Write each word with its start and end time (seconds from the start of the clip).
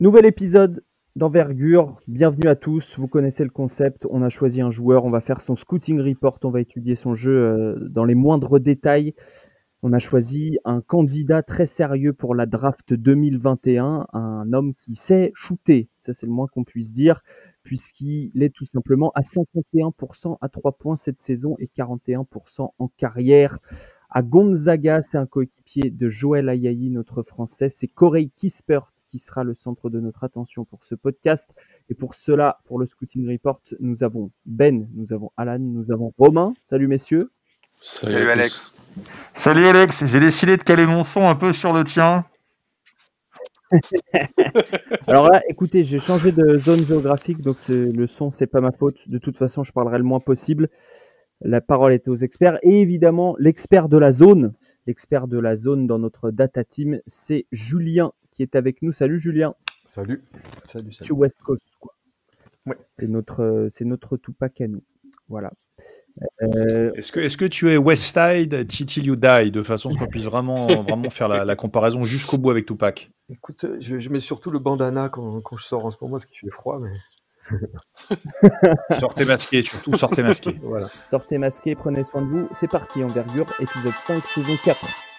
Nouvel 0.00 0.24
épisode 0.24 0.82
d'envergure. 1.14 2.00
Bienvenue 2.08 2.48
à 2.48 2.56
tous. 2.56 2.98
Vous 2.98 3.06
connaissez 3.06 3.44
le 3.44 3.50
concept. 3.50 4.06
On 4.08 4.22
a 4.22 4.30
choisi 4.30 4.62
un 4.62 4.70
joueur. 4.70 5.04
On 5.04 5.10
va 5.10 5.20
faire 5.20 5.42
son 5.42 5.56
scouting 5.56 6.00
report. 6.00 6.38
On 6.44 6.48
va 6.48 6.62
étudier 6.62 6.96
son 6.96 7.14
jeu 7.14 7.36
euh, 7.36 7.88
dans 7.90 8.06
les 8.06 8.14
moindres 8.14 8.58
détails. 8.58 9.12
On 9.82 9.92
a 9.92 9.98
choisi 9.98 10.58
un 10.64 10.80
candidat 10.80 11.42
très 11.42 11.66
sérieux 11.66 12.14
pour 12.14 12.34
la 12.34 12.46
draft 12.46 12.94
2021, 12.94 14.06
un 14.14 14.52
homme 14.54 14.74
qui 14.74 14.94
sait 14.94 15.32
shooter, 15.34 15.88
ça 15.96 16.12
c'est 16.12 16.26
le 16.26 16.32
moins 16.32 16.48
qu'on 16.48 16.64
puisse 16.64 16.92
dire, 16.92 17.22
puisqu'il 17.62 18.42
est 18.42 18.54
tout 18.54 18.66
simplement 18.66 19.10
à 19.14 19.22
51% 19.22 20.36
à 20.42 20.48
3 20.50 20.72
points 20.72 20.96
cette 20.96 21.18
saison 21.18 21.56
et 21.58 21.70
41% 21.74 22.72
en 22.78 22.88
carrière. 22.88 23.58
À 24.10 24.22
Gonzaga, 24.22 25.02
c'est 25.02 25.16
un 25.16 25.26
coéquipier 25.26 25.90
de 25.90 26.08
Joël 26.08 26.48
Ayayi, 26.48 26.90
notre 26.90 27.22
français. 27.22 27.68
C'est 27.70 27.88
Corey 27.88 28.30
Kispert 28.36 28.92
qui 29.10 29.18
sera 29.18 29.42
le 29.42 29.54
centre 29.54 29.90
de 29.90 29.98
notre 29.98 30.22
attention 30.22 30.64
pour 30.64 30.84
ce 30.84 30.94
podcast. 30.94 31.50
Et 31.88 31.94
pour 31.94 32.14
cela, 32.14 32.60
pour 32.64 32.78
le 32.78 32.86
Scouting 32.86 33.28
Report, 33.28 33.60
nous 33.80 34.04
avons 34.04 34.30
Ben, 34.46 34.88
nous 34.94 35.12
avons 35.12 35.32
Alan, 35.36 35.58
nous 35.58 35.90
avons 35.90 36.14
Romain. 36.16 36.54
Salut 36.62 36.86
messieurs. 36.86 37.30
Salut, 37.82 38.30
Alex. 38.30 38.72
Salut 39.22 39.66
Alex, 39.66 40.04
j'ai 40.04 40.20
décidé 40.20 40.56
de 40.56 40.62
caler 40.62 40.86
mon 40.86 41.04
son 41.04 41.26
un 41.26 41.34
peu 41.34 41.52
sur 41.52 41.72
le 41.72 41.84
tien. 41.84 42.24
Alors 45.06 45.28
là, 45.28 45.40
écoutez, 45.48 45.82
j'ai 45.82 45.98
changé 45.98 46.30
de 46.32 46.58
zone 46.58 46.80
géographique, 46.84 47.38
donc 47.38 47.56
le 47.68 48.06
son, 48.06 48.30
c'est 48.30 48.46
pas 48.46 48.60
ma 48.60 48.72
faute. 48.72 49.08
De 49.08 49.18
toute 49.18 49.38
façon, 49.38 49.64
je 49.64 49.72
parlerai 49.72 49.98
le 49.98 50.04
moins 50.04 50.20
possible. 50.20 50.68
La 51.40 51.62
parole 51.62 51.94
est 51.94 52.06
aux 52.08 52.16
experts. 52.16 52.58
Et 52.62 52.82
évidemment, 52.82 53.34
l'expert 53.38 53.88
de 53.88 53.96
la 53.96 54.10
zone, 54.10 54.52
l'expert 54.86 55.26
de 55.26 55.38
la 55.38 55.56
zone 55.56 55.86
dans 55.86 55.98
notre 55.98 56.30
data 56.30 56.64
team, 56.64 57.00
c'est 57.06 57.46
Julien 57.50 58.12
qui 58.40 58.44
est 58.44 58.56
avec 58.56 58.80
nous. 58.80 58.90
Salut 58.90 59.18
Julien. 59.18 59.54
Salut. 59.84 60.24
Salut, 60.66 60.92
salut. 60.92 61.12
West 61.12 61.42
Coast, 61.42 61.68
quoi. 61.78 61.94
Ouais. 62.64 62.78
C'est 62.90 63.06
notre, 63.06 63.66
c'est 63.68 63.84
notre 63.84 64.16
Tupac 64.16 64.62
à 64.62 64.66
nous. 64.66 64.82
Voilà. 65.28 65.52
Euh, 66.42 66.90
est-ce 66.94 67.12
que, 67.12 67.20
est 67.20 67.36
que 67.36 67.44
tu 67.44 67.70
es 67.70 67.76
West 67.76 68.04
Side 68.04 68.66
till 68.66 69.04
you 69.04 69.16
die 69.16 69.50
de 69.50 69.62
façon 69.62 69.90
qu'on 69.90 70.06
puisse 70.06 70.24
vraiment, 70.24 70.66
vraiment 70.82 71.10
faire 71.10 71.28
la, 71.28 71.56
comparaison 71.56 72.02
jusqu'au 72.02 72.38
bout 72.38 72.50
avec 72.50 72.64
Tupac? 72.64 73.10
Écoute, 73.28 73.66
je, 73.78 74.08
mets 74.08 74.20
surtout 74.20 74.50
le 74.50 74.58
bandana 74.58 75.10
quand, 75.10 75.42
quand, 75.42 75.58
je 75.58 75.64
sors 75.64 75.84
en 75.84 75.90
ce 75.90 75.98
moment 76.00 76.12
parce 76.12 76.24
qu'il 76.24 76.38
fait 76.38 76.50
froid, 76.50 76.80
mais. 76.80 76.96
sortez 79.00 79.26
masqué, 79.26 79.60
surtout 79.60 79.94
sortez 79.96 80.22
masqué. 80.22 80.58
Voilà. 80.62 80.88
Sortez 81.04 81.36
masqué, 81.36 81.74
prenez 81.74 82.04
soin 82.04 82.22
de 82.22 82.26
vous. 82.26 82.48
C'est 82.52 82.70
parti, 82.70 83.04
envergure, 83.04 83.46
épisode 83.60 83.94
5, 84.06 84.22
saison 84.34 84.56
4. 84.64 85.09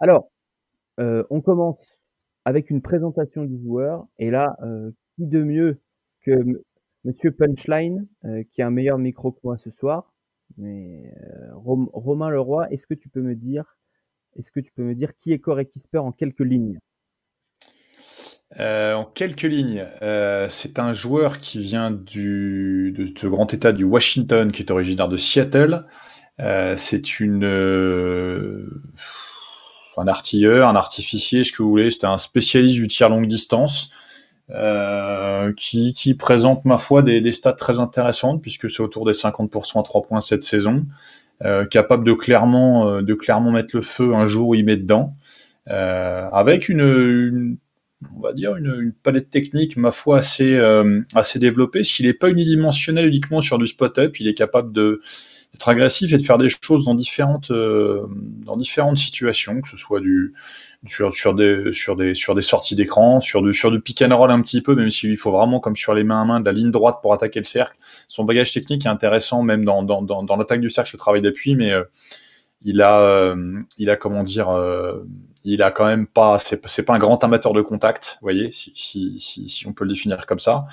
Alors, 0.00 0.30
euh, 0.98 1.24
on 1.28 1.42
commence 1.42 2.02
avec 2.46 2.70
une 2.70 2.80
présentation 2.80 3.44
du 3.44 3.62
joueur. 3.62 4.06
Et 4.18 4.30
là, 4.30 4.56
euh, 4.62 4.90
qui 5.16 5.26
de 5.26 5.42
mieux 5.42 5.80
que 6.22 6.32
Monsieur 7.04 7.30
Punchline, 7.30 8.06
euh, 8.24 8.42
qui 8.50 8.62
a 8.62 8.66
un 8.66 8.70
meilleur 8.70 8.98
micro 8.98 9.30
que 9.30 9.40
moi 9.44 9.58
ce 9.58 9.70
soir? 9.70 10.12
Mais 10.56 11.14
Romain 11.52 12.28
Leroy, 12.28 12.66
est-ce 12.72 12.86
que 12.86 12.94
tu 12.94 13.08
peux 13.08 13.20
me 13.20 13.36
dire, 13.36 13.78
est-ce 14.36 14.50
que 14.50 14.58
tu 14.58 14.72
peux 14.72 14.82
me 14.82 14.94
dire 14.94 15.16
qui 15.16 15.32
est 15.32 15.38
Corey 15.38 15.66
Kisper 15.66 15.98
en 15.98 16.10
quelques 16.10 16.40
lignes? 16.40 16.80
En 18.58 19.04
quelques 19.04 19.42
lignes, 19.44 19.86
c'est 20.48 20.80
un 20.80 20.92
joueur 20.92 21.38
qui 21.38 21.60
vient 21.60 21.92
du, 21.92 22.92
de 22.96 23.16
ce 23.16 23.28
grand 23.28 23.54
état 23.54 23.70
du 23.70 23.84
Washington, 23.84 24.50
qui 24.50 24.62
est 24.62 24.72
originaire 24.72 25.08
de 25.08 25.16
Seattle. 25.16 25.86
c'est 26.76 27.20
une 27.20 27.44
un 30.00 30.08
artilleur, 30.08 30.68
un 30.68 30.76
artificier, 30.76 31.44
ce 31.44 31.52
que 31.52 31.62
vous 31.62 31.70
voulez. 31.70 31.90
C'était 31.90 32.06
un 32.06 32.18
spécialiste 32.18 32.76
du 32.76 32.88
tir 32.88 33.08
longue 33.08 33.26
distance 33.26 33.90
euh, 34.52 35.52
qui, 35.56 36.14
présente, 36.14 36.64
ma 36.64 36.78
foi, 36.78 37.02
des, 37.02 37.32
stats 37.32 37.52
très 37.52 37.78
intéressantes 37.78 38.42
puisque 38.42 38.70
c'est 38.70 38.82
autour 38.82 39.06
des 39.06 39.12
50% 39.12 39.80
à 39.80 39.82
3 39.82 40.02
points 40.02 40.20
cette 40.20 40.42
saison. 40.42 40.86
Euh, 41.44 41.64
capable 41.64 42.04
de 42.04 42.12
clairement, 42.12 42.88
euh, 42.88 43.02
de 43.02 43.14
clairement 43.14 43.50
mettre 43.50 43.74
le 43.74 43.82
feu 43.82 44.14
un 44.14 44.26
jour 44.26 44.48
où 44.48 44.54
il 44.54 44.64
met 44.64 44.76
dedans. 44.76 45.14
Avec 45.66 46.68
une, 46.68 47.56
on 48.16 48.20
va 48.20 48.32
dire, 48.32 48.56
une, 48.56 48.92
palette 49.04 49.30
technique, 49.30 49.76
ma 49.76 49.92
foi, 49.92 50.18
assez, 50.18 50.58
assez 51.14 51.38
développée. 51.38 51.84
S'il 51.84 52.06
n'est 52.06 52.12
pas 52.12 52.28
unidimensionnel 52.28 53.06
uniquement 53.06 53.40
sur 53.40 53.56
du 53.56 53.68
spot-up, 53.68 54.18
il 54.18 54.26
est 54.26 54.34
capable 54.34 54.72
de 54.72 55.00
d'être 55.52 55.68
agressif 55.68 56.12
et 56.12 56.18
de 56.18 56.22
faire 56.22 56.38
des 56.38 56.48
choses 56.48 56.84
dans 56.84 56.94
différentes 56.94 57.50
euh, 57.50 58.06
dans 58.44 58.56
différentes 58.56 58.98
situations, 58.98 59.60
que 59.60 59.68
ce 59.68 59.76
soit 59.76 60.00
du 60.00 60.34
sur, 60.86 61.14
sur 61.14 61.34
des 61.34 61.72
sur 61.72 61.96
des 61.96 62.14
sur 62.14 62.34
des 62.34 62.42
sorties 62.42 62.76
d'écran, 62.76 63.20
sur 63.20 63.42
du 63.42 63.52
sur 63.52 63.70
du 63.70 63.80
pick 63.80 64.02
and 64.02 64.16
roll 64.16 64.30
un 64.30 64.40
petit 64.42 64.62
peu, 64.62 64.74
même 64.74 64.90
s'il 64.90 65.16
faut 65.16 65.32
vraiment 65.32 65.60
comme 65.60 65.76
sur 65.76 65.94
les 65.94 66.04
mains 66.04 66.22
à 66.22 66.24
main 66.24 66.40
de 66.40 66.44
la 66.44 66.52
ligne 66.52 66.70
droite 66.70 66.98
pour 67.02 67.12
attaquer 67.12 67.40
le 67.40 67.44
cercle. 67.44 67.76
Son 68.08 68.24
bagage 68.24 68.52
technique 68.52 68.86
est 68.86 68.88
intéressant, 68.90 69.42
même 69.42 69.64
dans 69.64 69.82
dans 69.82 70.02
dans, 70.02 70.22
dans 70.22 70.36
l'attaque 70.36 70.60
du 70.60 70.70
cercle, 70.70 70.90
le 70.94 70.98
travail 70.98 71.20
d'appui, 71.22 71.56
mais 71.56 71.72
euh, 71.72 71.84
il 72.62 72.80
a 72.80 73.00
euh, 73.00 73.60
il 73.78 73.90
a 73.90 73.96
comment 73.96 74.22
dire 74.22 74.48
il 75.44 75.62
a 75.62 75.70
quand 75.70 75.86
même 75.86 76.06
pas 76.06 76.38
c'est 76.38 76.64
c'est 76.68 76.84
pas 76.84 76.94
un 76.94 76.98
grand 76.98 77.22
amateur 77.24 77.52
de 77.52 77.62
contact, 77.62 78.18
vous 78.20 78.26
voyez, 78.26 78.52
si, 78.52 78.72
si, 78.74 79.18
si, 79.18 79.48
si 79.48 79.66
on 79.66 79.72
peut 79.72 79.84
le 79.84 79.90
définir 79.90 80.26
comme 80.26 80.38
ça 80.38 80.66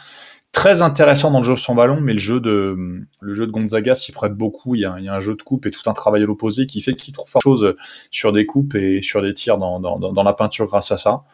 très 0.58 0.82
intéressant 0.82 1.30
dans 1.30 1.38
le 1.38 1.44
jeu 1.44 1.56
sans 1.56 1.76
ballon, 1.76 2.02
mais 2.02 2.14
le 2.14 2.20
jeu 2.20 2.40
de 2.40 3.06
le 3.22 3.34
jeu 3.34 3.46
de 3.46 3.52
Gonzaga 3.52 3.94
s'y 3.94 4.12
prête 4.12 4.34
beaucoup. 4.34 4.74
Il 4.74 4.82
y, 4.82 4.86
a, 4.86 4.94
un 4.94 5.20
jeu 5.20 5.36
de 5.36 5.42
coupe 5.44 5.68
et 5.68 5.72
tout 5.72 5.88
un 5.88 5.94
travail 5.94 6.24
à 6.24 6.26
l'opposé 6.26 6.66
qui 6.66 6.82
fait 6.82 6.96
qu'il 6.96 7.14
trouve 7.14 7.32
chose 7.44 7.76
sur 8.10 8.34
des 8.34 8.48
coupes 8.48 8.74
et 8.74 9.04
sur 9.04 9.22
des 9.22 9.36
tirs 9.36 9.60
dans, 9.60 9.80
dans, 9.80 10.24
la 10.24 10.34
peinture 10.34 10.66
grâce 10.66 10.92
à 10.92 10.98
ça. 10.98 11.26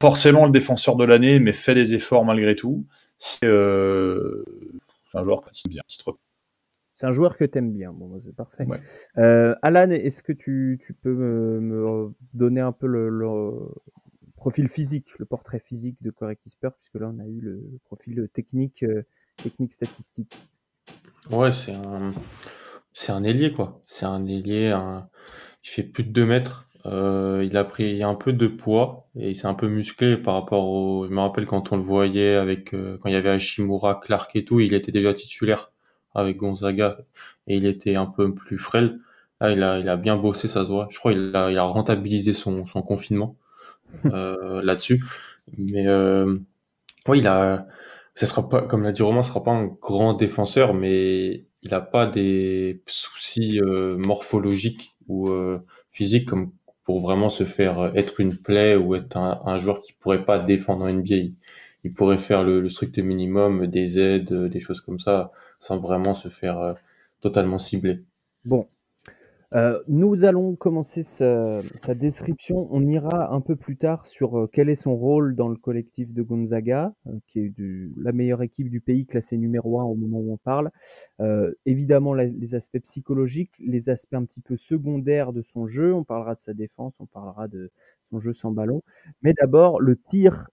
Forcément 0.00 0.44
le 0.44 0.50
défenseur 0.50 0.96
de 0.96 1.04
l'année, 1.04 1.38
mais 1.38 1.52
fait 1.52 1.74
des 1.74 1.94
efforts 1.94 2.24
malgré 2.24 2.56
tout. 2.56 2.84
C'est 3.16 3.46
euh, 3.46 4.44
un 5.14 5.22
joueur 5.22 5.42
que 5.42 5.52
tu 5.52 5.68
bien. 5.68 5.82
C'est 6.96 7.06
un 7.06 7.12
joueur 7.12 7.36
que 7.36 7.44
tu 7.44 7.58
aimes 7.58 7.72
bien. 7.72 7.92
Bon, 7.92 8.18
c'est 8.20 8.34
parfait. 8.34 8.66
Euh, 9.18 9.54
Alan, 9.62 9.90
est-ce 9.90 10.24
que 10.24 10.32
tu, 10.32 10.80
tu 10.84 10.94
peux 10.94 11.14
me, 11.14 12.12
donner 12.32 12.60
un 12.60 12.72
peu 12.72 12.88
le, 12.88 13.52
profil 14.44 14.68
physique, 14.68 15.18
le 15.18 15.24
portrait 15.24 15.58
physique 15.58 15.96
de 16.02 16.10
Corey 16.10 16.36
Kisper, 16.36 16.68
puisque 16.78 16.96
là 16.96 17.10
on 17.10 17.18
a 17.18 17.26
eu 17.26 17.40
le 17.40 17.62
profil 17.86 18.28
technique, 18.34 18.82
euh, 18.82 19.02
technique 19.42 19.72
statistique. 19.72 20.36
Ouais, 21.30 21.50
c'est 21.50 21.72
un, 21.72 22.12
c'est 22.92 23.12
un 23.12 23.24
ailier 23.24 23.54
quoi. 23.54 23.82
C'est 23.86 24.04
un 24.04 24.26
ailier, 24.26 24.76
il 25.64 25.70
fait 25.70 25.82
plus 25.82 26.04
de 26.04 26.10
2 26.10 26.26
mètres. 26.26 26.68
Euh, 26.84 27.42
il 27.42 27.56
a 27.56 27.64
pris 27.64 28.02
un 28.02 28.14
peu 28.14 28.34
de 28.34 28.46
poids 28.46 29.08
et 29.16 29.30
il 29.30 29.34
s'est 29.34 29.46
un 29.46 29.54
peu 29.54 29.66
musclé 29.66 30.18
par 30.18 30.34
rapport 30.34 30.66
au. 30.66 31.06
Je 31.06 31.10
me 31.14 31.20
rappelle 31.20 31.46
quand 31.46 31.72
on 31.72 31.76
le 31.78 31.82
voyait 31.82 32.34
avec 32.34 32.74
euh, 32.74 32.98
quand 32.98 33.08
il 33.08 33.12
y 33.12 33.16
avait 33.16 33.30
Hashimura, 33.30 33.94
Clark 33.94 34.36
et 34.36 34.44
tout, 34.44 34.60
il 34.60 34.74
était 34.74 34.92
déjà 34.92 35.14
titulaire 35.14 35.72
avec 36.14 36.36
Gonzaga 36.36 36.98
et 37.46 37.56
il 37.56 37.64
était 37.64 37.96
un 37.96 38.04
peu 38.04 38.34
plus 38.34 38.58
frêle. 38.58 39.00
Là, 39.40 39.52
il 39.52 39.62
a, 39.62 39.78
il 39.78 39.88
a 39.88 39.96
bien 39.96 40.18
bossé, 40.18 40.48
ça 40.48 40.64
se 40.64 40.68
voit. 40.68 40.86
Je 40.90 40.98
crois 40.98 41.12
qu'il 41.14 41.34
a, 41.34 41.50
il 41.50 41.56
a 41.56 41.62
rentabilisé 41.62 42.34
son, 42.34 42.66
son 42.66 42.82
confinement. 42.82 43.38
Euh, 44.06 44.62
là-dessus. 44.62 45.02
Mais 45.58 45.86
euh, 45.86 46.38
oui, 47.08 47.18
il 47.18 47.26
a, 47.26 47.66
ça 48.14 48.26
sera 48.26 48.48
pas, 48.48 48.62
comme 48.62 48.82
l'a 48.82 48.92
dit 48.92 49.02
Romain, 49.02 49.22
ce 49.22 49.28
sera 49.30 49.42
pas 49.42 49.52
un 49.52 49.66
grand 49.66 50.14
défenseur, 50.14 50.74
mais 50.74 51.44
il 51.62 51.74
a 51.74 51.80
pas 51.80 52.06
des 52.06 52.82
soucis 52.86 53.60
euh, 53.60 53.96
morphologiques 53.98 54.94
ou 55.08 55.30
physiques 55.90 56.28
comme 56.28 56.52
pour 56.84 57.00
vraiment 57.00 57.30
se 57.30 57.44
faire 57.44 57.92
être 57.94 58.20
une 58.20 58.36
plaie 58.36 58.76
ou 58.76 58.94
être 58.94 59.16
un, 59.18 59.58
joueur 59.58 59.82
qui 59.82 59.92
pourrait 59.92 60.24
pas 60.24 60.38
défendre 60.38 60.84
en 60.84 60.92
NBA. 60.92 61.32
Il, 61.84 61.94
pourrait 61.94 62.18
faire 62.18 62.42
le, 62.44 62.62
le, 62.62 62.68
strict 62.70 62.98
minimum, 62.98 63.66
des 63.66 63.98
aides, 64.00 64.32
des 64.32 64.60
choses 64.60 64.80
comme 64.80 64.98
ça, 64.98 65.30
sans 65.58 65.78
vraiment 65.78 66.14
se 66.14 66.28
faire 66.28 66.74
totalement 67.20 67.58
cibler. 67.58 68.02
Bon, 68.46 68.66
euh, 69.54 69.80
nous 69.86 70.24
allons 70.24 70.56
commencer 70.56 71.02
sa, 71.04 71.62
description. 71.94 72.66
On 72.72 72.84
ira 72.86 73.32
un 73.32 73.40
peu 73.40 73.54
plus 73.54 73.76
tard 73.76 74.04
sur 74.04 74.36
euh, 74.36 74.50
quel 74.52 74.68
est 74.68 74.74
son 74.74 74.96
rôle 74.96 75.36
dans 75.36 75.48
le 75.48 75.56
collectif 75.56 76.12
de 76.12 76.22
Gonzaga, 76.22 76.92
euh, 77.06 77.12
qui 77.28 77.40
est 77.40 77.52
la 77.96 78.10
meilleure 78.10 78.42
équipe 78.42 78.68
du 78.68 78.80
pays, 78.80 79.06
classée 79.06 79.38
numéro 79.38 79.78
un 79.80 79.84
au 79.84 79.94
moment 79.94 80.18
où 80.18 80.32
on 80.32 80.38
parle. 80.38 80.70
évidemment, 81.66 82.14
les 82.14 82.54
aspects 82.54 82.80
psychologiques, 82.80 83.62
les 83.64 83.88
aspects 83.88 84.14
un 84.14 84.24
petit 84.24 84.40
peu 84.40 84.56
secondaires 84.56 85.32
de 85.32 85.42
son 85.42 85.66
jeu. 85.66 85.94
On 85.94 86.04
parlera 86.04 86.34
de 86.34 86.40
sa 86.40 86.54
défense, 86.54 86.94
on 86.98 87.06
parlera 87.06 87.46
de 87.48 87.70
son 88.10 88.18
jeu 88.18 88.32
sans 88.32 88.50
ballon. 88.50 88.82
Mais 89.22 89.34
d'abord, 89.34 89.80
le 89.80 89.96
tir 89.96 90.48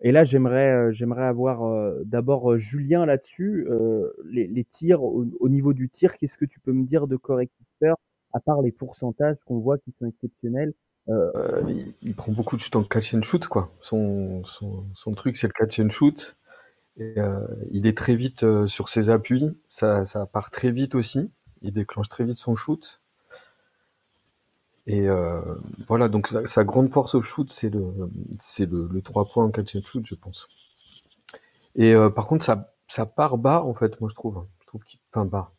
et 0.00 0.12
là, 0.12 0.24
j'aimerais, 0.24 0.92
avoir 1.18 1.94
d'abord 2.04 2.58
Julien 2.58 3.06
là-dessus. 3.06 3.66
Les, 4.24 4.64
tirs, 4.64 5.02
au, 5.02 5.48
niveau 5.48 5.72
du 5.72 5.88
tir, 5.88 6.16
qu'est-ce 6.16 6.38
que 6.38 6.44
tu 6.44 6.60
peux 6.60 6.72
me 6.72 6.84
dire 6.84 7.06
de 7.06 7.16
Kisper, 7.16 7.48
à 8.34 8.40
part 8.40 8.60
les 8.60 8.72
pourcentages 8.72 9.36
qu'on 9.46 9.60
voit 9.60 9.78
qui 9.78 9.94
sont 9.98 10.06
exceptionnels 10.06 10.74
Euh, 11.10 11.62
il, 12.00 12.14
prend 12.14 12.32
beaucoup 12.32 12.56
de 12.56 12.62
shoot 12.62 12.76
en 12.76 12.82
catch 12.82 13.14
and 13.14 13.22
shoot, 13.22 13.46
quoi. 13.46 13.70
Son, 13.82 14.42
son, 14.44 15.14
truc, 15.14 15.36
c'est 15.36 15.46
le 15.46 15.52
catch 15.52 15.78
and 15.80 15.90
shoot. 15.90 16.36
Et, 16.96 17.18
euh, 17.18 17.46
il 17.72 17.86
est 17.86 17.96
très 17.96 18.14
vite 18.14 18.42
euh, 18.42 18.66
sur 18.66 18.88
ses 18.88 19.10
appuis. 19.10 19.44
Ça, 19.68 20.04
ça 20.04 20.24
part 20.26 20.50
très 20.50 20.70
vite 20.70 20.94
aussi. 20.94 21.30
Il 21.60 21.72
déclenche 21.72 22.08
très 22.08 22.24
vite 22.24 22.38
son 22.38 22.54
shoot. 22.56 23.02
Et 24.86 25.08
voilà, 25.88 26.08
donc 26.10 26.28
sa 26.44 26.62
grande 26.62 26.90
force 26.92 27.14
au 27.14 27.22
shoot, 27.22 27.50
c'est 27.50 27.70
le, 27.70 27.82
c'est 28.38 28.70
le, 28.70 28.86
le 28.92 29.02
3 29.02 29.26
points 29.30 29.44
en 29.44 29.50
catch 29.50 29.76
and 29.76 29.84
shoot, 29.84 30.04
je 30.06 30.14
pense. 30.14 30.48
Et 31.74 31.94
par 32.14 32.26
contre, 32.26 32.44
ça, 32.44 32.74
ça 32.86 33.06
part 33.06 33.38
bas, 33.38 33.62
en 33.62 33.72
fait, 33.74 33.98
moi 34.00 34.10
je 34.10 34.14
trouve. 34.14 34.46
Je 34.60 34.66
trouve 34.66 34.84
qu'il, 34.84 35.00
enfin 35.10 35.24
bas. 35.24 35.52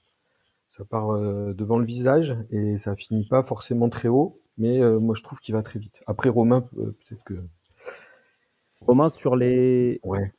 Ça 0.77 0.83
part 0.83 1.17
devant 1.53 1.77
le 1.77 1.85
visage 1.85 2.35
et 2.51 2.75
ça 2.75 2.95
finit 2.95 3.25
pas 3.25 3.43
forcément 3.43 3.87
très 3.89 4.09
haut. 4.09 4.39
Mais 4.57 4.81
euh, 4.81 4.99
moi, 4.99 5.15
je 5.17 5.23
trouve 5.23 5.39
qu'il 5.39 5.53
va 5.53 5.61
très 5.61 5.79
vite. 5.79 6.01
Après, 6.07 6.29
Romain, 6.29 6.65
euh, 6.77 6.95
peut-être 7.07 7.23
que. 7.23 7.33
Romain, 8.81 9.09
sur 9.11 9.35
les, 9.35 9.99
ouais. 10.03 10.33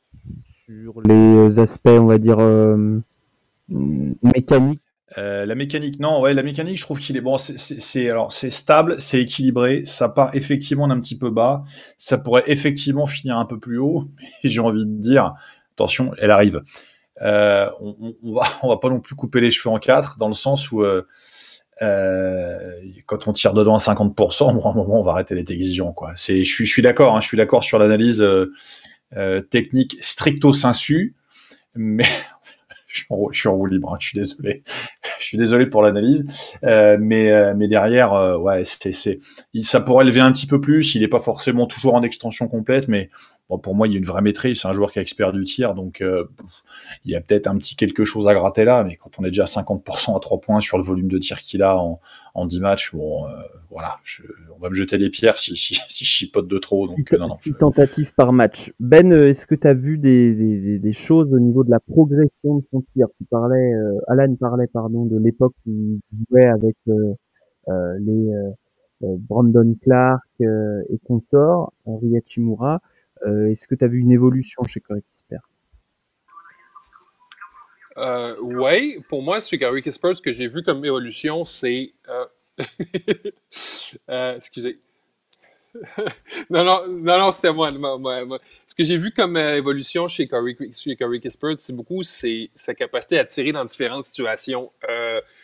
sur 0.65 1.01
les 1.05 1.59
aspects, 1.59 1.89
on 1.89 2.05
va 2.05 2.17
dire, 2.17 2.39
euh, 2.39 2.99
mécaniques. 3.69 4.81
la 5.15 5.53
mécanique, 5.55 5.99
non, 5.99 6.21
ouais, 6.21 6.33
la 6.33 6.43
mécanique, 6.43 6.77
je 6.77 6.83
trouve 6.83 6.99
qu'il 6.99 7.17
est 7.17 7.21
bon. 7.21 7.37
C'est 7.37 8.09
alors 8.09 8.31
c'est 8.31 8.49
stable, 8.49 8.99
c'est 8.99 9.21
équilibré, 9.21 9.83
ça 9.85 10.07
part 10.07 10.33
effectivement 10.33 10.87
d'un 10.87 10.99
petit 10.99 11.17
peu 11.17 11.29
bas, 11.29 11.65
ça 11.97 12.17
pourrait 12.17 12.43
effectivement 12.47 13.05
finir 13.05 13.37
un 13.37 13.45
peu 13.45 13.59
plus 13.59 13.79
haut, 13.79 14.07
mais 14.17 14.29
j'ai 14.49 14.61
envie 14.61 14.85
de 14.85 15.01
dire, 15.01 15.35
attention, 15.73 16.13
elle 16.19 16.31
arrive. 16.31 16.63
On, 17.21 18.15
on, 18.23 18.33
va 18.33 18.43
on 18.63 18.69
va 18.69 18.77
pas 18.77 18.89
non 18.89 18.99
plus 18.99 19.15
couper 19.15 19.41
les 19.41 19.51
cheveux 19.51 19.73
en 19.73 19.79
quatre, 19.79 20.17
dans 20.17 20.27
le 20.27 20.33
sens 20.33 20.71
où 20.71 20.83
euh, 21.81 22.81
quand 23.05 23.27
on 23.27 23.33
tire 23.33 23.53
dedans 23.53 23.75
à 23.75 23.79
50%, 23.79 24.53
bon, 24.53 24.65
à 24.65 24.71
un 24.71 24.73
moment, 24.73 24.99
on 24.99 25.03
va 25.03 25.11
arrêter 25.11 25.35
d'être 25.35 25.51
exigeant. 25.51 25.91
Quoi. 25.91 26.11
C'est, 26.15 26.43
je 26.43 26.51
suis, 26.51 26.65
je 26.65 26.71
suis 26.71 26.81
d'accord. 26.81 27.15
Hein, 27.15 27.21
je 27.21 27.27
suis 27.27 27.37
d'accord 27.37 27.63
sur 27.63 27.79
l'analyse 27.79 28.21
euh, 28.21 28.51
euh, 29.15 29.41
technique 29.41 29.97
stricto 30.01 30.53
sensu, 30.53 31.15
mais 31.75 32.03
je, 32.87 33.03
suis 33.33 33.49
en, 33.49 33.55
roue 33.55 33.65
libre. 33.65 33.93
Hein, 33.93 33.97
je 33.99 34.07
suis 34.07 34.17
désolé. 34.17 34.63
je 35.19 35.25
suis 35.25 35.37
désolé 35.37 35.67
pour 35.67 35.81
l'analyse, 35.81 36.25
euh, 36.63 36.97
mais 36.99 37.31
euh, 37.31 37.53
mais 37.55 37.67
derrière, 37.67 38.39
ouais, 38.41 38.63
c'est, 38.65 38.91
c'est, 38.91 39.19
ça 39.59 39.81
pourrait 39.81 40.05
lever 40.05 40.19
un 40.19 40.31
petit 40.31 40.47
peu 40.47 40.59
plus. 40.59 40.95
Il 40.95 41.01
n'est 41.01 41.07
pas 41.07 41.19
forcément 41.19 41.67
toujours 41.67 41.93
en 41.93 42.03
extension 42.03 42.47
complète, 42.47 42.87
mais 42.87 43.09
Bon, 43.49 43.57
pour 43.57 43.75
moi, 43.75 43.87
il 43.87 43.93
y 43.93 43.95
a 43.95 43.99
une 43.99 44.05
vraie 44.05 44.21
maîtrise. 44.21 44.61
C'est 44.61 44.67
un 44.67 44.73
joueur 44.73 44.91
qui 44.91 44.99
est 44.99 45.01
expert 45.01 45.31
du 45.31 45.43
tir, 45.45 45.73
donc 45.73 46.01
euh, 46.01 46.25
il 47.05 47.11
y 47.11 47.15
a 47.15 47.21
peut-être 47.21 47.47
un 47.47 47.57
petit 47.57 47.77
quelque 47.77 48.03
chose 48.03 48.27
à 48.27 48.33
gratter 48.33 48.65
là. 48.65 48.83
Mais 48.83 48.97
quand 48.97 49.11
on 49.19 49.23
est 49.23 49.29
déjà 49.29 49.43
à 49.43 49.45
50% 49.45 50.17
à 50.17 50.19
3 50.19 50.41
points 50.41 50.59
sur 50.59 50.77
le 50.77 50.83
volume 50.83 51.07
de 51.07 51.17
tir 51.17 51.41
qu'il 51.41 51.63
a 51.63 51.77
en, 51.77 52.01
en 52.33 52.45
10 52.45 52.59
matchs, 52.59 52.93
bon, 52.93 53.25
euh, 53.25 53.29
voilà, 53.69 53.95
je, 54.03 54.23
on 54.53 54.59
va 54.59 54.69
me 54.69 54.75
jeter 54.75 54.97
des 54.97 55.09
pierres 55.09 55.39
si, 55.39 55.55
si, 55.55 55.75
si 55.87 56.03
je 56.03 56.09
chipote 56.09 56.49
de 56.49 56.57
trop. 56.57 56.87
Donc, 56.87 57.09
non, 57.13 57.29
non, 57.29 57.35
tentatives 57.57 58.13
par 58.15 58.33
match. 58.33 58.73
Ben, 58.81 59.13
euh, 59.13 59.29
est-ce 59.29 59.47
que 59.47 59.55
tu 59.55 59.65
as 59.65 59.73
vu 59.73 59.97
des, 59.97 60.35
des, 60.35 60.79
des, 60.79 60.93
choses 60.93 61.33
au 61.33 61.39
niveau 61.39 61.63
de 61.63 61.71
la 61.71 61.79
progression 61.79 62.57
de 62.57 62.63
son 62.69 62.81
tir? 62.93 63.07
Tu 63.17 63.23
parlais, 63.29 63.71
Alan 64.07 64.35
parlait 64.35 64.67
pardon 64.67 65.05
de 65.05 65.17
l'époque 65.17 65.55
où 65.65 65.71
il 66.11 66.25
jouait 66.29 66.47
avec 66.47 66.75
les 67.65 68.29
Brandon 69.01 69.73
Clark 69.81 70.25
et 70.41 70.99
consorts, 71.05 71.71
Henri 71.85 72.17
Hachimura. 72.17 72.81
Euh, 73.25 73.51
est-ce 73.51 73.67
que 73.67 73.75
tu 73.75 73.83
as 73.83 73.87
vu 73.87 73.99
une 73.99 74.11
évolution 74.11 74.63
chez 74.63 74.79
Corey 74.79 75.01
Kisper 75.09 75.37
euh, 77.97 78.35
Oui, 78.41 78.99
pour 79.09 79.21
moi, 79.21 79.39
chez 79.39 79.57
Corey 79.57 79.81
Kisper, 79.81 80.13
ce 80.13 80.21
que 80.21 80.31
j'ai 80.31 80.47
vu 80.47 80.63
comme 80.63 80.83
évolution, 80.83 81.45
c'est. 81.45 81.93
Euh, 82.09 82.25
excusez. 84.35 84.77
non, 86.49 86.63
non, 86.63 86.87
non, 86.87 87.19
non 87.19 87.31
c'était 87.31 87.53
moi, 87.53 87.71
Ce 88.67 88.73
que 88.73 88.83
j'ai 88.83 88.97
vu 88.97 89.11
comme 89.11 89.37
évolution 89.37 90.07
chez 90.07 90.27
Corey, 90.27 90.55
chez 90.73 90.95
Kispert, 91.21 91.59
c'est 91.59 91.73
beaucoup 91.73 92.01
sa 92.03 92.73
capacité 92.73 93.19
à 93.19 93.25
tirer 93.25 93.51
dans 93.51 93.65
différentes 93.65 94.03
situations. 94.03 94.71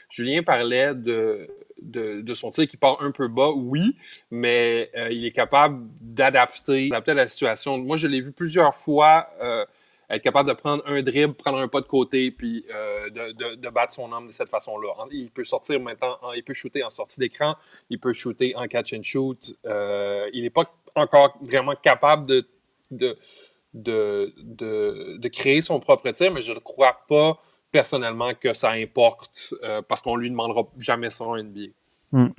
Julien 0.09 0.43
parlait 0.43 0.95
de, 0.95 1.47
de, 1.83 2.33
son 2.33 2.50
tir 2.50 2.68
qui 2.68 2.77
part 2.77 3.01
un 3.01 3.12
peu 3.12 3.27
bas, 3.27 3.51
oui, 3.51 3.95
mais 4.31 4.89
euh, 4.95 5.12
il 5.12 5.25
est 5.25 5.31
capable 5.31 5.85
d'adapter, 6.01 6.89
à 6.91 7.13
la 7.13 7.27
situation. 7.27 7.77
Moi, 7.77 7.97
je 7.97 8.07
l'ai 8.07 8.21
vu 8.21 8.31
plusieurs 8.31 8.75
fois 8.75 9.27
euh, 9.41 9.65
être 10.09 10.21
capable 10.21 10.50
de 10.50 10.53
prendre 10.53 10.83
un 10.85 11.01
dribble, 11.01 11.33
prendre 11.33 11.57
un 11.57 11.68
pas 11.68 11.81
de 11.81 11.88
côté, 11.88 12.31
puis 12.31 12.65
euh, 12.74 13.09
de, 13.09 13.69
battre 13.69 13.94
son 13.94 14.12
homme 14.12 14.27
de 14.27 14.31
cette 14.31 14.50
façon-là. 14.50 14.89
Il 15.12 15.30
peut 15.31 15.44
sortir 15.44 15.80
maintenant, 15.80 16.18
il 16.35 16.44
peut 16.44 16.53
shooter 16.53 16.83
en 16.83 16.89
sortie 16.89 17.19
d'écran, 17.19 17.56
il 17.89 18.00
peut 18.00 18.13
shooter 18.13 18.56
en 18.56 18.65
catch 18.68 18.94
and 18.94 19.03
shoot. 19.03 19.56
il 19.65 20.41
n'est 20.44 20.50
pas 20.50 20.71
encore 20.95 21.38
vraiment 21.41 21.75
capable 21.75 22.27
de, 22.27 22.47
de, 22.91 24.33
de, 24.38 25.27
créer 25.30 25.62
son 25.62 25.80
propre 25.80 26.09
tir, 26.12 26.31
mais 26.31 26.41
je 26.41 26.53
ne 26.53 26.59
crois 26.59 26.97
pas 27.07 27.41
personnellement 27.73 28.31
que 28.39 28.53
ça 28.53 28.71
importe 28.71 29.53
euh, 29.63 29.81
parce 29.85 30.01
qu'on 30.01 30.15
lui 30.15 30.29
demandera 30.29 30.61
jamais 30.77 31.09
ça 31.09 31.25
NBA. 31.25 31.73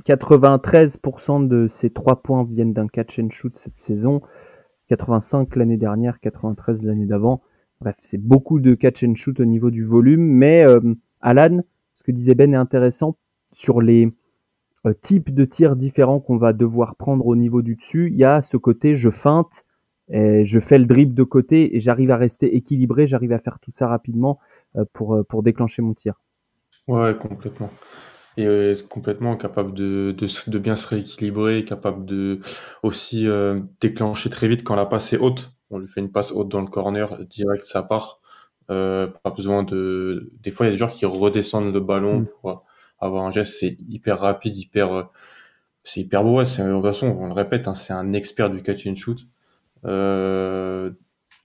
93% 0.06 1.48
de 1.48 1.66
ces 1.68 1.90
trois 1.90 2.22
points 2.22 2.44
viennent 2.44 2.72
d'un 2.72 2.86
catch 2.86 3.18
and 3.18 3.30
shoot 3.30 3.58
cette 3.58 3.76
saison, 3.76 4.22
85 4.88 5.56
l'année 5.56 5.76
dernière, 5.76 6.20
93 6.20 6.84
l'année 6.84 7.06
d'avant. 7.06 7.42
Bref, 7.80 7.96
c'est 8.00 8.22
beaucoup 8.22 8.60
de 8.60 8.74
catch 8.74 9.02
and 9.02 9.16
shoot 9.16 9.40
au 9.40 9.44
niveau 9.44 9.72
du 9.72 9.84
volume, 9.84 10.22
mais 10.22 10.64
euh, 10.64 10.94
Alan, 11.20 11.60
ce 11.96 12.04
que 12.04 12.12
disait 12.12 12.36
Ben 12.36 12.54
est 12.54 12.56
intéressant 12.56 13.16
sur 13.52 13.80
les 13.80 14.12
euh, 14.86 14.94
types 14.94 15.34
de 15.34 15.44
tirs 15.44 15.74
différents 15.74 16.20
qu'on 16.20 16.36
va 16.36 16.52
devoir 16.52 16.94
prendre 16.94 17.26
au 17.26 17.34
niveau 17.34 17.60
du 17.60 17.74
dessus. 17.74 18.10
Il 18.12 18.16
y 18.16 18.24
a 18.24 18.42
ce 18.42 18.56
côté 18.56 18.94
je 18.94 19.10
feinte, 19.10 19.64
et 20.10 20.44
je 20.44 20.60
fais 20.60 20.78
le 20.78 20.84
dribble 20.84 21.14
de 21.14 21.22
côté 21.22 21.76
et 21.76 21.80
j'arrive 21.80 22.10
à 22.10 22.16
rester 22.16 22.54
équilibré, 22.56 23.06
j'arrive 23.06 23.32
à 23.32 23.38
faire 23.38 23.58
tout 23.60 23.72
ça 23.72 23.88
rapidement 23.88 24.38
euh, 24.76 24.84
pour, 24.92 25.14
euh, 25.14 25.22
pour 25.22 25.42
déclencher 25.42 25.82
mon 25.82 25.94
tir. 25.94 26.20
Ouais, 26.86 27.16
complètement. 27.16 27.70
Et 28.36 28.46
euh, 28.46 28.74
complètement 28.90 29.36
capable 29.36 29.72
de, 29.72 30.14
de, 30.16 30.50
de, 30.50 30.58
bien 30.58 30.76
se 30.76 30.88
rééquilibrer, 30.88 31.64
capable 31.64 32.04
de 32.04 32.40
aussi 32.82 33.26
déclencher 33.80 34.28
très 34.28 34.48
vite 34.48 34.64
quand 34.64 34.74
la 34.74 34.86
passe 34.86 35.12
est 35.12 35.18
haute? 35.18 35.52
On 35.70 35.78
lui 35.78 35.88
fait 35.88 36.00
une 36.00 36.12
passe 36.12 36.32
haute 36.32 36.48
dans 36.48 36.60
le 36.60 36.66
corner, 36.66 37.24
direct 37.24 37.64
ça 37.64 37.82
part. 37.82 38.20
pas 38.66 39.30
besoin 39.34 39.62
de. 39.62 40.32
Des 40.42 40.50
fois, 40.50 40.66
il 40.66 40.68
y 40.68 40.70
a 40.70 40.72
des 40.72 40.78
joueurs 40.78 40.92
qui 40.92 41.06
redescendent 41.06 41.72
le 41.72 41.80
ballon 41.80 42.20
mm. 42.20 42.26
pour 42.26 42.64
avoir 42.98 43.24
un 43.24 43.30
geste. 43.30 43.54
C'est 43.58 43.76
hyper 43.88 44.18
rapide, 44.18 44.56
hyper. 44.56 45.10
C'est 45.84 46.00
hyper 46.00 46.24
beau. 46.24 46.38
Ouais, 46.38 46.46
c'est, 46.46 46.64
de 46.66 46.72
toute 46.72 46.82
façon, 46.82 47.16
on 47.18 47.28
le 47.28 47.32
répète, 47.32 47.68
hein, 47.68 47.74
c'est 47.74 47.92
un 47.92 48.12
expert 48.12 48.50
du 48.50 48.62
catch 48.62 48.86
and 48.86 48.96
shoot. 48.96 49.26
Euh, 49.86 50.90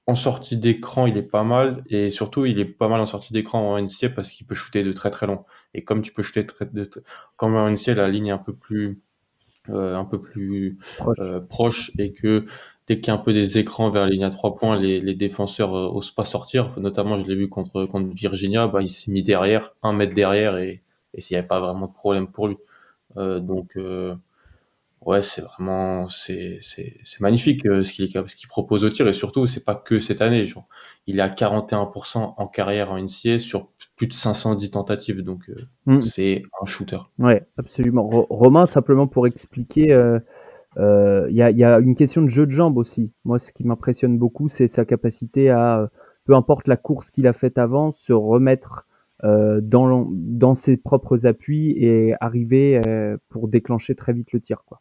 en 0.07 0.15
sortie 0.15 0.57
d'écran, 0.57 1.05
il 1.05 1.17
est 1.17 1.29
pas 1.29 1.43
mal. 1.43 1.83
Et 1.89 2.09
surtout, 2.09 2.45
il 2.45 2.59
est 2.59 2.65
pas 2.65 2.87
mal 2.87 2.99
en 2.99 3.05
sortie 3.05 3.33
d'écran 3.33 3.73
en 3.73 3.77
NCA 3.79 4.09
parce 4.09 4.31
qu'il 4.31 4.47
peut 4.47 4.55
shooter 4.55 4.83
de 4.83 4.91
très 4.91 5.11
très 5.11 5.27
long. 5.27 5.45
Et 5.73 5.83
comme 5.83 6.01
tu 6.01 6.11
peux 6.11 6.23
shooter 6.23 6.45
très, 6.45 6.65
de, 6.65 6.89
comme 7.37 7.55
en 7.55 7.69
NCA, 7.69 7.93
la 7.95 8.09
ligne 8.09 8.27
est 8.27 8.31
un 8.31 8.39
peu 8.39 8.53
plus, 8.53 9.01
euh, 9.69 9.95
un 9.95 10.05
peu 10.05 10.19
plus 10.19 10.79
euh, 11.19 11.39
proche. 11.41 11.91
et 11.99 12.13
que 12.13 12.45
dès 12.87 12.97
qu'il 12.99 13.07
y 13.07 13.11
a 13.11 13.13
un 13.13 13.19
peu 13.19 13.33
des 13.33 13.59
écrans 13.59 13.91
vers 13.91 14.03
la 14.05 14.09
ligne 14.09 14.23
à 14.23 14.31
trois 14.31 14.55
points, 14.55 14.75
les, 14.77 14.99
les 15.01 15.15
défenseurs 15.15 15.75
euh, 15.75 15.87
osent 15.89 16.11
pas 16.11 16.25
sortir. 16.25 16.79
Notamment, 16.79 17.17
je 17.19 17.27
l'ai 17.27 17.35
vu 17.35 17.49
contre, 17.49 17.85
contre 17.85 18.13
Virginia, 18.13 18.67
bah, 18.67 18.81
il 18.81 18.89
s'est 18.89 19.11
mis 19.11 19.23
derrière, 19.23 19.75
un 19.83 19.93
mètre 19.93 20.15
derrière 20.15 20.57
et, 20.57 20.81
et 21.13 21.21
s'il 21.21 21.35
n'y 21.35 21.39
avait 21.39 21.47
pas 21.47 21.59
vraiment 21.59 21.87
de 21.87 21.93
problème 21.93 22.27
pour 22.31 22.47
lui. 22.47 22.57
Donc, 23.15 23.77
ouais, 25.09 25.23
c'est 25.23 25.41
vraiment 25.41 26.07
c'est 26.07 26.59
c'est 26.61 27.19
magnifique 27.19 27.65
euh, 27.65 27.81
ce 27.83 27.91
qu'il 27.91 28.07
ce 28.09 28.35
qu'il 28.35 28.47
propose 28.47 28.85
au 28.85 28.89
tir 28.89 29.07
et 29.07 29.13
surtout 29.13 29.47
c'est 29.47 29.65
pas 29.65 29.73
que 29.73 29.99
cette 29.99 30.21
année. 30.21 30.45
Genre, 30.45 30.67
il 31.07 31.17
est 31.17 31.21
à 31.21 31.29
41% 31.29 32.35
en 32.37 32.47
carrière 32.47 32.91
en 32.91 32.99
NCA 32.99 33.39
sur 33.39 33.69
plus 33.95 34.05
de 34.05 34.13
510 34.13 34.71
tentatives, 34.71 35.23
donc 35.23 35.49
euh, 35.49 35.55
mm. 35.87 36.01
c'est 36.01 36.43
un 36.61 36.65
shooter. 36.65 36.99
Ouais, 37.17 37.43
absolument. 37.57 38.07
Romain, 38.07 38.67
simplement 38.67 39.07
pour 39.07 39.25
expliquer, 39.25 39.87
il 39.87 40.81
euh, 40.81 41.27
y, 41.31 41.41
a, 41.41 41.49
y 41.49 41.63
a 41.63 41.79
une 41.79 41.95
question 41.95 42.21
de 42.21 42.27
jeu 42.27 42.45
de 42.45 42.51
jambes 42.51 42.77
aussi. 42.77 43.11
Moi, 43.25 43.39
ce 43.39 43.51
qui 43.51 43.65
m'impressionne 43.65 44.19
beaucoup, 44.19 44.47
c'est 44.47 44.67
sa 44.67 44.85
capacité 44.85 45.49
à, 45.49 45.89
peu 46.25 46.35
importe 46.35 46.67
la 46.67 46.77
course 46.77 47.09
qu'il 47.09 47.25
a 47.25 47.33
faite 47.33 47.57
avant, 47.57 47.91
se 47.91 48.13
remettre 48.13 48.85
dans, 49.23 50.07
dans 50.11 50.55
ses 50.55 50.77
propres 50.77 51.25
appuis 51.25 51.71
et 51.71 52.13
arriver 52.21 52.79
pour 53.27 53.49
déclencher 53.49 53.95
très 53.95 54.13
vite 54.13 54.31
le 54.31 54.39
tir. 54.39 54.63
Quoi. 54.65 54.79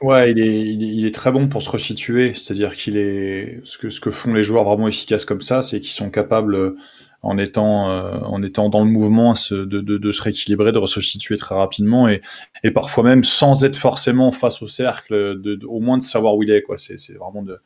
Ouais, 0.00 0.30
il 0.30 0.38
est, 0.38 0.62
il 0.62 1.06
est, 1.06 1.14
très 1.14 1.32
bon 1.32 1.48
pour 1.48 1.60
se 1.60 1.70
resituer. 1.70 2.32
C'est-à-dire 2.34 2.76
qu'il 2.76 2.96
est 2.96 3.60
ce 3.64 3.78
que 3.78 3.90
ce 3.90 4.00
que 4.00 4.12
font 4.12 4.32
les 4.32 4.44
joueurs 4.44 4.62
vraiment 4.62 4.86
efficaces 4.86 5.24
comme 5.24 5.40
ça, 5.42 5.62
c'est 5.64 5.80
qu'ils 5.80 5.90
sont 5.90 6.08
capables, 6.10 6.54
euh, 6.54 6.76
en 7.22 7.36
étant 7.36 7.90
euh, 7.90 8.16
en 8.20 8.40
étant 8.44 8.68
dans 8.68 8.84
le 8.84 8.90
mouvement, 8.90 9.32
de, 9.50 9.64
de, 9.64 9.80
de, 9.98 10.12
se 10.12 10.22
rééquilibrer, 10.22 10.70
de 10.70 10.86
se 10.86 11.00
resituer 11.00 11.36
très 11.36 11.56
rapidement 11.56 12.08
et, 12.08 12.20
et 12.62 12.70
parfois 12.70 13.02
même 13.02 13.24
sans 13.24 13.64
être 13.64 13.76
forcément 13.76 14.30
face 14.30 14.62
au 14.62 14.68
cercle, 14.68 15.40
de, 15.40 15.58
au 15.66 15.80
moins 15.80 15.98
de 15.98 16.04
savoir 16.04 16.36
où 16.36 16.44
il 16.44 16.50
est. 16.52 16.62
Quoi, 16.62 16.76
c'est 16.76 16.96
vraiment 17.18 17.42
de, 17.42 17.58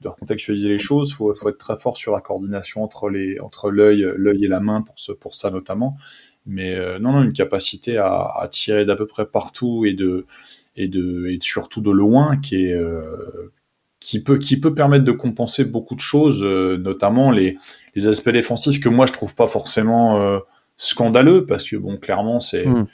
de 0.00 0.08
recontextualiser 0.08 0.68
les 0.68 0.80
choses. 0.80 1.12
Faut 1.14 1.32
faut 1.34 1.48
être 1.50 1.58
très 1.58 1.76
fort 1.76 1.96
sur 1.96 2.12
la 2.14 2.20
coordination 2.20 2.82
entre 2.82 3.08
les 3.10 3.38
entre 3.38 3.70
l'œil 3.70 4.04
l'œil 4.16 4.44
et 4.44 4.48
la 4.48 4.58
main 4.58 4.82
pour 4.82 4.98
ce 4.98 5.12
pour 5.12 5.36
ça 5.36 5.50
notamment. 5.52 5.96
Mais 6.46 6.74
euh, 6.74 6.98
non 6.98 7.12
non 7.12 7.22
une 7.22 7.32
capacité 7.32 7.96
à, 7.98 8.32
à 8.40 8.48
tirer 8.48 8.84
d'à 8.84 8.96
peu 8.96 9.06
près 9.06 9.26
partout 9.26 9.84
et 9.84 9.94
de 9.94 10.26
et, 10.76 10.88
de, 10.88 11.26
et 11.28 11.38
surtout 11.40 11.80
de 11.80 11.90
loin 11.90 12.36
qui 12.36 12.66
est 12.66 12.72
euh, 12.72 13.52
qui 14.00 14.22
peut 14.22 14.38
qui 14.38 14.60
peut 14.60 14.74
permettre 14.74 15.04
de 15.04 15.12
compenser 15.12 15.64
beaucoup 15.64 15.94
de 15.94 16.00
choses, 16.00 16.42
euh, 16.42 16.76
notamment 16.76 17.30
les, 17.30 17.56
les 17.94 18.06
aspects 18.06 18.30
défensifs 18.30 18.80
que 18.80 18.88
moi 18.88 19.06
je 19.06 19.12
trouve 19.12 19.34
pas 19.34 19.46
forcément 19.46 20.20
euh, 20.20 20.38
scandaleux 20.76 21.46
parce 21.46 21.68
que 21.68 21.76
bon 21.76 21.96
clairement 21.96 22.40
c'est 22.40 22.66
Mm. 22.66 22.86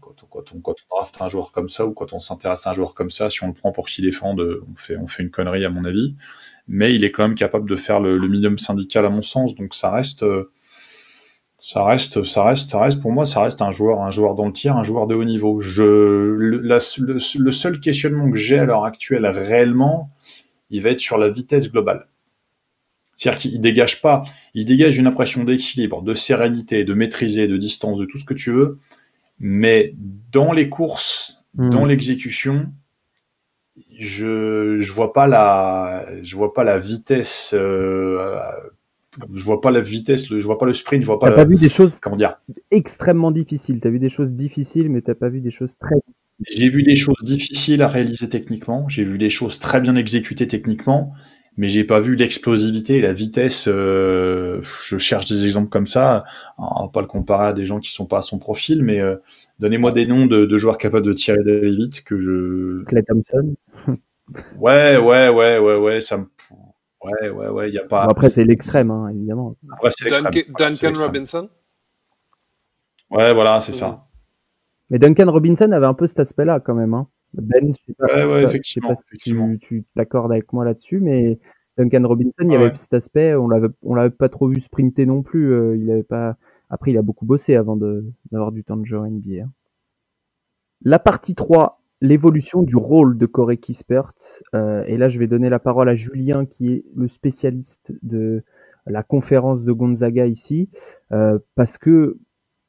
quand, 0.00 0.14
on, 0.22 0.26
quand, 0.26 0.52
on, 0.54 0.60
quand 0.60 0.74
on 0.90 0.96
draft 0.96 1.16
un 1.20 1.28
joueur 1.28 1.52
comme 1.52 1.68
ça 1.68 1.86
ou 1.86 1.92
quand 1.92 2.12
on 2.12 2.18
s'intéresse 2.18 2.66
à 2.66 2.70
un 2.70 2.74
joueur 2.74 2.94
comme 2.94 3.10
ça, 3.10 3.30
si 3.30 3.42
on 3.44 3.48
le 3.48 3.54
prend 3.54 3.72
pour 3.72 3.86
qu'il 3.88 4.04
défende, 4.04 4.40
on 4.40 4.76
fait 4.76 4.96
on 4.96 5.06
fait 5.06 5.22
une 5.22 5.30
connerie 5.30 5.64
à 5.64 5.70
mon 5.70 5.84
avis. 5.84 6.16
Mais 6.68 6.94
il 6.94 7.04
est 7.04 7.10
quand 7.10 7.24
même 7.26 7.34
capable 7.34 7.68
de 7.68 7.74
faire 7.76 8.00
le, 8.00 8.16
le 8.16 8.28
minimum 8.28 8.58
syndical 8.58 9.04
à 9.04 9.10
mon 9.10 9.22
sens, 9.22 9.56
donc 9.56 9.74
ça 9.74 9.90
reste 9.90 10.24
ça 11.60 11.84
reste, 11.84 12.24
ça 12.24 12.42
reste, 12.44 12.70
ça 12.70 12.80
reste 12.80 13.00
pour 13.02 13.12
moi, 13.12 13.26
ça 13.26 13.42
reste 13.42 13.62
un 13.62 13.70
joueur, 13.70 14.02
un 14.02 14.10
joueur 14.10 14.34
dans 14.34 14.46
le 14.46 14.52
tir, 14.52 14.76
un 14.76 14.82
joueur 14.82 15.06
de 15.06 15.14
haut 15.14 15.24
niveau. 15.24 15.60
Je, 15.60 15.82
le, 15.84 16.58
la- 16.60 16.78
le, 16.98 17.18
le 17.38 17.52
seul 17.52 17.80
questionnement 17.80 18.30
que 18.30 18.36
j'ai 18.38 18.58
à 18.58 18.64
l'heure 18.64 18.84
actuelle 18.84 19.26
réellement, 19.26 20.10
il 20.70 20.82
va 20.82 20.90
être 20.90 21.00
sur 21.00 21.18
la 21.18 21.28
vitesse 21.28 21.70
globale. 21.70 22.08
C'est-à-dire 23.16 23.40
qu'il 23.40 23.60
dégage 23.60 24.00
pas, 24.00 24.24
il 24.54 24.64
dégage 24.64 24.96
une 24.96 25.06
impression 25.06 25.44
d'équilibre, 25.44 26.00
de 26.02 26.14
sérénité, 26.14 26.84
de 26.84 26.94
maîtriser, 26.94 27.46
de 27.48 27.58
distance, 27.58 27.98
de 27.98 28.06
tout 28.06 28.18
ce 28.18 28.24
que 28.24 28.32
tu 28.34 28.50
veux, 28.50 28.78
mais 29.38 29.94
dans 30.32 30.52
les 30.52 30.68
courses, 30.68 31.36
Mm. 31.56 31.70
dans 31.70 31.84
l'exécution, 31.84 32.70
je 33.98 34.78
je 34.80 34.92
vois 34.92 35.12
pas 35.12 35.26
la 35.26 36.06
je 36.22 36.36
vois 36.36 36.52
pas 36.54 36.64
la 36.64 36.78
vitesse 36.78 37.52
euh, 37.54 38.40
je 39.32 39.42
vois 39.42 39.60
pas 39.60 39.70
la 39.70 39.80
vitesse 39.80 40.30
le- 40.30 40.40
je 40.40 40.46
vois 40.46 40.58
pas 40.58 40.66
le 40.66 40.72
sprint 40.74 41.02
je 41.02 41.06
vois 41.06 41.18
pas, 41.18 41.26
T'as 41.30 41.36
la- 41.36 41.44
pas 41.44 41.48
vu 41.50 41.56
des 41.56 41.68
choses 41.68 41.98
comment 42.00 42.16
dire 42.16 42.36
extrêmement 42.70 43.30
difficiles. 43.30 43.80
T'as 43.80 43.90
vu 43.90 43.98
des 43.98 44.08
choses 44.08 44.32
difficiles, 44.32 44.88
mais 44.88 45.02
t'as 45.02 45.14
pas 45.14 45.28
vu 45.28 45.40
des 45.40 45.50
choses 45.50 45.76
très. 45.76 45.96
j'ai 46.48 46.68
vu 46.68 46.82
des 46.82 46.96
choses 46.96 47.22
difficiles 47.22 47.82
à 47.82 47.88
réaliser 47.88 48.28
techniquement 48.28 48.88
j'ai 48.88 49.04
vu 49.04 49.18
des 49.18 49.30
choses 49.30 49.58
très 49.58 49.80
bien 49.80 49.94
exécutées 49.96 50.48
techniquement 50.48 51.12
mais 51.56 51.68
j'ai 51.68 51.84
pas 51.84 52.00
vu 52.00 52.14
l'explosivité 52.16 53.00
la 53.02 53.12
vitesse 53.12 53.66
euh, 53.68 54.62
je 54.86 54.96
cherche 54.96 55.26
des 55.26 55.44
exemples 55.44 55.68
comme 55.68 55.86
ça 55.86 56.20
on 56.56 56.84
va 56.84 56.88
pas 56.88 57.02
le 57.02 57.06
comparer 57.08 57.48
à 57.48 57.52
des 57.52 57.66
gens 57.66 57.78
qui 57.80 57.90
sont 57.90 58.06
pas 58.06 58.18
à 58.18 58.22
son 58.22 58.38
profil 58.38 58.82
mais 58.82 59.00
euh, 59.00 59.16
donnez-moi 59.58 59.92
des 59.92 60.06
noms 60.06 60.24
de, 60.26 60.46
de 60.46 60.58
joueurs 60.58 60.78
capables 60.78 61.04
de 61.04 61.12
tirer 61.12 61.42
d'aller 61.44 61.76
vite 61.76 62.04
que 62.04 62.16
je 62.18 62.84
Clay 62.84 63.02
Thompson. 63.02 63.54
ouais 64.58 64.96
ouais 64.96 65.28
ouais 65.28 65.58
ouais 65.58 65.76
ouais 65.76 66.00
ça 66.00 66.16
me 66.18 66.26
ouais 67.04 67.30
ouais 67.30 67.48
ouais 67.48 67.68
il 67.70 67.74
y 67.74 67.78
a 67.78 67.84
pas 67.86 68.04
Bon, 68.06 68.10
après, 68.12 68.30
c'est 68.30 68.44
l'extrême, 68.44 68.90
hein, 68.90 69.08
évidemment. 69.08 69.56
après 69.72 69.90
c'est 69.90 70.04
l'extrême 70.04 70.32
Duncan, 70.58 70.70
Duncan. 70.90 71.00
Robinson. 71.02 71.48
Ouais, 73.10 73.34
voilà, 73.34 73.60
c'est 73.60 73.72
ça. 73.72 74.06
Mais 74.90 74.98
Duncan 74.98 75.30
Robinson 75.30 75.70
avait 75.72 75.86
un 75.86 75.94
peu 75.94 76.06
cet 76.06 76.20
aspect-là 76.20 76.60
quand 76.60 76.74
même. 76.74 76.94
Hein. 76.94 77.08
Ben, 77.34 77.66
je 77.68 77.72
sais 77.72 77.94
pas, 77.94 78.06
Ouais, 78.06 78.24
ouais, 78.24 78.40
je 78.42 78.46
sais 78.70 78.80
pas 78.80 78.92
effectivement, 78.92 79.52
si 79.52 79.58
tu 79.58 79.84
t'accordes 79.94 80.32
avec 80.32 80.52
moi 80.52 80.64
là-dessus, 80.64 81.00
mais 81.00 81.38
Duncan 81.78 82.06
Robinson, 82.06 82.32
il 82.42 82.52
y 82.52 82.54
avait 82.56 82.66
ouais. 82.66 82.74
cet 82.74 82.94
aspect, 82.94 83.34
on 83.34 83.48
l'avait, 83.48 83.68
on 83.82 83.94
l'avait 83.94 84.10
pas 84.10 84.28
trop 84.28 84.48
vu 84.48 84.60
sprinter 84.60 85.06
non 85.06 85.22
plus. 85.22 85.52
euh, 85.52 85.76
il 85.76 85.90
avait 85.90 86.02
pas. 86.02 86.36
Après, 86.70 86.90
il 86.92 86.98
a 86.98 87.02
beaucoup 87.02 87.24
bossé 87.26 87.56
avant 87.56 87.76
de 87.76 88.04
d'avoir 88.30 88.52
du 88.52 88.64
temps 88.64 88.76
de 88.76 88.84
jeu 88.84 88.98
en 88.98 89.06
NBA. 89.06 89.44
hein. 89.44 89.50
La 90.82 90.98
partie 90.98 91.34
3, 91.34 91.79
l'évolution 92.00 92.62
du 92.62 92.76
rôle 92.76 93.18
de 93.18 93.26
Corey 93.26 93.56
Kispert. 93.58 94.12
Euh, 94.54 94.84
et 94.86 94.96
là, 94.96 95.08
je 95.08 95.18
vais 95.18 95.26
donner 95.26 95.48
la 95.48 95.58
parole 95.58 95.88
à 95.88 95.94
Julien, 95.94 96.46
qui 96.46 96.72
est 96.72 96.84
le 96.94 97.08
spécialiste 97.08 97.92
de 98.02 98.42
la 98.86 99.02
conférence 99.02 99.64
de 99.64 99.72
Gonzaga 99.72 100.26
ici, 100.26 100.68
euh, 101.12 101.38
parce 101.54 101.78
que 101.78 102.18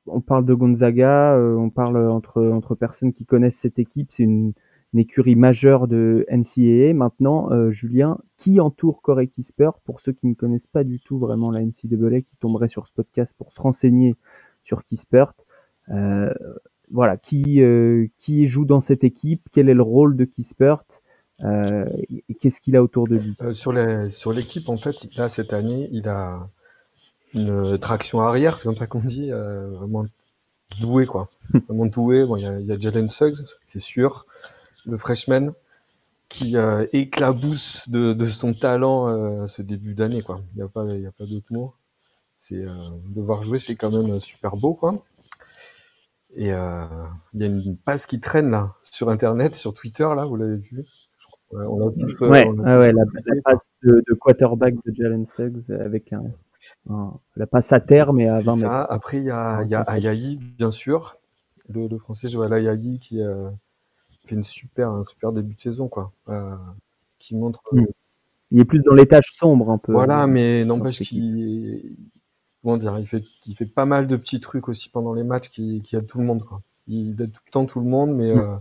on 0.08 0.22
parle 0.22 0.46
de 0.46 0.54
Gonzaga, 0.54 1.36
euh, 1.36 1.56
on 1.56 1.70
parle 1.70 1.98
entre 2.10 2.44
entre 2.44 2.76
personnes 2.76 3.14
qui 3.14 3.26
connaissent 3.26 3.60
cette 3.60 3.80
équipe, 3.80 4.12
c'est 4.12 4.24
une, 4.24 4.54
écurie 4.94 5.38
majeure 5.38 5.88
de 5.88 6.26
NCAA. 6.30 6.94
Maintenant, 6.94 7.50
euh, 7.52 7.72
Julien, 7.72 8.18
qui 8.36 8.60
entoure 8.60 9.02
Corey 9.02 9.28
Kispert 9.28 9.80
pour 9.86 10.02
ceux 10.02 10.12
qui 10.12 10.28
ne 10.28 10.34
connaissent 10.34 10.68
pas 10.68 10.84
du 10.84 11.00
tout 11.00 11.18
vraiment 11.18 11.50
la 11.50 11.62
NCAA, 11.62 12.22
qui 12.22 12.36
tomberaient 12.36 12.68
sur 12.68 12.88
ce 12.88 12.94
podcast 12.94 13.34
pour 13.38 13.54
se 13.54 13.62
renseigner 13.62 14.16
sur 14.66 14.84
Kispert. 14.84 15.34
Voilà, 16.92 17.18
qui 17.18 17.62
euh, 17.62 18.08
qui 18.18 18.48
joue 18.48 18.66
dans 18.66 18.80
cette 18.80 19.04
équipe, 19.04 19.42
quel 19.52 19.70
est 19.70 19.74
le 19.74 19.84
rôle 19.84 20.18
de 20.18 20.26
Kispert, 20.26 20.84
euh, 21.44 21.86
et 22.30 22.36
qu'est-ce 22.36 22.62
qu'il 22.62 22.76
a 22.76 22.84
autour 22.84 23.08
de 23.08 23.16
lui? 23.16 23.36
Euh, 23.42 23.52
sur 24.10 24.34
l'équipe, 24.34 24.70
en 24.70 24.78
fait, 24.78 24.96
là, 25.16 25.28
cette 25.28 25.54
année, 25.54 25.90
il 25.92 26.08
a 26.08 26.48
une 27.34 27.78
traction 27.80 28.22
arrière, 28.22 28.60
c'est 28.60 28.66
comme 28.66 28.76
ça 28.76 28.88
qu'on 28.88 29.00
dit, 29.00 29.32
euh, 29.32 29.70
vraiment 29.72 30.06
doué, 30.80 31.06
quoi. 31.06 31.30
Vraiment 31.68 31.86
doué. 31.86 32.26
Bon, 32.26 32.36
il 32.36 32.44
y 32.44 32.46
a, 32.46 32.60
il 32.60 32.66
y 32.66 32.72
a 32.72 32.80
Jalen 32.80 33.10
Suggs, 33.10 33.38
c'est 33.66 33.82
sûr, 33.82 34.26
le 34.86 34.98
freshman, 34.98 35.52
qui 36.30 36.56
éclabousse 36.94 37.90
de, 37.90 38.14
de 38.14 38.26
son 38.26 38.54
talent 38.54 39.48
ce 39.48 39.62
début 39.62 39.94
d'année, 39.94 40.22
quoi. 40.22 40.42
Il 40.54 40.58
n'y 40.58 40.64
a 40.64 40.68
pas, 40.70 40.86
il 40.86 41.02
y 41.02 41.06
a 41.06 41.12
pas 41.12 41.26
d'autre 41.26 41.52
mot. 41.52 41.74
C'est 42.38 42.64
de 42.64 43.22
voir 43.22 43.44
jouer, 43.44 43.60
c'est 43.60 43.76
quand 43.76 43.92
même 43.92 44.20
super 44.22 44.56
beau, 44.56 44.74
quoi. 44.74 45.04
Et 46.36 46.54
euh, 46.54 46.86
il 47.34 47.42
y 47.42 47.44
a 47.44 47.48
une 47.48 47.78
passe 47.78 48.06
qui 48.06 48.20
traîne 48.20 48.52
là 48.52 48.76
sur 48.82 49.10
Internet, 49.10 49.54
sur 49.56 49.74
Twitter, 49.74 50.04
là, 50.16 50.26
vous 50.26 50.36
l'avez 50.38 50.58
vu? 50.58 50.86
On 51.54 51.92
tous, 51.92 52.22
euh, 52.22 52.30
Ouais, 52.30 52.48
on 52.48 52.54
l'a 52.54 52.80
ouais, 52.80 52.94
passe 53.44 53.74
de, 53.84 54.02
de 54.08 54.14
quarterback 54.14 54.74
de 54.86 54.94
Jalen 54.96 55.26
Suggs 55.26 55.70
avec 55.72 56.14
un, 56.14 56.24
un- 56.90 57.14
la 57.36 57.46
passe 57.46 57.74
à 57.74 57.82
terre 57.82 58.14
mais 58.14 58.30
à 58.30 58.38
C'est 58.38 58.44
20 58.46 58.52
ça. 58.56 58.70
mètres. 58.70 58.88
Après, 58.92 59.18
il 59.18 59.26
y 59.26 59.32
a, 59.32 59.62
il 59.64 59.70
y 59.70 59.76
a. 59.76 59.82
Ayayi, 59.82 60.38
bien 60.38 60.72
sûr. 60.72 61.18
Le, 61.68 61.88
le 61.88 61.98
français 61.98 62.30
Joël 62.30 62.54
Ayayi 62.54 63.00
qui 63.00 63.22
euh, 63.22 63.50
fait 64.26 64.36
une 64.36 64.44
super, 64.44 64.92
un 64.92 65.04
super 65.04 65.34
début 65.34 65.56
de 65.56 65.60
saison, 65.60 65.90
quoi. 65.90 66.14
Euh, 66.30 66.56
qui 67.20 67.36
montre. 67.36 67.62
Mm. 67.74 67.84
Il 68.52 68.60
est 68.62 68.66
plus 68.66 68.80
dans 68.80 68.94
les 68.94 69.08
tâches 69.08 69.34
sombres 69.34 69.72
un 69.72 69.78
peu. 69.78 69.92
Voilà, 69.92 70.20
hein. 70.22 70.28
mais 70.28 70.64
n'empêche 70.64 71.00
qu'il. 71.02 71.96
Comment 72.64 72.78
dire, 72.78 72.98
il 73.00 73.08
fait, 73.08 73.24
il 73.48 73.56
fait 73.56 73.66
pas 73.66 73.86
mal 73.86 74.06
de 74.08 74.16
petits 74.16 74.40
trucs 74.40 74.68
aussi 74.70 74.90
pendant 74.90 75.14
les 75.14 75.24
matchs 75.24 75.50
qui, 75.50 75.82
qui 75.82 75.96
aident 75.96 76.08
tout 76.08 76.20
le 76.20 76.26
monde, 76.26 76.44
quoi. 76.46 76.62
Il 76.88 77.20
aide 77.22 77.32
tout 77.32 77.42
le 77.46 77.52
temps 77.52 77.66
tout 77.66 77.80
le 77.80 77.88
monde, 77.88 78.14
mais 78.16 78.36
Mm. 78.36 78.40
euh, 78.40 78.56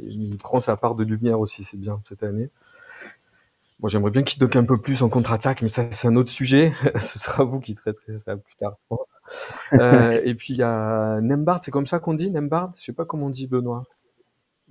il 0.00 0.36
prend 0.38 0.60
sa 0.60 0.76
part 0.76 0.94
de 0.94 1.04
lumière 1.04 1.38
aussi, 1.40 1.62
c'est 1.64 1.76
bien 1.76 2.00
cette 2.08 2.22
année. 2.22 2.50
Moi, 3.80 3.88
j'aimerais 3.90 4.10
bien 4.10 4.22
qu'il 4.24 4.40
doque 4.40 4.56
un 4.56 4.64
peu 4.64 4.76
plus 4.80 5.02
en 5.02 5.08
contre-attaque, 5.08 5.62
mais 5.62 5.68
ça, 5.68 5.84
c'est 5.92 6.08
un 6.08 6.16
autre 6.16 6.30
sujet. 6.30 6.72
Ce 7.00 7.18
sera 7.20 7.44
vous 7.44 7.60
qui 7.60 7.76
traiterez 7.76 8.18
ça 8.18 8.36
plus 8.36 8.56
tard, 8.56 8.74
je 8.76 8.86
pense. 8.96 9.08
Euh, 9.74 10.20
et 10.24 10.34
puis, 10.34 10.54
il 10.54 10.56
y 10.56 10.62
a 10.64 11.20
Nembard, 11.20 11.60
c'est 11.62 11.70
comme 11.70 11.86
ça 11.86 12.00
qu'on 12.00 12.14
dit, 12.14 12.30
Nembard? 12.32 12.72
Je 12.76 12.82
sais 12.82 12.92
pas 12.92 13.04
comment 13.04 13.26
on 13.26 13.30
dit, 13.30 13.46
Benoît. 13.46 13.84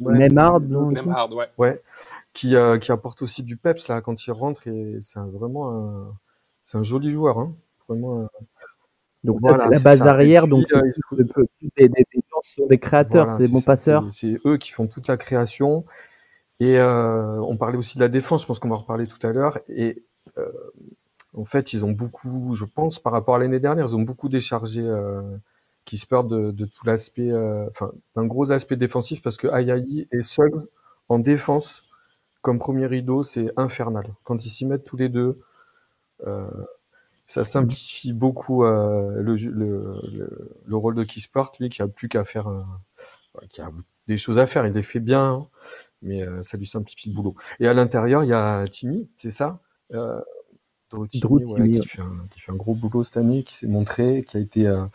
Ouais, 0.01 0.27
Nembhard, 0.27 0.59
tu- 0.59 0.67
non, 0.67 0.87
Même 0.91 1.07
hard, 1.09 1.33
ouais. 1.33 1.47
Ouais. 1.57 1.81
Qui, 2.33 2.55
euh, 2.57 2.77
qui 2.77 2.91
apporte 2.91 3.21
aussi 3.21 3.43
du 3.43 3.55
peps, 3.55 3.87
là, 3.87 4.01
quand 4.01 4.27
il 4.27 4.31
rentre, 4.33 4.67
et 4.67 4.99
c'est 5.01 5.19
un- 5.19 5.27
vraiment 5.27 5.71
un, 5.71 6.13
c'est 6.65 6.77
un 6.77 6.83
joli 6.83 7.09
joueur, 7.09 7.39
hein. 7.39 7.53
Vraiment, 7.87 8.23
un- 8.23 8.29
Donc 9.27 9.37
Voilà, 9.41 9.57
ça 9.57 9.63
c'est 9.65 9.69
la 9.71 9.79
base 9.83 9.99
ça. 9.99 10.09
Arrière, 10.11 10.43
puis, 10.43 10.49
donc 10.49 10.65
c'est 10.67 10.77
euh, 10.77 10.91
des, 11.11 11.23
des- 11.77 11.87
des 11.89 12.05
gens 12.31 12.39
qui 12.41 12.51
sont 12.53 12.65
des 12.65 12.79
créateurs, 12.79 13.25
Voilà, 13.25 13.37
c'est 13.39 13.47
des 13.47 13.53
bons 13.53 13.61
passeurs. 13.61 14.11
C'est 14.11 14.39
eux 14.45 14.57
qui 14.57 14.71
font 14.71 14.87
toute 14.87 15.07
la 15.07 15.17
création. 15.17 15.85
Et 16.59 16.79
euh, 16.79 17.39
on 17.41 17.55
parlait 17.57 17.77
aussi 17.77 17.97
de 17.97 18.01
la 18.03 18.07
défense, 18.07 18.41
je 18.41 18.47
pense 18.47 18.59
qu'on 18.59 18.69
va 18.69 18.75
en 18.75 18.79
reparler 18.79 19.05
tout 19.05 19.25
à 19.27 19.31
l'heure. 19.31 19.59
Et 19.69 20.01
euh, 20.39 20.49
en 21.35 21.45
fait, 21.45 21.73
ils 21.73 21.85
ont 21.85 21.91
beaucoup, 21.91 22.55
je 22.55 22.65
pense, 22.65 22.99
par 22.99 23.11
rapport 23.13 23.35
à 23.35 23.39
l'année 23.39 23.59
dernière, 23.59 23.85
ils 23.85 23.95
ont 23.95 24.01
beaucoup 24.01 24.29
déchargé 24.29 24.81
euh, 24.81 25.21
Kispert 25.85 26.23
de, 26.23 26.51
de 26.51 26.65
tout 26.65 26.85
l'aspect, 26.85 27.31
enfin, 27.69 27.91
d'un 28.15 28.25
gros 28.25 28.51
aspect 28.51 28.75
défensif 28.75 29.21
parce 29.21 29.37
que 29.37 29.47
Ayayi 29.47 30.07
et 30.11 30.23
Suggs 30.23 30.65
en 31.09 31.19
défense, 31.19 31.83
comme 32.41 32.59
premier 32.59 32.85
rideau, 32.87 33.23
c'est 33.23 33.51
infernal. 33.57 34.05
Quand 34.23 34.43
ils 34.45 34.49
s'y 34.49 34.65
mettent 34.65 34.83
tous 34.83 34.97
les 34.97 35.09
deux, 35.09 35.35
euh, 36.25 36.47
ça 37.27 37.43
simplifie 37.43 38.13
beaucoup 38.13 38.63
euh, 38.63 39.21
le, 39.21 39.35
le, 39.35 40.01
le, 40.11 40.59
le 40.65 40.75
rôle 40.75 40.95
de 40.95 41.03
Kispert, 41.03 41.51
lui 41.59 41.69
qui 41.69 41.81
a 41.81 41.87
plus 41.87 42.07
qu'à 42.07 42.23
faire, 42.23 42.47
euh, 42.47 42.63
qui 43.49 43.61
a 43.61 43.69
des 44.07 44.17
choses 44.17 44.39
à 44.39 44.47
faire, 44.47 44.65
il 44.65 44.73
les 44.73 44.81
fait 44.81 45.01
bien, 45.01 45.33
hein, 45.33 45.47
mais 46.01 46.23
euh, 46.23 46.41
ça 46.41 46.57
lui 46.57 46.65
simplifie 46.65 47.09
le 47.09 47.15
boulot. 47.15 47.35
Et 47.59 47.67
à 47.67 47.73
l'intérieur, 47.73 48.23
il 48.23 48.29
y 48.29 48.33
a 48.33 48.65
Timmy, 48.67 49.09
c'est 49.17 49.29
ça? 49.29 49.59
Euh, 49.93 50.21
Timmy, 50.89 51.19
Drew 51.19 51.43
voilà, 51.43 51.65
Timmy, 51.65 51.81
qui, 51.81 51.87
fait 51.87 52.01
un, 52.01 52.27
qui 52.31 52.39
fait 52.39 52.51
un 52.53 52.55
gros 52.55 52.73
boulot 52.73 53.03
cette 53.03 53.17
année, 53.17 53.43
qui 53.43 53.53
s'est 53.53 53.67
montré, 53.67 54.23
qui 54.23 54.37
a 54.37 54.39
été, 54.39 54.65
euh, 54.65 54.85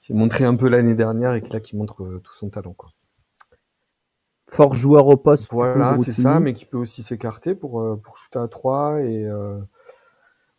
qui 0.00 0.08
s'est 0.08 0.14
montré 0.14 0.44
un 0.44 0.56
peu 0.56 0.68
l'année 0.68 0.94
dernière 0.94 1.32
et 1.32 1.42
qui 1.42 1.52
là 1.52 1.60
qui 1.60 1.74
montre 1.74 2.04
euh, 2.04 2.20
tout 2.22 2.34
son 2.34 2.50
talent. 2.50 2.74
Quoi. 2.74 2.90
Fort 4.48 4.74
joueur 4.74 5.06
au 5.06 5.16
poste. 5.16 5.50
Voilà, 5.52 5.96
c'est 5.96 6.12
ça, 6.12 6.40
mais 6.40 6.52
qui 6.52 6.66
peut 6.66 6.76
aussi 6.76 7.02
s'écarter 7.02 7.54
pour, 7.54 7.80
euh, 7.80 7.96
pour 7.96 8.16
shooter 8.16 8.40
à 8.40 8.48
3 8.48 9.00
et 9.00 9.24
euh, 9.24 9.58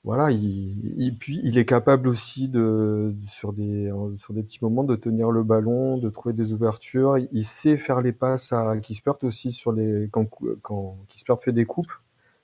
voilà, 0.03 0.31
il, 0.31 0.99
il- 0.99 1.15
puis 1.17 1.39
il 1.43 1.57
est 1.57 1.65
capable 1.65 2.07
aussi 2.07 2.47
de 2.49 3.13
sur 3.27 3.53
des 3.53 3.91
en- 3.91 4.15
sur 4.15 4.33
des 4.33 4.41
petits 4.43 4.59
moments 4.63 4.83
de 4.83 4.95
tenir 4.95 5.29
le 5.31 5.43
ballon, 5.43 5.97
de 5.97 6.09
trouver 6.09 6.33
des 6.33 6.53
ouvertures. 6.53 7.17
Il, 7.19 7.29
il 7.31 7.43
sait 7.45 7.77
faire 7.77 8.01
les 8.01 8.11
passes 8.11 8.51
à 8.53 8.77
Kispert 8.77 9.23
aussi 9.23 9.51
sur 9.51 9.71
les 9.71 10.09
quand 10.11 10.27
quand 10.63 10.97
Kispert 11.09 11.39
fait 11.41 11.51
des 11.53 11.65
coupes, 11.65 11.91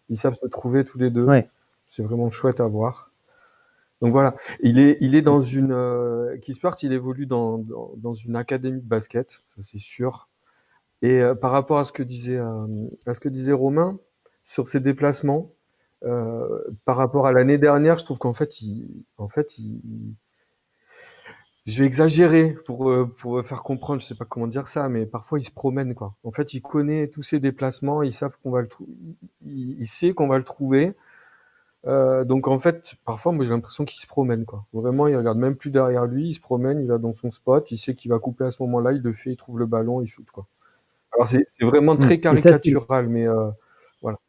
ils 0.10 0.18
savent 0.18 0.36
se 0.36 0.46
trouver 0.48 0.84
tous 0.84 1.00
les 1.00 1.10
deux. 1.10 1.26
Ouais. 1.26 1.50
C'est 1.90 2.04
vraiment 2.04 2.30
chouette 2.32 2.60
à 2.60 2.68
voir. 2.68 3.12
Donc 4.02 4.12
voilà, 4.12 4.36
il 4.62 4.78
est 4.80 4.98
il 5.02 5.16
est 5.16 5.24
dans 5.24 5.42
une 5.42 5.72
euh, 5.72 6.38
Kispert, 6.38 6.76
il 6.84 6.94
évolue 6.94 7.26
dans, 7.26 7.58
dans 7.58 7.94
dans 7.98 8.14
une 8.14 8.36
académie 8.36 8.82
de 8.82 8.88
basket, 8.88 9.42
ça 9.56 9.62
c'est 9.64 9.80
sûr. 9.80 10.28
Et 11.02 11.22
euh, 11.22 11.36
par 11.36 11.52
rapport 11.52 11.80
à 11.80 11.86
ce 11.86 11.92
que 11.92 12.04
disait 12.04 12.38
euh, 12.38 12.68
à 13.08 13.14
ce 13.16 13.20
que 13.20 13.30
disait 13.30 13.54
Romain 13.54 13.98
sur 14.46 14.68
ses 14.68 14.80
déplacements, 14.80 15.50
euh, 15.50 15.57
par 16.86 16.98
rapport 16.98 17.28
à 17.28 17.32
l'année 17.32 17.58
dernière, 17.58 17.98
je 17.98 18.06
trouve 18.06 18.18
qu'en 18.20 18.34
fait, 18.34 18.62
il, 18.62 19.04
en 19.18 19.28
fait, 19.28 19.58
il, 19.60 19.82
je 21.66 21.80
vais 21.82 21.86
exagérer 21.86 22.56
pour 22.66 22.90
euh, 22.90 23.06
pour 23.20 23.44
faire 23.46 23.62
comprendre, 23.62 24.02
je 24.02 24.08
sais 24.08 24.16
pas 24.16 24.26
comment 24.26 24.48
dire 24.48 24.68
ça, 24.68 24.88
mais 24.88 25.06
parfois 25.06 25.38
il 25.40 25.44
se 25.46 25.52
promène 25.52 25.96
quoi. 25.96 26.16
En 26.24 26.32
fait, 26.32 26.54
il 26.54 26.62
connaît 26.62 27.10
tous 27.10 27.24
ses 27.24 27.40
déplacements, 27.42 28.10
savent 28.10 28.38
qu'on 28.42 28.52
va 28.52 28.62
le 28.62 28.70
il, 29.46 29.78
il 29.80 29.86
sait 29.86 30.14
qu'on 30.14 30.28
va 30.28 30.38
le 30.38 30.44
trouver. 30.46 30.96
Euh, 31.88 32.26
donc 32.26 32.48
en 32.48 32.60
fait, 32.60 32.96
parfois 33.06 33.32
moi 33.34 33.46
j'ai 33.46 33.52
l'impression 33.52 33.86
qu'il 33.86 34.00
se 34.02 34.08
promène 34.08 34.46
quoi. 34.46 34.66
Vraiment, 34.74 35.08
il 35.08 35.16
regarde 35.18 35.38
même 35.38 35.56
plus 35.58 35.72
derrière 35.72 36.06
lui, 36.06 36.30
il 36.30 36.34
se 36.36 36.42
promène, 36.42 36.80
il 36.82 36.88
va 36.88 36.98
dans 37.00 37.14
son 37.14 37.32
spot, 37.32 37.72
il 37.72 37.78
sait 37.78 37.96
qu'il 37.96 38.12
va 38.12 38.20
couper 38.20 38.46
à 38.46 38.52
ce 38.52 38.62
moment-là, 38.64 38.94
il 38.94 39.02
le 39.02 39.14
fait, 39.14 39.32
il 39.32 39.38
trouve 39.38 39.60
le 39.60 39.66
ballon, 39.66 40.02
il 40.02 40.08
shoot 40.08 40.30
quoi. 40.32 40.48
Alors 41.14 41.28
c'est 41.28 41.46
vraiment 41.62 41.96
Mmh. 41.96 42.00
très 42.00 42.16
ça, 42.16 42.22
caricatural, 42.22 43.10
mais 43.10 43.28
euh, 43.28 43.50
voilà. 44.02 44.20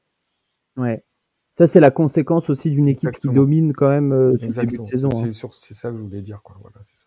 ouais. 0.77 1.03
Ça, 1.51 1.67
c'est 1.67 1.81
la 1.81 1.91
conséquence 1.91 2.51
aussi 2.51 2.71
d'une 2.71 2.89
équipe 2.89 3.11
qui 3.13 3.29
domine 3.29 3.73
quand 3.73 3.89
même 3.89 4.13
euh, 4.13 4.39
sur 4.39 4.49
le 4.49 4.55
début 4.55 4.79
de 4.79 4.83
saison. 4.85 5.09
hein. 5.09 5.31
C'est 5.53 5.75
ça 5.75 5.91
que 5.91 5.97
je 5.97 6.03
voulais 6.03 6.23
dire 6.23 6.41
quoi. 6.43 6.57
Voilà, 6.61 6.77
c'est 6.85 6.97
ça. 6.97 7.07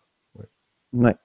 Ouais, 0.92 1.16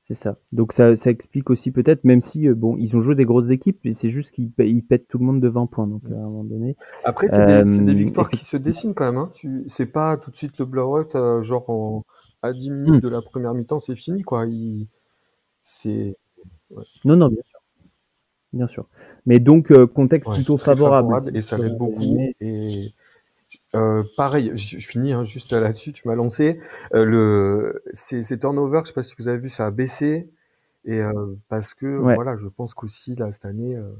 c'est 0.00 0.14
ça. 0.14 0.36
Donc 0.52 0.72
ça, 0.72 0.94
ça 0.94 1.10
explique 1.10 1.50
aussi 1.50 1.72
peut-être, 1.72 2.04
même 2.04 2.20
si 2.20 2.48
euh, 2.48 2.54
bon, 2.54 2.76
ils 2.78 2.96
ont 2.96 3.00
joué 3.00 3.16
des 3.16 3.24
grosses 3.24 3.50
équipes, 3.50 3.80
mais 3.84 3.92
c'est 3.92 4.10
juste 4.10 4.30
qu'ils 4.32 4.52
pètent 4.84 5.08
tout 5.08 5.18
le 5.18 5.24
monde 5.24 5.40
de 5.40 5.48
20 5.48 5.66
points. 5.66 5.88
Donc 5.88 6.02
à 6.04 6.14
un 6.14 6.22
moment 6.22 6.44
donné, 6.44 6.76
Après, 7.04 7.26
c'est 7.28 7.44
des, 7.44 7.52
Euh, 7.92 7.94
victoires 7.94 8.30
qui 8.30 8.44
se 8.44 8.56
dessinent 8.56 8.94
quand 8.94 9.06
même. 9.06 9.18
Hein. 9.18 9.30
C'est 9.66 9.86
pas 9.86 10.16
tout 10.16 10.30
de 10.30 10.36
suite 10.36 10.58
le 10.58 10.66
blowout, 10.66 11.16
euh, 11.16 11.42
genre 11.42 11.68
en- 11.68 12.04
à 12.42 12.52
10 12.52 12.70
minutes 12.70 12.94
Hmm. 12.96 13.00
de 13.00 13.08
la 13.08 13.22
première 13.22 13.54
mi-temps, 13.54 13.80
c'est 13.80 13.96
fini 13.96 14.22
quoi. 14.22 14.46
Il, 14.46 14.86
c'est 15.62 16.16
ouais, 16.70 16.84
non, 17.04 17.16
non, 17.16 17.28
bien 17.28 17.42
sûr, 17.44 17.51
bien 18.52 18.68
sûr. 18.68 18.86
Mais 19.26 19.40
donc 19.40 19.70
euh, 19.70 19.86
contexte 19.86 20.30
ouais, 20.30 20.36
plutôt 20.36 20.56
favorable. 20.56 21.08
favorable 21.08 21.36
et 21.36 21.40
ça 21.40 21.58
l'aide 21.58 21.76
beaucoup. 21.76 22.18
Et 22.40 22.92
euh, 23.74 24.02
pareil, 24.16 24.50
je, 24.54 24.78
je 24.78 24.86
finis 24.88 25.12
hein, 25.12 25.24
juste 25.24 25.52
là-dessus. 25.52 25.92
Tu 25.92 26.08
m'as 26.08 26.14
lancé 26.14 26.58
euh, 26.94 27.04
le, 27.04 27.82
ces, 27.92 28.22
ces 28.22 28.38
turnovers. 28.38 28.82
Je 28.84 28.88
sais 28.88 28.94
pas 28.94 29.02
si 29.02 29.14
vous 29.18 29.28
avez 29.28 29.38
vu, 29.38 29.48
ça 29.48 29.66
a 29.66 29.70
baissé 29.70 30.30
et 30.84 31.00
euh, 31.00 31.36
parce 31.48 31.74
que 31.74 31.98
Ouais. 31.98 32.14
voilà, 32.14 32.36
je 32.36 32.48
pense 32.48 32.74
qu'aussi 32.74 33.14
là 33.14 33.30
cette 33.32 33.44
année, 33.44 33.76
euh, 33.76 33.92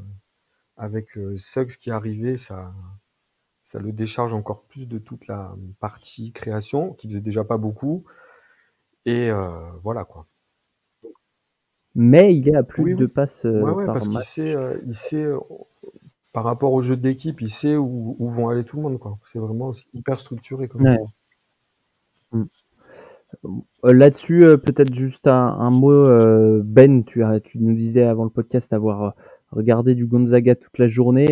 avec 0.76 1.18
Suggs 1.36 1.76
qui 1.78 1.90
est 1.90 1.92
arrivé, 1.92 2.36
ça 2.36 2.72
ça 3.62 3.78
le 3.78 3.92
décharge 3.92 4.32
encore 4.34 4.62
plus 4.64 4.88
de 4.88 4.98
toute 4.98 5.28
la 5.28 5.54
partie 5.80 6.32
création, 6.32 6.92
qui 6.94 7.08
faisait 7.08 7.20
déjà 7.20 7.44
pas 7.44 7.58
beaucoup. 7.58 8.04
Et 9.04 9.30
euh, 9.30 9.48
voilà 9.82 10.04
quoi. 10.04 10.26
Mais 11.94 12.34
il 12.34 12.48
est 12.48 12.56
à 12.56 12.62
plus 12.62 12.82
Oui, 12.82 12.94
de 12.94 13.04
oui. 13.04 13.10
passes 13.10 13.44
euh, 13.44 13.60
Ouais, 13.60 13.72
ouais, 13.72 13.84
par 13.84 13.94
parce 13.94 14.08
qu'il 14.08 14.20
sait, 14.20 14.56
euh, 14.56 14.78
il 14.86 14.94
sait, 14.94 15.22
euh, 15.22 15.38
par 16.32 16.44
rapport 16.44 16.72
au 16.72 16.80
jeu 16.80 16.96
d'équipe, 16.96 17.40
il 17.40 17.50
sait 17.50 17.76
où, 17.76 18.16
où 18.18 18.28
vont 18.28 18.48
aller 18.48 18.64
tout 18.64 18.76
le 18.76 18.82
monde, 18.82 18.98
quoi. 18.98 19.18
C'est 19.30 19.38
vraiment 19.38 19.72
hyper 19.92 20.18
structuré 20.18 20.68
comme 20.68 20.82
Ouais. 20.82 20.98
Euh, 22.34 22.44
Là-dessus, 23.92 24.40
peut-être 24.62 24.94
juste 24.94 25.26
un, 25.26 25.32
un 25.32 25.70
mot, 25.70 26.62
Ben, 26.62 27.04
tu, 27.04 27.22
nous 27.56 27.74
disais 27.74 28.04
avant 28.04 28.24
le 28.24 28.30
podcast 28.30 28.72
avoir 28.72 29.14
regardé 29.50 29.94
du 29.94 30.06
Gonzaga 30.06 30.54
toute 30.54 30.78
la 30.78 30.88
journée. 30.88 31.26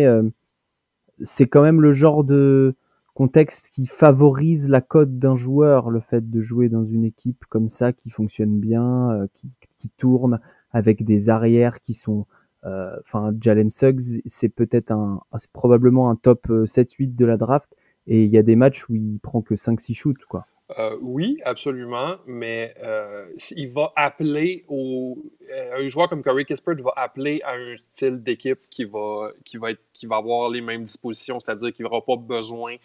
c'est 1.21 1.47
quand 1.47 1.63
même 1.63 1.81
le 1.81 1.93
genre 1.93 2.23
de 2.23 2.75
contexte 3.13 3.69
qui 3.69 3.87
favorise 3.87 4.69
la 4.69 4.81
cote 4.81 5.17
d'un 5.19 5.35
joueur, 5.35 5.89
le 5.89 5.99
fait 5.99 6.29
de 6.29 6.41
jouer 6.41 6.69
dans 6.69 6.85
une 6.85 7.05
équipe 7.05 7.45
comme 7.49 7.69
ça 7.69 7.93
qui 7.93 8.09
fonctionne 8.09 8.59
bien, 8.59 9.11
euh, 9.11 9.27
qui, 9.33 9.49
qui 9.77 9.89
tourne 9.89 10.39
avec 10.71 11.03
des 11.03 11.29
arrières 11.29 11.81
qui 11.81 11.93
sont, 11.93 12.25
euh, 12.65 12.95
enfin, 13.01 13.33
Jalen 13.39 13.69
Suggs, 13.69 14.21
c'est 14.25 14.49
peut-être 14.49 14.91
un, 14.91 15.21
c'est 15.37 15.51
probablement 15.51 16.09
un 16.09 16.15
top 16.15 16.49
euh, 16.49 16.65
7-8 16.65 17.15
de 17.15 17.25
la 17.25 17.37
draft, 17.37 17.75
et 18.07 18.23
il 18.23 18.29
y 18.29 18.37
a 18.37 18.43
des 18.43 18.55
matchs 18.55 18.89
où 18.89 18.95
il 18.95 19.19
prend 19.19 19.41
que 19.41 19.55
5-6 19.55 19.93
shoots, 19.93 20.25
quoi. 20.27 20.45
Euh, 20.79 20.97
oui, 21.01 21.39
absolument, 21.43 22.15
mais 22.25 22.73
euh, 22.81 23.25
il 23.57 23.69
va 23.69 23.91
appeler 23.95 24.63
au 24.69 25.17
euh, 25.51 25.83
un 25.83 25.87
joueur 25.87 26.07
comme 26.07 26.23
Corey 26.23 26.45
Kispert 26.45 26.75
va 26.81 26.93
appeler 26.95 27.41
à 27.43 27.55
un 27.55 27.75
style 27.75 28.23
d'équipe 28.23 28.59
qui 28.69 28.85
va 28.85 29.31
qui 29.43 29.57
va 29.57 29.71
être 29.71 29.81
qui 29.91 30.05
va 30.05 30.17
avoir 30.17 30.49
les 30.49 30.61
mêmes 30.61 30.83
dispositions, 30.83 31.39
c'est-à-dire 31.41 31.73
qu'il 31.73 31.83
n'aura 31.83 32.01
pas 32.05 32.15
besoin 32.15 32.77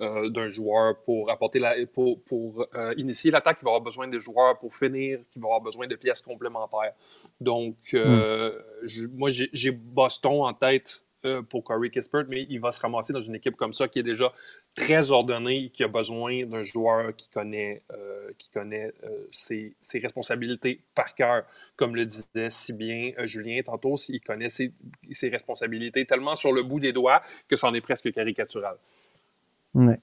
euh, 0.00 0.30
d'un 0.30 0.48
joueur 0.48 0.96
pour 1.04 1.30
apporter 1.30 1.58
la 1.58 1.74
pour, 1.92 2.20
pour 2.22 2.66
euh, 2.74 2.94
initier 2.96 3.30
l'attaque, 3.30 3.58
il 3.60 3.64
va 3.64 3.70
avoir 3.72 3.82
besoin 3.82 4.08
de 4.08 4.18
joueurs 4.18 4.58
pour 4.58 4.74
finir, 4.74 5.20
qui 5.30 5.38
va 5.38 5.46
avoir 5.46 5.60
besoin 5.60 5.86
de 5.86 5.96
pièces 5.96 6.22
complémentaires. 6.22 6.94
Donc 7.40 7.76
euh, 7.94 8.58
je- 8.84 9.06
moi 9.06 9.28
j'ai 9.30 9.70
Boston 9.70 10.42
en 10.44 10.52
tête 10.54 11.04
pour 11.50 11.62
Corey 11.62 11.88
Kispert, 11.90 12.24
mais 12.28 12.46
il 12.50 12.58
va 12.58 12.72
se 12.72 12.80
ramasser 12.80 13.12
dans 13.12 13.20
une 13.20 13.36
équipe 13.36 13.54
comme 13.54 13.72
ça 13.72 13.86
qui 13.86 14.00
est 14.00 14.02
déjà 14.02 14.32
très 14.74 15.12
ordonné, 15.12 15.70
qui 15.72 15.84
a 15.84 15.88
besoin 15.88 16.44
d'un 16.46 16.62
joueur 16.62 17.14
qui 17.14 17.28
connaît, 17.28 17.80
qui 18.38 18.50
connaît 18.50 18.92
ses, 19.30 19.72
ses 19.80 20.00
responsabilités 20.00 20.80
par 20.96 21.14
cœur. 21.14 21.44
Comme 21.76 21.94
le 21.94 22.06
disait 22.06 22.48
si 22.50 22.72
bien 22.72 23.12
Julien 23.24 23.62
tantôt, 23.62 23.94
il 24.08 24.20
connaît 24.20 24.48
ses, 24.48 24.72
ses 25.12 25.28
responsabilités 25.28 26.04
tellement 26.06 26.34
sur 26.34 26.50
le 26.52 26.64
bout 26.64 26.80
des 26.80 26.92
doigts 26.92 27.22
que 27.46 27.54
c'en 27.54 27.72
est 27.72 27.80
presque 27.80 28.10
caricatural. 28.12 28.74
Ouais. 29.74 30.00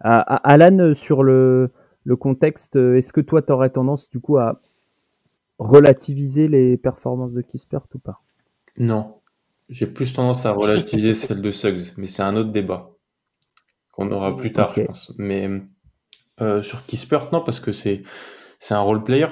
À- 0.00 0.20
à- 0.20 0.52
Alan, 0.52 0.78
euh, 0.78 0.94
sur 0.94 1.22
le, 1.22 1.70
le 2.04 2.16
contexte, 2.16 2.76
euh, 2.76 2.96
est-ce 2.96 3.12
que 3.12 3.20
toi, 3.20 3.42
tu 3.42 3.52
aurais 3.52 3.70
tendance 3.70 4.10
du 4.10 4.20
coup 4.20 4.38
à 4.38 4.60
relativiser 5.58 6.48
les 6.48 6.76
performances 6.76 7.32
de 7.32 7.42
Kispert 7.42 7.82
ou 7.94 7.98
pas? 7.98 8.20
Non. 8.78 9.16
J'ai 9.68 9.86
plus 9.86 10.12
tendance 10.12 10.46
à 10.46 10.52
relativiser 10.52 11.14
celle 11.14 11.42
de 11.42 11.50
Suggs, 11.50 11.92
mais 11.96 12.06
c'est 12.06 12.22
un 12.22 12.34
autre 12.36 12.50
débat 12.50 12.90
qu'on 13.92 14.10
aura 14.10 14.36
plus 14.36 14.52
tard, 14.52 14.74
je 14.74 14.82
pense. 14.82 15.12
Mais 15.18 15.48
euh, 16.40 16.62
sur 16.62 16.84
Kispert, 16.86 17.30
non, 17.32 17.40
parce 17.42 17.60
que 17.60 17.72
c'est 17.72 18.02
un 18.70 18.80
role 18.80 19.04
player 19.04 19.28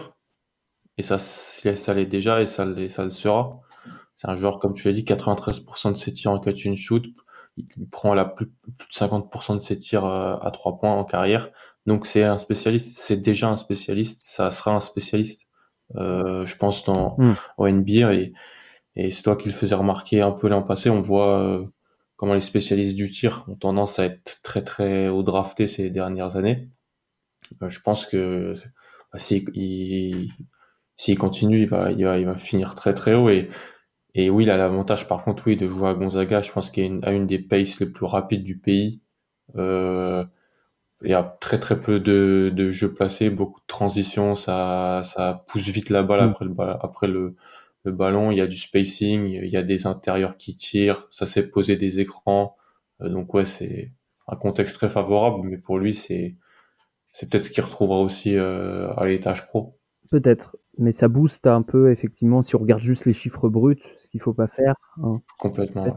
et 0.98 1.02
ça, 1.02 1.18
ça 1.18 1.94
l'est 1.94 2.06
déjà 2.06 2.42
et 2.42 2.46
ça, 2.46 2.66
ça 2.88 3.04
le 3.04 3.10
sera. 3.10 3.60
C'est 4.16 4.28
un 4.28 4.36
joueur, 4.36 4.58
comme 4.58 4.72
tu 4.74 4.88
l'as 4.88 4.94
dit, 4.94 5.04
93% 5.04 5.92
de 5.92 5.96
ses 5.96 6.12
tirs 6.12 6.32
en 6.32 6.40
catch 6.40 6.66
and 6.66 6.74
shoot. 6.76 7.06
Il 7.58 7.66
il 7.76 7.88
prend 7.88 8.14
la 8.14 8.24
plus, 8.24 8.46
plus 8.46 8.88
de 8.88 8.92
50% 8.92 9.54
de 9.56 9.60
ses 9.60 9.78
tirs 9.78 10.04
euh, 10.04 10.36
à 10.40 10.50
3 10.50 10.78
points 10.78 10.94
en 10.94 11.04
carrière. 11.04 11.50
Donc 11.86 12.06
c'est 12.06 12.22
un 12.24 12.38
spécialiste, 12.38 12.98
c'est 12.98 13.16
déjà 13.16 13.48
un 13.48 13.56
spécialiste, 13.56 14.20
ça 14.22 14.50
sera 14.50 14.74
un 14.74 14.80
spécialiste, 14.80 15.48
euh, 15.96 16.44
je 16.44 16.56
pense, 16.56 16.84
dans, 16.84 17.16
Hmm. 17.18 17.34
au 17.56 17.68
NBA. 17.68 18.14
Et, 18.14 18.32
et 18.96 19.10
c'est 19.10 19.22
toi 19.22 19.36
qui 19.36 19.48
le 19.48 19.54
faisais 19.54 19.74
remarquer 19.74 20.20
un 20.20 20.32
peu 20.32 20.48
l'an 20.48 20.62
passé. 20.62 20.90
On 20.90 21.00
voit 21.00 21.40
euh, 21.40 21.64
comment 22.16 22.34
les 22.34 22.40
spécialistes 22.40 22.96
du 22.96 23.10
tir 23.10 23.44
ont 23.48 23.56
tendance 23.56 23.98
à 23.98 24.06
être 24.06 24.42
très 24.42 24.62
très 24.64 25.08
haut 25.08 25.22
draftés 25.22 25.68
ces 25.68 25.90
dernières 25.90 26.36
années. 26.36 26.68
Euh, 27.62 27.70
je 27.70 27.80
pense 27.80 28.06
que 28.06 28.54
bah, 29.12 29.18
s'il 29.18 29.44
il, 29.54 30.30
s'il 30.96 31.18
continue, 31.18 31.62
il 31.62 31.68
va, 31.68 31.92
il, 31.92 32.04
va, 32.04 32.18
il 32.18 32.26
va 32.26 32.36
finir 32.36 32.74
très 32.74 32.94
très 32.94 33.14
haut. 33.14 33.28
Et, 33.30 33.48
et 34.24 34.30
oui, 34.30 34.44
il 34.44 34.50
a 34.50 34.56
l'avantage 34.56 35.08
par 35.08 35.24
contre 35.24 35.44
oui, 35.46 35.56
de 35.56 35.66
jouer 35.68 35.88
à 35.90 35.94
Gonzaga. 35.94 36.42
Je 36.42 36.52
pense 36.52 36.70
qu'il 36.70 36.84
a 36.84 36.86
une, 36.86 37.04
a 37.04 37.12
une 37.12 37.26
des 37.26 37.38
paces 37.38 37.80
les 37.80 37.86
plus 37.86 38.06
rapides 38.06 38.44
du 38.44 38.58
pays. 38.58 39.00
Euh, 39.56 40.24
il 41.02 41.10
y 41.10 41.14
a 41.14 41.22
très 41.40 41.60
très 41.60 41.80
peu 41.80 42.00
de, 42.00 42.52
de 42.54 42.70
jeux 42.70 42.92
placés, 42.94 43.30
beaucoup 43.30 43.60
de 43.60 43.66
transitions, 43.66 44.34
ça, 44.36 45.02
ça 45.04 45.44
pousse 45.48 45.68
vite 45.68 45.90
la 45.90 46.02
balle 46.02 46.20
Mm. 46.20 46.30
après 46.30 46.44
le, 46.44 46.52
ba- 46.52 46.78
après 46.82 47.06
le, 47.08 47.36
le 47.84 47.92
ballon, 47.92 48.30
il 48.32 48.38
y 48.38 48.40
a 48.40 48.46
du 48.48 48.58
spacing, 48.58 49.26
il 49.30 49.48
y 49.50 49.56
a 49.56 49.62
des 49.62 49.86
intérieurs 49.86 50.36
qui 50.38 50.56
tirent, 50.56 51.06
ça 51.10 51.26
sait 51.26 51.48
poser 51.48 51.76
des 51.76 52.00
écrans. 52.00 52.56
Euh, 53.02 53.08
donc 53.10 53.32
ouais, 53.34 53.44
c'est 53.44 53.92
un 54.28 54.36
contexte 54.36 54.76
très 54.76 54.88
favorable, 54.90 55.48
mais 55.48 55.58
pour 55.58 55.78
lui, 55.78 55.94
c'est 55.94 56.36
c'est 57.12 57.30
peut-être 57.30 57.46
ce 57.46 57.50
qu'il 57.52 57.64
retrouvera 57.64 58.00
aussi 58.00 58.36
euh, 58.36 58.92
à 58.96 59.06
l'étage 59.06 59.46
pro. 59.48 59.78
Peut-être, 60.10 60.56
mais 60.78 60.92
ça 60.92 61.08
booste 61.08 61.46
un 61.46 61.62
peu, 61.62 61.90
effectivement, 61.90 62.42
si 62.42 62.56
on 62.56 62.60
regarde 62.60 62.82
juste 62.82 63.04
les 63.04 63.12
chiffres 63.12 63.48
bruts, 63.48 63.82
ce 63.96 64.08
qu'il 64.08 64.20
faut 64.20 64.32
pas 64.32 64.46
faire. 64.46 64.74
hein. 65.02 65.20
Complètement, 65.38 65.84
ouais. 65.84 65.92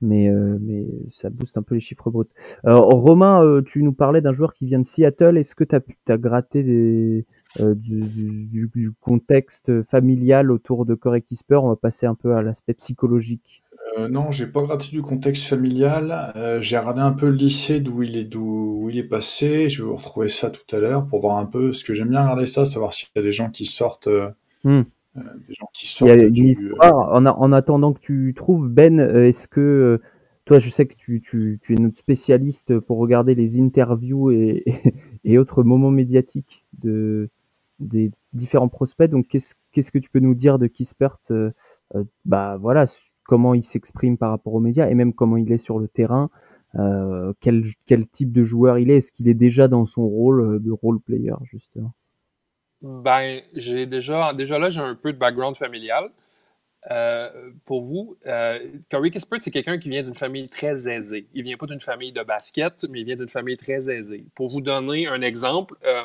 mais, 0.00 0.28
euh, 0.28 0.58
mais 0.60 0.86
ça 1.10 1.30
booste 1.30 1.56
un 1.56 1.62
peu 1.62 1.74
les 1.74 1.80
chiffres 1.80 2.10
bruts. 2.10 2.26
Alors, 2.62 2.88
Romain, 2.90 3.42
euh, 3.42 3.62
tu 3.62 3.82
nous 3.82 3.92
parlais 3.92 4.20
d'un 4.20 4.32
joueur 4.32 4.54
qui 4.54 4.66
vient 4.66 4.78
de 4.78 4.86
Seattle. 4.86 5.38
Est-ce 5.38 5.56
que 5.56 5.64
tu 5.64 5.74
as, 5.74 6.18
gratté 6.18 6.62
des, 6.62 7.26
euh, 7.60 7.74
du, 7.74 8.02
du, 8.02 8.70
du, 8.74 8.92
contexte 9.00 9.82
familial 9.82 10.50
autour 10.50 10.84
de 10.84 10.94
Corey 10.94 11.22
Kisper 11.22 11.56
On 11.56 11.68
va 11.68 11.76
passer 11.76 12.06
un 12.06 12.14
peu 12.14 12.34
à 12.34 12.42
l'aspect 12.42 12.74
psychologique. 12.74 13.62
Euh, 13.98 14.08
non, 14.08 14.30
j'ai 14.30 14.46
pas 14.46 14.62
gratté 14.62 14.88
du 14.90 15.02
contexte 15.02 15.44
familial. 15.44 16.32
Euh, 16.36 16.60
j'ai 16.60 16.78
regardé 16.78 17.00
un 17.00 17.12
peu 17.12 17.26
le 17.26 17.34
lycée 17.34 17.80
d'où 17.80 18.02
il 18.02 18.16
est, 18.16 18.24
d'où 18.24 18.88
il 18.90 18.98
est 18.98 19.04
passé. 19.04 19.68
Je 19.68 19.82
vais 19.82 19.88
vous 19.88 19.96
retrouver 19.96 20.28
ça 20.28 20.50
tout 20.50 20.74
à 20.74 20.78
l'heure 20.78 21.06
pour 21.06 21.20
voir 21.20 21.38
un 21.38 21.46
peu. 21.46 21.72
Ce 21.72 21.84
que 21.84 21.94
j'aime 21.94 22.10
bien 22.10 22.22
regarder 22.22 22.46
ça, 22.46 22.64
savoir 22.64 22.92
s'il 22.92 23.08
y 23.16 23.18
a 23.18 23.22
des 23.22 23.32
gens 23.32 23.50
qui 23.50 23.64
sortent. 23.64 24.06
Euh, 24.06 24.30
hmm. 24.62 24.82
euh, 25.16 25.20
des 25.48 25.54
gens 25.54 25.68
qui 25.72 25.86
Il 25.86 25.88
sortent. 25.88 26.10
y 26.10 26.12
a 26.12 26.22
une 26.22 26.30
du, 26.30 26.50
histoire. 26.50 27.12
En, 27.12 27.26
en, 27.26 27.52
attendant 27.52 27.92
que 27.92 28.00
tu 28.00 28.34
trouves, 28.36 28.68
Ben, 28.68 29.00
est-ce 29.00 29.48
que 29.48 30.00
toi, 30.44 30.60
je 30.60 30.70
sais 30.70 30.86
que 30.86 30.94
tu, 30.94 31.20
tu, 31.20 31.58
tu, 31.62 31.74
es 31.74 31.76
notre 31.76 31.98
spécialiste 31.98 32.78
pour 32.78 32.98
regarder 32.98 33.34
les 33.34 33.60
interviews 33.60 34.30
et, 34.30 34.62
et, 34.66 34.94
et 35.24 35.38
autres 35.38 35.64
moments 35.64 35.90
médiatiques 35.90 36.64
de, 36.82 37.30
des 37.80 38.12
différents 38.32 38.68
prospects. 38.68 39.10
Donc, 39.10 39.26
qu'est-ce, 39.28 39.54
qu'est-ce 39.72 39.90
que 39.90 39.98
tu 39.98 40.08
peux 40.08 40.20
nous 40.20 40.34
dire 40.34 40.58
de 40.58 40.68
Kispert 40.68 41.18
bah 42.26 42.58
voilà, 42.60 42.84
comment 43.28 43.54
il 43.54 43.62
s'exprime 43.62 44.16
par 44.16 44.30
rapport 44.30 44.54
aux 44.54 44.60
médias 44.60 44.88
et 44.88 44.94
même 44.94 45.12
comment 45.12 45.36
il 45.36 45.52
est 45.52 45.58
sur 45.58 45.78
le 45.78 45.86
terrain. 45.86 46.30
quel, 47.40 47.62
quel 47.86 48.08
type 48.08 48.32
de 48.32 48.42
joueur 48.42 48.78
il 48.78 48.90
est 48.90 48.96
Est-ce 48.96 49.12
qu'il 49.12 49.28
est 49.28 49.34
déjà 49.34 49.68
dans 49.68 49.84
son 49.86 50.08
rôle 50.08 50.60
de 50.62 50.72
role 50.72 50.98
player 50.98 51.34
justement? 51.44 51.92
Ben, 52.80 53.40
j'ai 53.54 53.86
déjà, 53.86 54.32
déjà 54.32 54.58
là, 54.58 54.70
j'ai 54.70 54.80
un 54.80 54.94
peu 54.94 55.12
de 55.12 55.18
background 55.18 55.56
familial. 55.56 56.10
Euh, 56.90 57.28
pour 57.64 57.82
vous, 57.82 58.16
euh, 58.26 58.58
Corey 58.90 59.10
Kispert, 59.10 59.42
c'est 59.42 59.50
quelqu'un 59.50 59.78
qui 59.78 59.88
vient 59.88 60.02
d'une 60.02 60.14
famille 60.14 60.46
très 60.46 60.88
aisée. 60.88 61.26
Il 61.34 61.42
vient 61.42 61.56
pas 61.56 61.66
d'une 61.66 61.80
famille 61.80 62.12
de 62.12 62.22
basket, 62.22 62.86
mais 62.88 63.00
il 63.00 63.04
vient 63.04 63.16
d'une 63.16 63.28
famille 63.28 63.56
très 63.56 63.90
aisée. 63.90 64.24
Pour 64.34 64.48
vous 64.48 64.60
donner 64.60 65.08
un 65.08 65.20
exemple, 65.20 65.74
euh, 65.84 66.02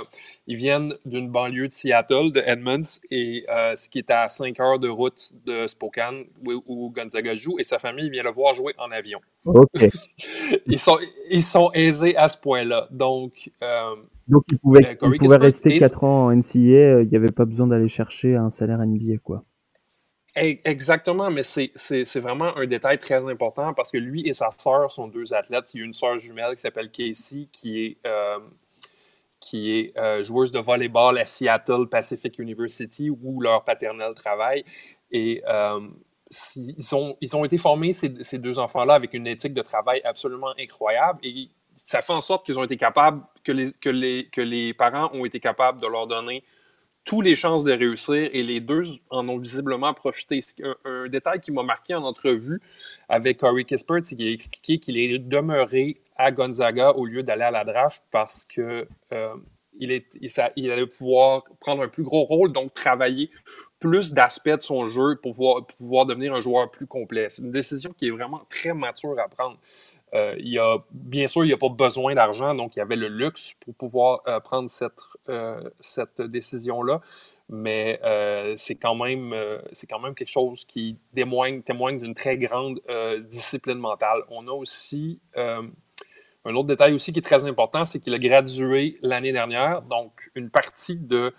ils 0.47 0.55
viennent 0.55 0.95
d'une 1.05 1.29
banlieue 1.29 1.67
de 1.67 1.71
Seattle, 1.71 2.31
de 2.31 2.41
Edmonds, 2.45 2.99
et 3.11 3.43
euh, 3.55 3.75
ce 3.75 3.87
qui 3.87 3.99
est 3.99 4.09
à 4.09 4.27
5 4.27 4.59
heures 4.59 4.79
de 4.79 4.89
route 4.89 5.33
de 5.45 5.67
Spokane, 5.67 6.23
où, 6.45 6.89
Gonzaga 6.89 7.35
joue, 7.35 7.59
et 7.59 7.63
sa 7.63 7.77
famille 7.77 8.09
vient 8.09 8.23
le 8.23 8.31
voir 8.31 8.55
jouer 8.55 8.73
en 8.79 8.89
avion. 8.91 9.19
OK. 9.45 9.67
ils, 10.65 10.79
sont, 10.79 10.97
ils 11.29 11.43
sont 11.43 11.69
aisés 11.73 12.17
à 12.17 12.27
ce 12.27 12.37
point-là. 12.39 12.87
Donc, 12.89 13.51
donc 14.27 14.43
il 14.51 14.57
pouvait, 14.57 14.97
il 15.01 15.17
pouvait 15.19 15.37
rester 15.37 15.77
4 15.77 16.03
ans 16.03 16.25
en 16.25 16.35
NCAA, 16.35 17.03
il 17.03 17.09
n'y 17.09 17.15
avait 17.15 17.31
pas 17.31 17.45
besoin 17.45 17.67
d'aller 17.67 17.89
chercher 17.89 18.35
un 18.35 18.49
salaire 18.49 18.79
NBA, 18.79 19.17
quoi. 19.23 19.43
Exactement, 20.35 21.29
mais 21.29 21.43
c'est 21.43 22.19
vraiment 22.19 22.57
un 22.57 22.65
détail 22.65 22.97
très 22.97 23.17
important 23.29 23.71
parce 23.75 23.91
que 23.91 23.99
lui 23.99 24.27
et 24.27 24.33
sa 24.33 24.49
sœur 24.57 24.89
sont 24.89 25.07
deux 25.07 25.31
athlètes. 25.31 25.71
Il 25.75 25.79
y 25.79 25.81
a 25.83 25.85
une 25.85 25.93
sœur 25.93 26.17
jumelle 26.17 26.55
qui 26.55 26.61
s'appelle 26.61 26.89
Casey 26.89 27.47
qui 27.51 27.85
est, 27.85 27.97
euh, 28.07 28.39
qui 29.39 29.77
est 29.77 29.97
euh, 29.97 30.23
joueuse 30.23 30.51
de 30.51 30.57
volleyball 30.59 31.19
à 31.19 31.25
Seattle 31.25 31.87
Pacific 31.87 32.39
University 32.39 33.11
où 33.11 33.41
leur 33.41 33.63
paternel 33.63 34.15
travaille. 34.15 34.65
Et 35.11 35.43
euh, 35.47 35.79
ils, 36.55 36.95
ont, 36.95 37.15
ils 37.21 37.37
ont 37.37 37.45
été 37.45 37.59
formés, 37.59 37.93
ces, 37.93 38.11
ces 38.21 38.39
deux 38.39 38.57
enfants-là, 38.57 38.95
avec 38.95 39.13
une 39.13 39.27
éthique 39.27 39.53
de 39.53 39.61
travail 39.61 40.01
absolument 40.03 40.53
incroyable. 40.59 41.19
Et 41.21 41.49
ça 41.75 42.01
fait 42.01 42.13
en 42.13 42.21
sorte 42.21 42.43
qu'ils 42.43 42.57
ont 42.57 42.63
été 42.63 42.77
capables, 42.77 43.21
que 43.43 43.51
les, 43.51 43.71
que, 43.73 43.89
les, 43.91 44.29
que 44.31 44.41
les 44.41 44.73
parents 44.73 45.11
ont 45.13 45.25
été 45.25 45.39
capables 45.39 45.79
de 45.79 45.85
leur 45.85 46.07
donner 46.07 46.43
tous 47.05 47.21
les 47.21 47.35
chances 47.35 47.63
de 47.63 47.73
réussir 47.73 48.29
et 48.31 48.43
les 48.43 48.59
deux 48.59 48.83
en 49.09 49.27
ont 49.27 49.37
visiblement 49.37 49.93
profité. 49.93 50.39
Un, 50.85 51.07
détail 51.09 51.41
qui 51.41 51.51
m'a 51.51 51.63
marqué 51.63 51.93
en 51.95 52.03
entrevue 52.03 52.61
avec 53.09 53.39
Corey 53.39 53.65
Kispert, 53.65 53.99
c'est 54.03 54.15
qu'il 54.15 54.27
a 54.27 54.31
expliqué 54.31 54.79
qu'il 54.79 54.97
est 54.97 55.19
demeuré 55.19 56.01
à 56.15 56.31
Gonzaga 56.31 56.91
au 56.91 57.05
lieu 57.05 57.23
d'aller 57.23 57.43
à 57.43 57.51
la 57.51 57.65
draft 57.65 58.03
parce 58.11 58.45
que 58.45 58.87
euh, 59.11 59.35
il, 59.79 59.91
est, 59.91 60.39
allait 60.39 60.87
pouvoir 60.87 61.43
prendre 61.59 61.83
un 61.83 61.87
plus 61.87 62.03
gros 62.03 62.23
rôle, 62.23 62.53
donc 62.53 62.73
travailler 62.73 63.29
plus 63.79 64.13
d'aspects 64.13 64.47
de 64.47 64.61
son 64.61 64.85
jeu 64.85 65.19
pour 65.21 65.35
pouvoir 65.77 66.05
devenir 66.05 66.33
un 66.33 66.39
joueur 66.39 66.71
plus 66.71 66.87
complet. 66.87 67.27
C'est 67.27 67.41
une 67.41 67.51
décision 67.51 67.91
qui 67.91 68.07
est 68.07 68.11
vraiment 68.11 68.41
très 68.49 68.73
mature 68.73 69.19
à 69.19 69.27
prendre. 69.27 69.57
Euh, 70.13 70.35
il 70.37 70.57
a, 70.59 70.77
bien 70.91 71.27
sûr, 71.27 71.43
il 71.43 71.47
n'y 71.47 71.53
a 71.53 71.57
pas 71.57 71.69
besoin 71.69 72.13
d'argent, 72.13 72.53
donc 72.53 72.75
il 72.75 72.79
y 72.79 72.81
avait 72.81 72.95
le 72.95 73.07
luxe 73.07 73.55
pour 73.59 73.73
pouvoir 73.73 74.21
euh, 74.27 74.39
prendre 74.39 74.69
cette, 74.69 75.01
euh, 75.29 75.69
cette 75.79 76.21
décision-là. 76.21 77.01
Mais 77.49 77.99
c'est 78.55 78.75
quand, 78.75 78.95
même, 78.95 79.35
quand 79.89 79.99
même 79.99 80.15
quelque 80.15 80.29
chose 80.29 80.63
qui 80.65 80.97
témoigne, 81.13 81.61
témoigne 81.61 81.97
d'une 81.97 82.13
très 82.13 82.37
grande 82.37 82.81
discipline 83.29 83.77
mentale. 83.77 84.23
On 84.29 84.47
a 84.47 84.51
aussi 84.51 85.19
un 85.35 86.55
autre 86.55 86.67
détail 86.67 86.93
aussi 86.93 87.11
qui 87.11 87.19
est 87.19 87.23
très 87.23 87.43
important, 87.43 87.83
c'est 87.83 87.99
qu'il 87.99 88.13
a 88.13 88.17
gradué 88.17 88.95
l'année 89.01 89.33
dernière. 89.33 89.81
Donc, 89.83 90.31
une 90.35 90.49
partie 90.49 90.97
de 90.97 91.33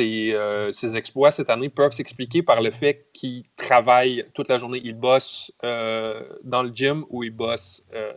euh, 0.00 0.70
ses, 0.70 0.96
exploits 0.96 1.30
cette 1.30 1.50
année 1.50 1.68
peuvent 1.68 1.92
s'expliquer 1.92 2.42
par 2.42 2.60
le 2.60 2.70
fait 2.70 3.08
qu'il 3.12 3.44
travaille 3.56 4.24
toute 4.34 4.48
la 4.48 4.58
journée. 4.58 4.80
Il 4.84 4.94
bosse 4.94 5.52
euh, 5.64 6.22
dans 6.44 6.62
le 6.62 6.70
gym 6.72 7.04
ou 7.08 7.24
il 7.24 7.30
bosse 7.30 7.84
euh, 7.94 8.12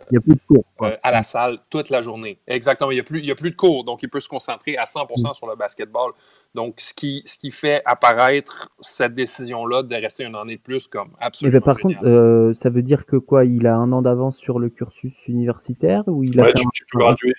à 1.02 1.12
la 1.12 1.24
salle 1.24 1.60
toute 1.70 1.90
la 1.90 2.02
journée. 2.02 2.40
Exactement. 2.48 2.92
Il 2.92 2.96
n'y 2.96 3.00
a, 3.00 3.04
plus, 3.04 3.32
a 3.32 3.36
plus 3.36 3.52
de 3.52 3.56
cours, 3.56 3.84
donc 3.84 4.04
il 4.04 4.10
peut 4.10 4.20
se 4.20 4.30
concentrer 4.30 4.78
à 4.78 4.84
100% 4.84 5.30
mm. 5.30 5.34
sur 5.34 5.48
le 5.48 5.56
basketball. 5.56 6.12
Donc, 6.56 6.76
ce 6.80 6.94
qui, 6.94 7.22
ce 7.26 7.38
qui 7.38 7.52
fait 7.52 7.82
apparaître 7.86 8.70
cette 8.80 9.14
décision-là 9.14 9.84
de 9.84 9.96
rester 9.96 10.24
une 10.24 10.36
année 10.36 10.56
de 10.56 10.62
plus 10.62 10.88
comme 10.88 11.10
absolument. 11.20 11.62
par 11.62 11.78
contre, 11.78 12.54
ça 12.56 12.70
veut 12.70 12.82
dire 12.82 13.06
que 13.06 13.18
quoi 13.18 13.46
Il 13.46 13.68
a 13.68 13.76
un 13.76 13.92
an 13.92 14.02
d'avance 14.02 14.38
sur 14.38 14.58
le 14.58 14.70
cursus 14.70 15.28
universitaire 15.28 16.04
ou 16.08 16.24
il 16.24 16.40
a 16.40 16.52
tu, 16.54 16.66
peux 16.92 17.00
graduer, 17.00 17.34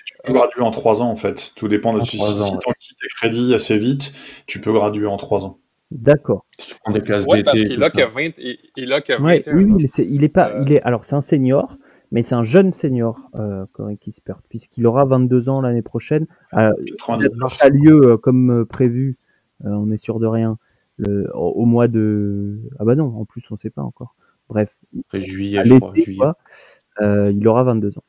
en 0.60 0.70
trois 0.70 1.02
ans 1.02 1.10
en 1.10 1.16
fait. 1.16 1.52
Tout 1.56 1.68
dépend 1.68 1.94
de 1.94 2.02
si, 2.02 2.18
tu 2.18 2.24
si 2.24 2.94
tes 2.94 3.08
crédits 3.16 3.54
assez 3.54 3.78
vite 3.78 4.14
tu 4.46 4.60
peux 4.60 4.72
graduer 4.72 5.06
en 5.06 5.16
trois 5.16 5.44
ans. 5.44 5.58
D'accord. 5.90 6.44
tu 6.58 6.74
prends 6.82 6.92
des 6.92 7.00
classes 7.00 7.26
d'été. 7.26 7.44
Parce 7.44 7.62
qu'il 7.62 7.82
a 7.82 7.90
que 7.90 8.02
20, 8.02 8.30
il, 8.76 8.92
a 8.92 9.00
que 9.00 9.12
20 9.12 9.24
ouais, 9.24 9.44
Oui, 9.52 9.66
il 9.78 9.84
est, 9.84 9.98
il 9.98 10.24
est 10.24 10.28
pas, 10.28 10.50
euh. 10.50 10.64
il 10.66 10.72
est, 10.72 10.82
alors 10.82 11.04
c'est 11.04 11.14
un 11.14 11.20
senior, 11.20 11.76
mais 12.16 12.22
c'est 12.22 12.34
un 12.34 12.42
jeune 12.42 12.72
senior, 12.72 13.30
euh, 13.34 13.66
Corey 13.72 13.98
Kispert, 13.98 14.40
puisqu'il 14.48 14.86
aura 14.86 15.04
22 15.04 15.50
ans 15.50 15.60
l'année 15.60 15.82
prochaine. 15.82 16.26
Euh, 16.54 16.72
ça 16.96 17.18
a 17.60 17.68
lieu 17.68 18.00
euh, 18.06 18.16
comme 18.16 18.62
euh, 18.62 18.64
prévu, 18.64 19.18
on 19.62 19.90
est 19.90 19.98
sûr 19.98 20.18
de 20.18 20.26
rien, 20.26 20.56
le, 20.96 21.30
au, 21.34 21.66
mois 21.66 21.88
de. 21.88 22.58
Ah 22.78 22.84
bah 22.84 22.94
non, 22.94 23.14
en 23.18 23.26
plus 23.26 23.44
on 23.50 23.56
sait 23.56 23.68
pas 23.68 23.82
encore. 23.82 24.14
Bref. 24.48 24.78
juillet, 25.12 25.62
je 25.64 25.74
crois. 25.74 25.92
Juillet. 25.94 27.32
il 27.34 27.46
aura 27.46 27.64
22 27.64 27.98
ans. 27.98 28.04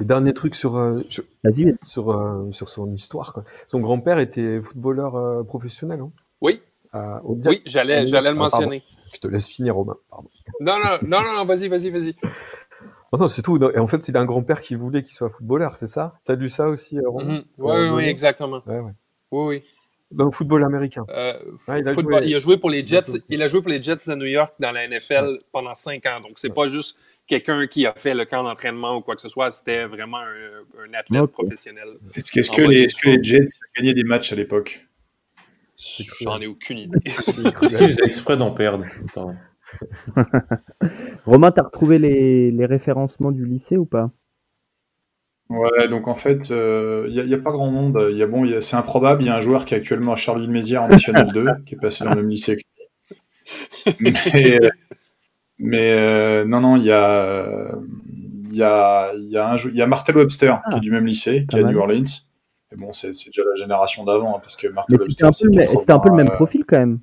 Et 0.00 0.04
dernier 0.04 0.32
truc 0.32 0.54
sur, 0.54 0.76
euh, 0.76 1.02
sur, 1.82 2.10
euh, 2.10 2.50
sur, 2.52 2.68
son 2.68 2.92
histoire. 2.94 3.32
Quoi. 3.32 3.44
Son 3.68 3.80
grand-père 3.80 4.18
était 4.18 4.60
footballeur 4.62 5.16
euh, 5.16 5.42
professionnel. 5.42 6.00
Hein? 6.00 6.10
Oui. 6.40 6.62
Oui, 7.24 7.62
j'allais, 7.66 8.06
j'allais 8.06 8.30
le 8.30 8.36
ah, 8.36 8.40
mentionner. 8.40 8.82
Je 9.12 9.18
te 9.18 9.28
laisse 9.28 9.48
finir, 9.48 9.74
Romain. 9.74 9.96
Pardon. 10.08 10.28
Non, 10.60 10.76
non, 10.78 10.98
non, 11.02 11.32
non, 11.34 11.44
vas-y, 11.44 11.68
vas-y, 11.68 11.90
vas-y. 11.90 12.14
Oh 13.12 13.16
non, 13.16 13.28
c'est 13.28 13.42
tout. 13.42 13.58
Et 13.62 13.78
en 13.78 13.86
fait, 13.86 14.06
il 14.08 14.16
a 14.16 14.20
un 14.20 14.24
grand-père 14.24 14.60
qui 14.60 14.76
voulait 14.76 15.02
qu'il 15.02 15.12
soit 15.12 15.30
footballeur, 15.30 15.76
c'est 15.76 15.88
ça? 15.88 16.14
Tu 16.24 16.32
as 16.32 16.34
lu 16.36 16.48
ça 16.48 16.68
aussi, 16.68 16.98
Romain? 17.00 17.38
Mm-hmm. 17.38 17.44
Oui, 17.58 17.88
oui, 17.96 18.04
exactement. 18.04 18.62
Ouais, 18.66 18.78
ouais. 18.78 18.92
Oui, 19.32 19.46
oui. 19.46 19.62
Dans 20.12 20.24
le 20.24 20.32
football 20.32 20.64
américain. 20.64 21.04
il, 21.08 21.88
a 21.88 21.92
joué... 21.92 22.04
il, 22.24 22.34
a 22.34 22.38
joué... 22.38 22.56
pour 22.56 22.70
les 22.70 22.84
Jets. 22.84 23.20
Il 23.28 23.42
a 23.42 23.48
joué 23.48 23.60
pour 23.60 23.70
les 23.70 23.82
Jets 23.82 24.08
de 24.08 24.14
New 24.14 24.26
York 24.26 24.54
dans 24.58 24.72
la 24.72 24.88
NFL 24.88 25.38
pendant 25.52 25.74
cinq 25.74 26.04
ans. 26.06 26.20
Donc, 26.20 26.32
c'est 26.36 26.52
pas 26.52 26.66
juste 26.66 26.96
quelqu'un 27.28 27.66
qui 27.68 27.86
a 27.86 27.94
fait 27.96 28.14
le 28.14 28.24
camp 28.24 28.42
d'entraînement 28.42 28.96
ou 28.96 29.00
quoi 29.02 29.14
que 29.14 29.22
ce 29.22 29.28
soit. 29.28 29.50
C'était 29.52 29.84
vraiment 29.84 30.18
un, 30.18 30.94
athlète 30.94 31.26
professionnel. 31.26 31.88
Est-ce 32.14 32.50
que, 32.50 32.62
les, 32.62 32.88
Jets 33.22 33.42
ont 33.42 33.80
gagné 33.80 33.94
des 33.94 34.04
matchs 34.04 34.32
à 34.32 34.36
l'époque? 34.36 34.84
J'en 36.20 36.40
ai 36.40 36.46
aucune 36.46 36.78
idée. 36.78 36.98
Est-ce 37.04 37.76
qu'ils 37.78 37.88
faisaient 37.88 38.04
exprès 38.04 38.36
d'en 38.36 38.50
perdre 38.50 38.84
Romain, 41.24 41.52
tu 41.52 41.60
as 41.60 41.62
retrouvé 41.62 41.98
les, 41.98 42.66
référencements 42.66 43.32
du 43.32 43.46
lycée 43.46 43.76
ou 43.76 43.86
pas? 43.86 44.10
Ouais, 45.48 45.88
donc 45.88 46.06
en 46.06 46.14
fait, 46.14 46.48
il 46.50 46.54
euh, 46.54 47.26
n'y 47.26 47.34
a, 47.34 47.38
pas 47.38 47.50
grand 47.50 47.70
monde. 47.70 47.98
Y 48.12 48.22
a, 48.22 48.26
bon, 48.26 48.46
c'est 48.60 48.76
improbable, 48.76 49.22
il 49.22 49.26
y 49.26 49.30
a 49.30 49.36
un 49.36 49.40
joueur 49.40 49.64
qui 49.64 49.74
est 49.74 49.78
actuellement 49.78 50.12
à 50.12 50.16
Charleville-Mézières 50.16 50.82
en 50.82 50.88
National 50.88 51.32
2, 51.32 51.46
qui 51.66 51.74
est 51.74 51.78
passé 51.78 52.04
dans 52.04 52.10
le 52.10 52.16
même 52.16 52.30
lycée 52.30 52.56
que 52.56 52.62
lui. 53.98 54.14
Mais, 54.34 54.60
euh, 54.60 54.68
mais 55.58 55.92
euh, 55.92 56.44
non, 56.44 56.60
non, 56.60 56.76
il 56.76 56.84
y 56.84 56.92
a, 56.92 57.72
il 58.50 58.56
y 58.56 58.62
a, 58.62 59.12
il 59.14 59.30
y 59.30 59.36
a, 59.36 59.50
un, 59.50 59.56
il 59.56 59.74
y 59.76 59.82
a 59.82 59.86
Martel 59.86 60.16
Webster 60.18 60.60
qui 60.68 60.74
est 60.74 60.76
ah. 60.76 60.80
du 60.80 60.90
même 60.90 61.06
lycée, 61.06 61.46
qui 61.48 61.56
est 61.56 61.60
à 61.60 61.64
New 61.64 61.78
Orleans. 61.78 62.29
Mais 62.70 62.78
bon, 62.78 62.92
c'est 62.92 63.08
déjà 63.08 63.42
la 63.48 63.56
génération 63.56 64.04
d'avant, 64.04 64.36
hein, 64.36 64.40
parce 64.40 64.56
que 64.56 64.68
Webster. 64.68 65.34
C'était 65.34 65.92
un, 65.92 65.98
peu 65.98 66.10
le 66.10 66.16
même 66.16 66.30
profil 66.30 66.64
quand 66.66 66.78
même. 66.78 67.00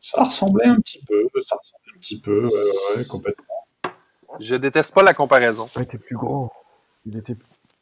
Ça 0.00 0.24
ressemblait 0.24 0.66
un 0.66 0.76
petit 0.76 1.00
peu, 1.06 1.28
ça 1.42 1.56
ressemblait 1.56 1.92
un 1.94 1.98
petit 1.98 2.20
peu, 2.20 2.46
ouais, 2.46 3.04
complètement. 3.08 3.44
Je 4.40 4.56
déteste 4.56 4.94
pas 4.94 5.02
la 5.02 5.14
comparaison. 5.14 5.68
Il 5.76 5.82
était 5.82 5.98
plus 5.98 6.16
grand. 6.16 6.50
Il 7.06 7.16
était 7.16 7.34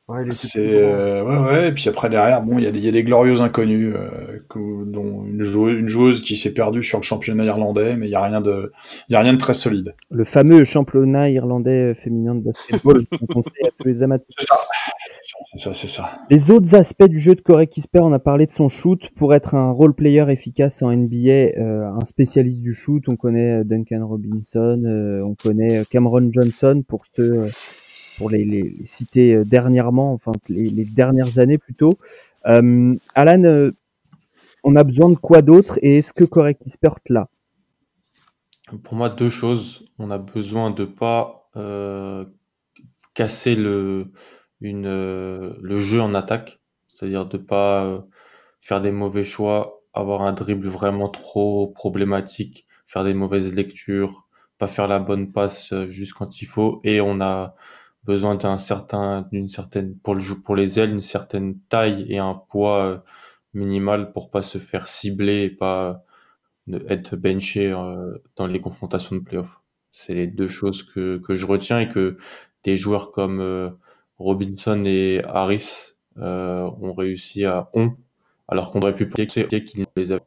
Ouais, 0.09 0.25
c'est 0.31 0.83
euh, 0.83 1.23
ouais, 1.23 1.37
ouais. 1.37 1.69
Et 1.69 1.73
puis 1.73 1.87
après 1.91 2.09
derrière, 2.09 2.41
bon, 2.41 2.57
il 2.57 2.65
y, 2.65 2.67
a 2.67 2.71
des, 2.71 2.79
y 2.79 2.89
a 2.89 2.93
des 2.93 3.05
glorieux 3.05 3.43
inconnus, 3.43 3.95
euh, 3.95 4.41
dont 4.87 5.27
une 5.27 5.43
joueuse, 5.43 5.79
une 5.79 5.89
joueuse 5.89 6.23
qui 6.23 6.39
s'est 6.39 6.55
perdue 6.55 6.83
sur 6.83 6.99
le 6.99 7.03
championnat 7.03 7.45
irlandais, 7.45 7.95
mais 7.95 8.07
il 8.07 8.11
y 8.11 8.15
a 8.15 8.23
rien 8.23 8.41
de, 8.41 8.73
il 9.11 9.13
y 9.13 9.17
a 9.17 9.21
rien 9.21 9.35
de 9.35 9.39
très 9.39 9.53
solide. 9.53 9.95
Le 10.11 10.25
fameux 10.25 10.65
championnat 10.65 11.29
irlandais 11.29 11.95
féminin 11.95 12.35
de 12.35 12.41
basketball 12.41 13.07
qu'on 13.07 13.35
conseille 13.35 13.67
à 13.67 13.71
tous 13.79 13.87
les 13.87 14.03
amateurs. 14.03 14.27
C'est 14.39 14.47
ça. 14.47 14.59
C'est 15.23 15.59
ça, 15.59 15.75
c'est 15.75 15.89
ça. 15.89 16.19
Les 16.31 16.51
autres 16.51 16.75
aspects 16.75 17.05
du 17.05 17.19
jeu 17.19 17.35
de 17.35 17.41
Corey 17.41 17.67
Kisper, 17.67 18.01
on 18.01 18.13
a 18.13 18.19
parlé 18.19 18.47
de 18.47 18.51
son 18.51 18.69
shoot. 18.69 19.11
Pour 19.17 19.35
être 19.35 19.55
un 19.55 19.71
role 19.71 19.95
player 19.95 20.25
efficace 20.31 20.83
en 20.83 20.91
NBA, 20.91 21.59
euh, 21.59 21.91
un 21.91 22.05
spécialiste 22.05 22.63
du 22.63 22.75
shoot, 22.75 23.09
on 23.09 23.17
connaît 23.17 23.65
Duncan 23.65 24.07
Robinson, 24.07 24.81
euh, 24.85 25.23
on 25.23 25.35
connaît 25.35 25.83
Cameron 25.91 26.31
Johnson 26.33 26.83
pour 26.87 27.05
ceux 27.13 27.49
pour 28.19 28.29
les, 28.29 28.45
les, 28.45 28.77
citer 28.85 29.37
euh, 29.37 29.45
dernièrement, 29.45 30.13
enfin 30.13 30.33
les, 30.49 30.85
dernières 30.85 31.39
années 31.39 31.57
plutôt. 31.57 31.99
Euh, 32.47 32.95
Alan, 33.15 33.45
euh, 33.45 33.71
on 34.65 34.77
a 34.77 34.85
besoin 34.85 35.09
de 35.09 35.15
quoi 35.15 35.41
d'autre 35.41 35.79
et 35.81 35.99
est-ce 35.99 36.13
que 36.13 36.25
Correct 36.25 36.61
Expert 36.67 36.97
là 37.09 37.29
Pour 38.83 38.95
moi, 38.95 39.09
deux 39.09 39.31
choses. 39.31 39.85
On 39.99 40.11
a 40.11 40.19
besoin 40.19 40.71
de 40.71 40.85
pas 40.85 41.37
casser 43.15 43.57
le, 43.57 44.13
une, 44.61 44.89
le 44.89 45.77
jeu 45.77 46.01
en 46.01 46.15
attaque, 46.15 46.61
c'est-à-dire 46.89 47.27
de 47.27 47.39
pas 47.39 48.05
faire 48.61 48.81
des 48.81 48.93
mauvais 48.93 49.25
choix 49.25 49.79
avoir 49.99 50.23
un 50.23 50.33
dribble 50.33 50.69
vraiment 50.69 51.09
trop 51.09 51.69
problématique, 51.69 52.67
faire 52.87 53.05
des 53.05 53.15
mauvaises 53.15 53.53
lectures, 53.53 54.27
pas 54.59 54.67
faire 54.67 54.89
la 54.89 55.01
bonne 55.01 55.33
passe 55.33 55.73
euh, 55.73 55.89
juste 55.91 56.15
quand 56.15 56.41
il 56.41 56.47
faut. 56.47 56.81
Et 56.85 57.01
on 57.01 57.21
a 57.21 57.55
besoin 58.05 58.37
d'un 58.37 58.59
certain, 58.59 59.29
d'une 59.33 59.49
certaine, 59.49 59.97
pour 59.99 60.15
le 60.15 60.23
pour 60.43 60.57
les 60.57 60.79
ailes, 60.79 60.93
une 60.93 61.01
certaine 61.01 61.59
taille 61.69 62.07
et 62.09 62.19
un 62.19 62.35
poids 62.35 62.85
euh, 62.85 62.99
minimal 63.55 64.13
pour 64.13 64.31
pas 64.31 64.43
se 64.43 64.59
faire 64.59 64.87
cibler 64.87 65.43
et 65.45 65.51
pas 65.51 66.05
être 66.89 67.17
benché 67.17 67.71
dans 68.37 68.47
les 68.47 68.61
confrontations 68.61 69.17
de 69.17 69.23
playoff. 69.23 69.63
C'est 69.91 70.15
les 70.15 70.27
deux 70.27 70.49
choses 70.49 70.83
que, 70.83 71.19
que 71.19 71.35
je 71.35 71.47
retiens 71.47 71.81
et 71.81 71.89
que 71.89 72.19
des 72.63 72.77
joueurs 72.77 73.11
comme 73.11 73.41
Robinson 74.19 74.85
et 74.87 75.23
Harris 75.25 75.95
ont 76.17 76.93
réussi 76.93 77.45
à 77.45 77.71
ont 77.75 77.95
alors 78.49 78.73
qu'on 78.73 78.81
aurait 78.81 78.97
pu 78.97 79.07
penser 79.07 79.47
qu'ils 79.47 79.85
les 79.95 80.13
avaient. 80.13 80.23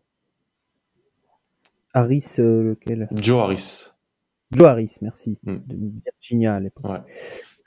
Harris, 1.94 2.36
euh, 2.40 2.64
lequel? 2.64 3.10
Joe 3.12 3.42
Harris. 3.42 3.88
Joe 4.52 4.68
Harris, 4.68 4.98
merci. 5.02 5.38
Mm. 5.44 5.58
De 5.68 5.92
Virginia 6.06 6.56
à 6.56 6.60
l'époque. 6.60 7.02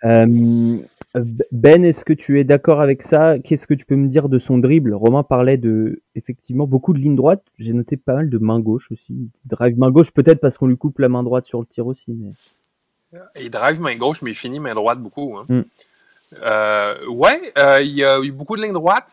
Euh, 0.04 0.78
ben, 1.52 1.84
est-ce 1.84 2.04
que 2.04 2.12
tu 2.12 2.40
es 2.40 2.44
d'accord 2.44 2.80
avec 2.80 3.02
ça? 3.02 3.38
Qu'est-ce 3.38 3.66
que 3.66 3.74
tu 3.74 3.84
peux 3.84 3.96
me 3.96 4.08
dire 4.08 4.28
de 4.28 4.38
son 4.38 4.58
dribble? 4.58 4.94
Romain 4.94 5.22
parlait 5.22 5.58
de 5.58 6.02
effectivement 6.14 6.66
beaucoup 6.66 6.92
de 6.92 6.98
lignes 6.98 7.16
droites. 7.16 7.44
J'ai 7.58 7.72
noté 7.72 7.96
pas 7.96 8.14
mal 8.14 8.30
de 8.30 8.38
main 8.38 8.60
gauche 8.60 8.90
aussi. 8.90 9.30
drive 9.44 9.78
main 9.78 9.90
gauche, 9.90 10.12
peut-être 10.12 10.40
parce 10.40 10.58
qu'on 10.58 10.66
lui 10.66 10.76
coupe 10.76 10.98
la 10.98 11.08
main 11.08 11.22
droite 11.22 11.46
sur 11.46 11.60
le 11.60 11.66
tir 11.66 11.86
aussi. 11.86 12.12
Mais... 12.12 12.32
Il 13.40 13.50
drive 13.50 13.80
main 13.80 13.96
gauche, 13.96 14.22
mais 14.22 14.30
il 14.30 14.36
finit 14.36 14.60
main 14.60 14.74
droite 14.74 15.00
beaucoup. 15.00 15.36
Hein. 15.36 15.46
Mm. 15.48 15.62
Euh, 16.42 17.06
ouais, 17.06 17.52
euh, 17.58 17.80
il 17.82 17.92
y 17.92 18.04
a 18.04 18.20
eu 18.20 18.32
beaucoup 18.32 18.56
de 18.56 18.62
lignes 18.62 18.72
droites. 18.72 19.12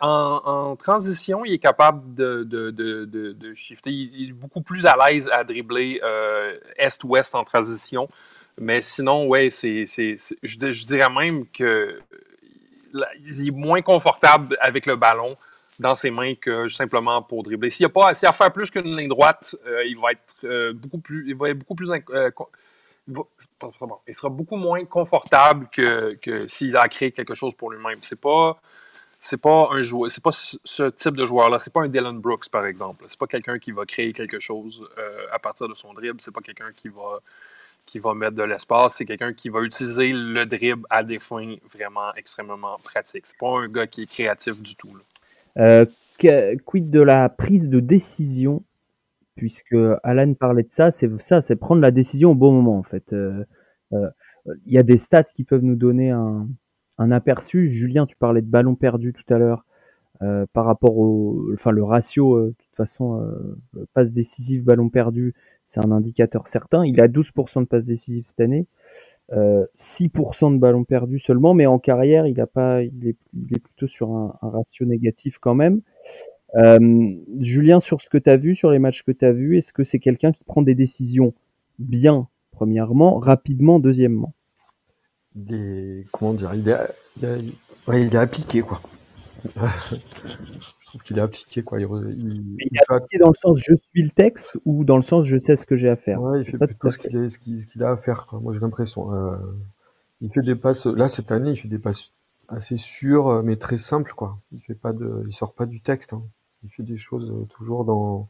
En, 0.00 0.76
transition, 0.76 1.44
il 1.44 1.54
est 1.54 1.58
capable 1.58 2.14
de, 2.14 3.52
shifter. 3.54 3.90
Il 3.90 4.30
est 4.30 4.32
beaucoup 4.32 4.62
plus 4.62 4.86
à 4.86 4.96
l'aise 4.96 5.28
à 5.32 5.44
dribbler 5.44 6.00
euh, 6.02 6.56
est-ouest 6.78 7.34
en 7.34 7.44
transition. 7.44 8.08
Mais 8.58 8.80
sinon, 8.80 9.26
ouais, 9.26 9.50
c'est, 9.50 9.86
je, 9.86 10.84
dirais 10.84 11.10
même 11.10 11.46
que 11.46 12.00
il 13.26 13.48
est 13.48 13.56
moins 13.56 13.82
confortable 13.82 14.56
avec 14.60 14.86
le 14.86 14.96
ballon 14.96 15.36
dans 15.80 15.96
ses 15.96 16.12
mains 16.12 16.34
que 16.36 16.68
simplement 16.68 17.20
pour 17.22 17.42
dribbler. 17.42 17.70
S'il 17.70 17.84
n'y 17.84 17.90
a 17.90 17.92
pas 17.92 18.10
à 18.10 18.32
faire 18.32 18.52
plus 18.52 18.70
qu'une 18.70 18.96
ligne 18.96 19.08
droite, 19.08 19.56
euh, 19.66 19.84
il 19.84 19.98
va 19.98 20.12
être 20.12 20.72
beaucoup 20.72 20.98
plus, 20.98 21.28
il 21.28 21.34
va 21.34 21.50
être 21.50 21.58
beaucoup 21.58 21.74
plus 21.74 21.90
il 23.08 24.14
sera 24.14 24.30
beaucoup 24.30 24.56
moins 24.56 24.84
confortable 24.84 25.68
que, 25.70 26.14
que 26.22 26.46
s'il 26.46 26.76
a 26.76 26.88
créé 26.88 27.12
quelque 27.12 27.34
chose 27.34 27.54
pour 27.54 27.70
lui-même. 27.70 27.96
C'est 27.96 28.20
pas 28.20 28.58
c'est 29.24 29.40
pas 29.40 29.70
un 29.72 29.80
joueur, 29.80 30.10
c'est 30.10 30.22
pas 30.22 30.32
ce 30.32 30.90
type 30.90 31.16
de 31.16 31.24
joueur-là. 31.24 31.58
C'est 31.58 31.72
pas 31.72 31.80
un 31.80 31.88
Dylan 31.88 32.18
Brooks, 32.18 32.50
par 32.50 32.66
exemple. 32.66 33.04
C'est 33.06 33.18
pas 33.18 33.26
quelqu'un 33.26 33.58
qui 33.58 33.72
va 33.72 33.86
créer 33.86 34.12
quelque 34.12 34.38
chose 34.38 34.86
euh, 34.98 35.26
à 35.32 35.38
partir 35.38 35.66
de 35.66 35.72
son 35.72 35.94
dribble. 35.94 36.20
C'est 36.20 36.30
pas 36.30 36.42
quelqu'un 36.42 36.70
qui 36.76 36.88
va, 36.88 37.20
qui 37.86 38.00
va 38.00 38.12
mettre 38.12 38.34
de 38.34 38.42
l'espace. 38.42 38.96
C'est 38.96 39.06
quelqu'un 39.06 39.32
qui 39.32 39.48
va 39.48 39.62
utiliser 39.62 40.12
le 40.12 40.44
dribble 40.44 40.86
à 40.90 41.02
des 41.02 41.20
fins 41.20 41.56
vraiment 41.72 42.14
extrêmement 42.16 42.76
pratiques. 42.84 43.24
C'est 43.24 43.38
pas 43.38 43.60
un 43.60 43.68
gars 43.68 43.86
qui 43.86 44.02
est 44.02 44.10
créatif 44.10 44.60
du 44.60 44.76
tout. 44.76 44.94
Euh, 45.56 45.86
quid 46.66 46.90
de 46.90 47.00
la 47.00 47.30
prise 47.30 47.70
de 47.70 47.80
décision 47.80 48.62
puisque 49.36 49.76
Alan 50.02 50.34
parlait 50.34 50.62
de 50.62 50.70
ça, 50.70 50.90
c'est 50.90 51.10
ça, 51.20 51.40
c'est 51.40 51.56
prendre 51.56 51.80
la 51.80 51.90
décision 51.90 52.32
au 52.32 52.34
bon 52.34 52.52
moment 52.52 52.78
en 52.78 52.82
fait. 52.82 53.12
Euh, 53.12 53.44
euh, 53.92 54.08
il 54.66 54.72
y 54.72 54.78
a 54.78 54.82
des 54.82 54.98
stats 54.98 55.24
qui 55.24 55.44
peuvent 55.44 55.62
nous 55.62 55.76
donner 55.76 56.10
un, 56.10 56.48
aperçu. 56.98 57.68
Julien, 57.68 58.06
tu 58.06 58.16
parlais 58.16 58.42
de 58.42 58.46
ballon 58.46 58.74
perdu 58.74 59.12
tout 59.12 59.32
à 59.32 59.38
l'heure. 59.38 59.64
Euh, 60.22 60.46
par 60.52 60.64
rapport 60.64 60.96
au, 60.96 61.50
enfin 61.54 61.72
le 61.72 61.82
ratio, 61.82 62.46
de 62.46 62.50
toute 62.50 62.76
façon, 62.76 63.34
passe 63.94 64.12
décisive, 64.12 64.62
ballon 64.64 64.88
perdu, 64.88 65.34
c'est 65.64 65.84
un 65.84 65.90
indicateur 65.90 66.46
certain. 66.46 66.84
Il 66.84 67.00
a 67.00 67.08
12% 67.08 67.60
de 67.60 67.66
passes 67.66 67.86
décisives 67.86 68.24
cette 68.24 68.40
année, 68.40 68.66
6% 69.32 70.54
de 70.54 70.58
ballons 70.58 70.84
perdus 70.84 71.18
seulement, 71.18 71.54
mais 71.54 71.66
en 71.66 71.78
carrière, 71.78 72.26
il 72.26 72.40
a 72.40 72.46
pas, 72.46 72.82
il 72.82 73.08
est, 73.08 73.58
plutôt 73.58 73.88
sur 73.88 74.10
un, 74.12 74.38
ratio 74.42 74.86
négatif 74.86 75.38
quand 75.38 75.54
même. 75.54 75.80
Euh, 76.56 77.14
Julien, 77.40 77.80
sur 77.80 78.00
ce 78.00 78.08
que 78.08 78.18
tu 78.18 78.30
as 78.30 78.36
vu, 78.36 78.54
sur 78.54 78.70
les 78.70 78.78
matchs 78.78 79.02
que 79.02 79.12
tu 79.12 79.24
as 79.24 79.32
vus, 79.32 79.58
est-ce 79.58 79.72
que 79.72 79.84
c'est 79.84 79.98
quelqu'un 79.98 80.32
qui 80.32 80.44
prend 80.44 80.62
des 80.62 80.74
décisions 80.74 81.34
bien, 81.78 82.28
premièrement, 82.52 83.18
rapidement, 83.18 83.80
deuxièmement? 83.80 84.34
Des, 85.34 86.06
Comment 86.12 86.32
dire 86.32 86.54
il 86.54 86.68
est, 86.68 88.06
il, 88.06 88.16
appliqué, 88.16 88.62
quoi. 88.62 88.80
je 89.44 90.86
trouve 90.86 91.02
qu'il 91.02 91.18
est 91.18 91.22
appliqué, 91.22 91.64
quoi. 91.64 91.80
Il, 91.80 91.86
il, 91.86 92.78
est 92.78 92.92
appliqué 92.92 93.18
dans 93.18 93.28
le 93.28 93.34
sens 93.34 93.58
je 93.58 93.74
suis 93.74 94.02
le 94.02 94.10
texte 94.10 94.56
ou 94.64 94.84
dans 94.84 94.96
le 94.96 95.02
sens 95.02 95.24
je 95.26 95.38
sais 95.38 95.56
ce 95.56 95.66
que 95.66 95.74
j'ai 95.74 95.88
à 95.88 95.96
faire 95.96 96.22
Ouais, 96.22 96.40
il 96.40 96.44
fait 96.44 96.56
plutôt 96.56 96.88
ce 96.90 96.98
qu'il, 96.98 97.82
a, 97.82 97.88
a 97.88 97.92
à 97.92 97.96
faire, 97.96 98.26
quoi. 98.26 98.38
Moi, 98.38 98.52
j'ai 98.52 98.60
l'impression. 98.60 99.12
Euh, 99.12 99.36
il 100.20 100.32
fait 100.32 100.42
des 100.42 100.54
passes, 100.54 100.86
là, 100.86 101.08
cette 101.08 101.32
année, 101.32 101.50
il 101.50 101.56
fait 101.56 101.68
des 101.68 101.80
passes 101.80 102.12
assez 102.46 102.76
sûres, 102.76 103.42
mais 103.42 103.56
très 103.56 103.78
simples, 103.78 104.12
quoi. 104.14 104.38
Il 104.52 104.60
fait 104.60 104.74
pas 104.74 104.92
de, 104.92 105.24
il 105.26 105.32
sort 105.32 105.52
pas 105.54 105.66
du 105.66 105.80
texte. 105.80 106.12
Hein 106.12 106.22
il 106.64 106.70
fait 106.70 106.82
des 106.82 106.96
choses 106.96 107.30
euh, 107.30 107.44
toujours 107.46 107.84
dans, 107.84 108.28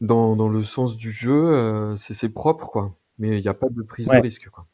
dans, 0.00 0.36
dans 0.36 0.48
le 0.48 0.62
sens 0.62 0.96
du 0.96 1.10
jeu. 1.10 1.54
Euh, 1.54 1.96
c'est 1.96 2.28
propre, 2.28 2.70
quoi. 2.70 2.94
Mais 3.18 3.38
il 3.38 3.42
n'y 3.42 3.48
a 3.48 3.54
pas 3.54 3.68
de 3.68 3.82
prise 3.82 4.06
de 4.06 4.16
risque, 4.16 4.48
quoi. 4.48 4.66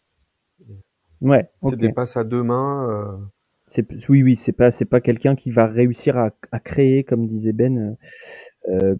Ouais. 1.21 1.49
C'est 1.63 1.77
des 1.77 1.93
passes 1.93 2.17
à 2.17 2.25
deux 2.25 2.43
mains. 2.43 2.89
Euh. 2.89 3.83
Oui, 4.09 4.23
oui, 4.23 4.37
c'est 4.37 4.53
pas, 4.53 4.71
c'est 4.71 4.85
pas 4.85 5.01
quelqu'un 5.01 5.35
qui 5.35 5.51
va 5.51 5.67
réussir 5.67 6.19
à, 6.19 6.31
à, 6.53 6.61
créer, 6.61 7.03
comme 7.03 7.27
disait 7.27 7.55
Ben, 7.55 7.97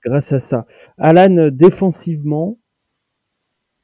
grâce 0.03 0.33
à 0.33 0.41
ça. 0.41 0.67
Alan, 0.97 1.51
défensivement, 1.53 2.59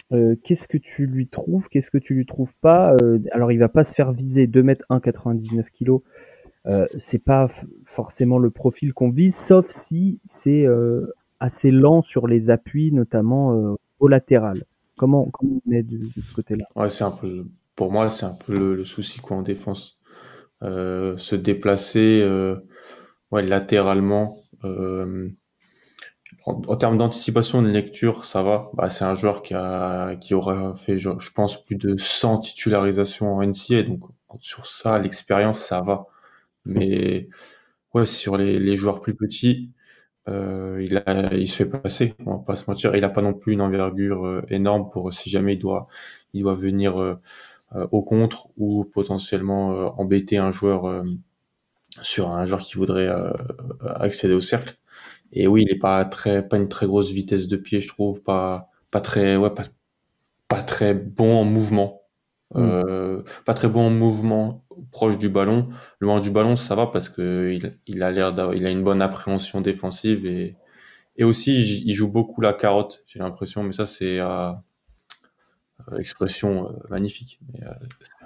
qu'est-ce 0.09 0.67
que 0.67 0.79
tu 0.79 1.07
lui 1.07 1.29
trouves? 1.29 1.69
Qu'est-ce 1.69 1.91
que 1.91 1.99
tu 1.99 2.15
lui 2.15 2.25
trouves 2.25 2.57
pas? 2.63 2.97
Alors, 3.33 3.53
il 3.53 3.59
va 3.59 3.69
pas 3.69 3.85
se 3.85 3.95
faire 3.95 4.13
viser 4.13 4.47
2 4.47 4.63
mètres 4.63 4.87
1, 4.89 5.01
99 5.01 5.71
kilos 5.71 6.01
euh, 6.67 6.87
c'est 6.99 7.23
pas 7.23 7.47
forcément 7.87 8.39
le 8.39 8.51
profil 8.51 8.93
qu'on 8.93 9.11
vise, 9.11 9.37
sauf 9.37 9.67
si 9.69 10.21
c'est 10.25 10.67
euh, 10.67 11.07
assez 11.41 11.71
lent 11.71 12.03
sur 12.03 12.27
les 12.27 12.51
appuis, 12.51 12.93
notamment 12.93 13.55
euh, 13.55 13.77
au 13.99 14.09
latéral. 14.09 14.65
Comment, 14.97 15.31
comment 15.33 15.61
on 15.67 15.73
est 15.73 15.83
de, 15.83 16.01
ce 16.23 16.35
côté-là? 16.35 16.67
Ouais, 16.77 16.91
c'est 16.91 17.05
un 17.05 17.11
peu, 17.11 17.47
Pour 17.75 17.91
moi, 17.91 18.11
c'est 18.11 18.27
un 18.27 18.35
peu 18.35 18.75
le, 18.75 18.85
souci 18.85 19.21
quoi, 19.21 19.39
en 19.39 19.43
défense. 19.43 19.99
se 20.61 21.35
déplacer 21.35 22.23
ouais, 23.33 23.43
latéralement. 23.43 24.37
En, 26.45 26.77
termes 26.77 26.99
d'anticipation 26.99 27.63
de 27.63 27.69
lecture, 27.69 28.27
ça 28.27 28.43
va. 28.43 28.71
Bah, 28.75 28.91
c'est 28.91 29.05
un 29.05 29.15
joueur 29.15 29.43
qui, 29.43 29.55
a, 29.55 30.17
qui 30.17 30.35
aura 30.35 30.75
fait, 30.75 30.99
je, 30.99 31.11
je 31.19 31.31
pense, 31.31 31.63
plus 31.63 31.77
de 31.77 31.97
100 31.97 32.41
titularisations 32.41 33.35
en 33.35 33.43
NCA. 33.43 33.83
Donc, 33.85 34.01
sur 34.41 34.67
ça, 34.67 34.99
l'expérience, 34.99 35.59
ça 35.59 35.81
va. 35.81 36.07
Mais 36.67 37.29
ouais, 37.95 38.07
sur 38.07 38.37
les, 38.37 38.59
les 38.61 38.77
joueurs 38.77 39.01
plus 39.01 39.15
petits, 39.17 39.71
euh, 40.29 40.83
il, 40.85 40.99
a, 41.07 41.35
il 41.35 41.49
se 41.49 41.57
fait 41.65 41.71
passer, 41.71 42.15
on 42.27 42.37
va 42.37 42.45
pas 42.45 42.57
se 42.57 42.71
mentir. 42.71 42.95
Il 42.97 43.05
a 43.05 43.09
pas 43.11 43.23
non 43.23 43.35
plus 43.35 43.55
une 43.55 43.61
envergure 43.63 44.27
euh, 44.27 44.43
énorme 44.51 44.89
pour 44.91 45.13
si 45.13 45.31
jamais 45.31 45.55
il 45.55 45.59
doit, 45.59 45.89
il 46.35 46.43
doit 46.43 46.55
venir 46.55 47.01
euh, 47.01 47.17
au 47.93 48.03
contre 48.03 48.49
ou 48.57 48.85
potentiellement 48.85 49.99
embêter 50.01 50.39
un 50.39 50.51
joueur 50.53 51.05
sur 52.03 52.31
un 52.31 52.45
joueur 52.47 52.61
qui 52.61 52.77
voudrait 52.77 53.09
accéder 53.97 54.35
au 54.35 54.41
cercle. 54.41 54.77
Et 55.33 55.49
oui, 55.49 55.65
il 55.67 55.73
est 55.75 55.79
pas 55.79 56.05
très, 56.05 56.47
pas 56.47 56.57
une 56.59 56.69
très 56.69 56.87
grosse 56.87 57.11
vitesse 57.13 57.49
de 57.49 57.57
pied, 57.57 57.81
je 57.81 57.89
trouve, 57.89 58.23
pas, 58.23 58.69
pas 58.91 59.01
très, 59.01 59.37
ouais, 59.37 59.51
pas, 59.51 59.65
pas 60.49 60.63
très 60.63 60.95
bon 60.95 61.41
en 61.41 61.45
mouvement. 61.45 62.03
Mmh. 62.55 63.23
pas 63.47 63.55
très 63.55 63.69
bon 63.69 63.87
en 63.87 63.91
mouvement 63.91 64.65
proche 64.91 65.19
du 65.19 65.29
ballon. 65.29 65.69
Loin 66.01 66.21
du 66.21 66.31
ballon, 66.31 66.57
ça 66.57 66.75
va 66.75 66.87
parce 66.87 67.09
que 67.09 67.53
il, 67.53 67.79
il 67.87 68.03
a 68.03 68.11
l'air 68.11 68.35
il 68.55 68.67
a 68.67 68.71
une 68.71 68.83
bonne 68.85 69.03
appréhension 69.03 69.61
défensive 69.61 70.27
et, 70.27 70.57
et 71.17 71.25
aussi 71.25 71.83
il 71.85 71.93
joue 71.93 72.09
beaucoup 72.09 72.41
la 72.41 72.53
carotte, 72.53 73.03
j'ai 73.07 73.19
l'impression, 73.19 73.63
mais 73.63 73.73
ça 73.73 73.87
c'est 73.87 74.19
euh, 74.21 74.53
expression 75.99 76.69
euh, 76.69 76.73
magnifique. 76.89 77.41
Euh, 77.63 77.67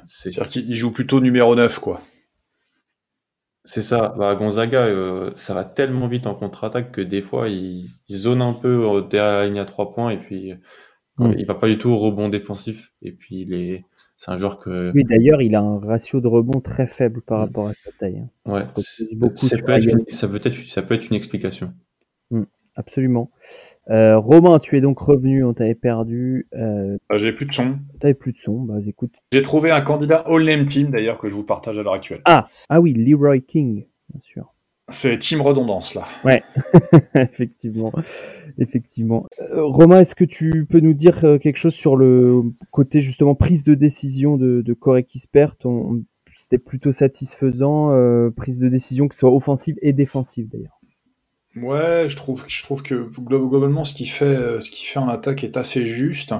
C'est-à-dire 0.07 0.48
qu'il 0.48 0.74
joue 0.74 0.92
plutôt 0.92 1.20
numéro 1.20 1.55
9, 1.55 1.79
quoi. 1.79 2.03
C'est 3.64 3.83
ça. 3.83 4.14
Bah, 4.18 4.35
Gonzaga, 4.35 4.85
euh, 4.87 5.31
ça 5.37 5.55
va 5.55 5.64
tellement 5.64 6.07
vite 6.07 6.27
en 6.27 6.35
contre-attaque 6.35 6.92
que 6.92 7.00
des 7.00 7.22
fois, 7.22 7.48
il, 7.48 7.88
zone 8.11 8.42
un 8.42 8.53
peu 8.53 9.05
derrière 9.09 9.38
la 9.38 9.46
ligne 9.46 9.59
à 9.59 9.64
trois 9.64 9.94
points 9.94 10.11
et 10.11 10.18
puis 10.18 10.53
mmh. 11.18 11.33
il 11.38 11.46
va 11.46 11.55
pas 11.55 11.68
du 11.68 11.79
tout 11.79 11.90
au 11.90 11.96
rebond 11.96 12.29
défensif. 12.29 12.92
Et 13.00 13.12
puis, 13.12 13.40
il 13.40 13.55
est, 13.55 13.85
c'est 14.25 14.31
un 14.31 14.37
joueur 14.39 14.59
que. 14.59 14.91
Oui, 14.95 15.05
d'ailleurs, 15.05 15.43
il 15.43 15.55
a 15.55 15.61
un 15.61 15.79
ratio 15.79 16.21
de 16.21 16.29
rebond 16.29 16.61
très 16.61 16.87
faible 16.87 17.21
par 17.21 17.39
mm. 17.39 17.43
rapport 17.43 17.69
à 17.69 17.75
sa 17.75 17.91
taille. 17.99 18.23
Hein. 18.25 18.51
Ouais. 18.51 18.63
Ça 18.63 18.73
peut, 19.63 19.73
être 19.73 19.87
une, 19.87 20.05
ça, 20.13 20.29
peut 20.29 20.41
être, 20.43 20.55
ça 20.55 20.83
peut 20.83 20.95
être 20.95 21.11
une 21.11 21.17
explication. 21.17 21.75
Mm, 22.31 22.45
absolument. 22.75 23.31
Euh, 23.91 24.17
Romain, 24.17 24.59
tu 24.61 24.79
es 24.79 24.81
donc 24.81 24.99
revenu, 24.99 25.45
on 25.45 25.53
t'avait 25.53 25.75
perdu. 25.75 26.49
Euh... 26.55 26.97
Ah, 27.11 27.19
j'ai 27.19 27.33
plus 27.33 27.45
de 27.45 27.53
son. 27.53 27.79
T'avais 28.01 28.15
plus 28.15 28.33
de 28.33 28.39
son, 28.39 28.63
bah 28.63 28.77
écoute. 28.87 29.13
J'ai 29.31 29.43
trouvé 29.43 29.71
un 29.71 29.83
candidat 29.83 30.25
All-Name 30.27 30.69
Team 30.69 30.91
d'ailleurs 30.91 31.19
que 31.19 31.29
je 31.29 31.35
vous 31.35 31.45
partage 31.45 31.79
à 31.79 31.83
l'heure 31.83 31.93
actuelle. 31.93 32.23
Ah, 32.25 32.49
ah 32.71 32.81
oui, 32.81 32.95
Leroy 32.95 33.41
King, 33.41 33.85
bien 34.09 34.21
sûr. 34.21 34.54
C'est 34.90 35.18
team 35.18 35.40
redondance 35.40 35.94
là. 35.94 36.07
Ouais, 36.25 36.42
effectivement, 37.14 37.92
effectivement. 38.59 39.27
Euh, 39.40 39.64
Romain, 39.64 40.01
est-ce 40.01 40.14
que 40.14 40.25
tu 40.25 40.66
peux 40.66 40.81
nous 40.81 40.92
dire 40.92 41.25
euh, 41.25 41.38
quelque 41.38 41.57
chose 41.57 41.75
sur 41.75 41.97
le 41.97 42.42
côté 42.70 43.01
justement 43.01 43.35
prise 43.35 43.64
de 43.64 43.75
décision 43.75 44.37
de, 44.37 44.61
de 44.61 44.75
Corey 44.75 45.05
Kispert? 45.05 45.57
C'était 46.37 46.59
plutôt 46.59 46.92
satisfaisant, 46.92 47.92
euh, 47.92 48.31
prise 48.31 48.59
de 48.59 48.68
décision 48.68 49.09
que 49.09 49.14
ce 49.14 49.20
soit 49.20 49.33
offensive 49.33 49.77
et 49.81 49.94
défensive 49.94 50.49
d'ailleurs. 50.53 50.81
Ouais, 51.57 52.09
je 52.09 52.16
trouve, 52.16 52.44
je 52.49 52.62
trouve 52.64 52.83
que 52.83 53.09
globalement 53.20 53.85
ce 53.85 53.94
qu'il 53.94 54.11
fait, 54.11 54.61
ce 54.61 54.70
qu'il 54.70 54.88
fait 54.88 54.99
en 54.99 55.09
attaque 55.09 55.44
est 55.44 55.57
assez 55.57 55.87
juste. 55.87 56.35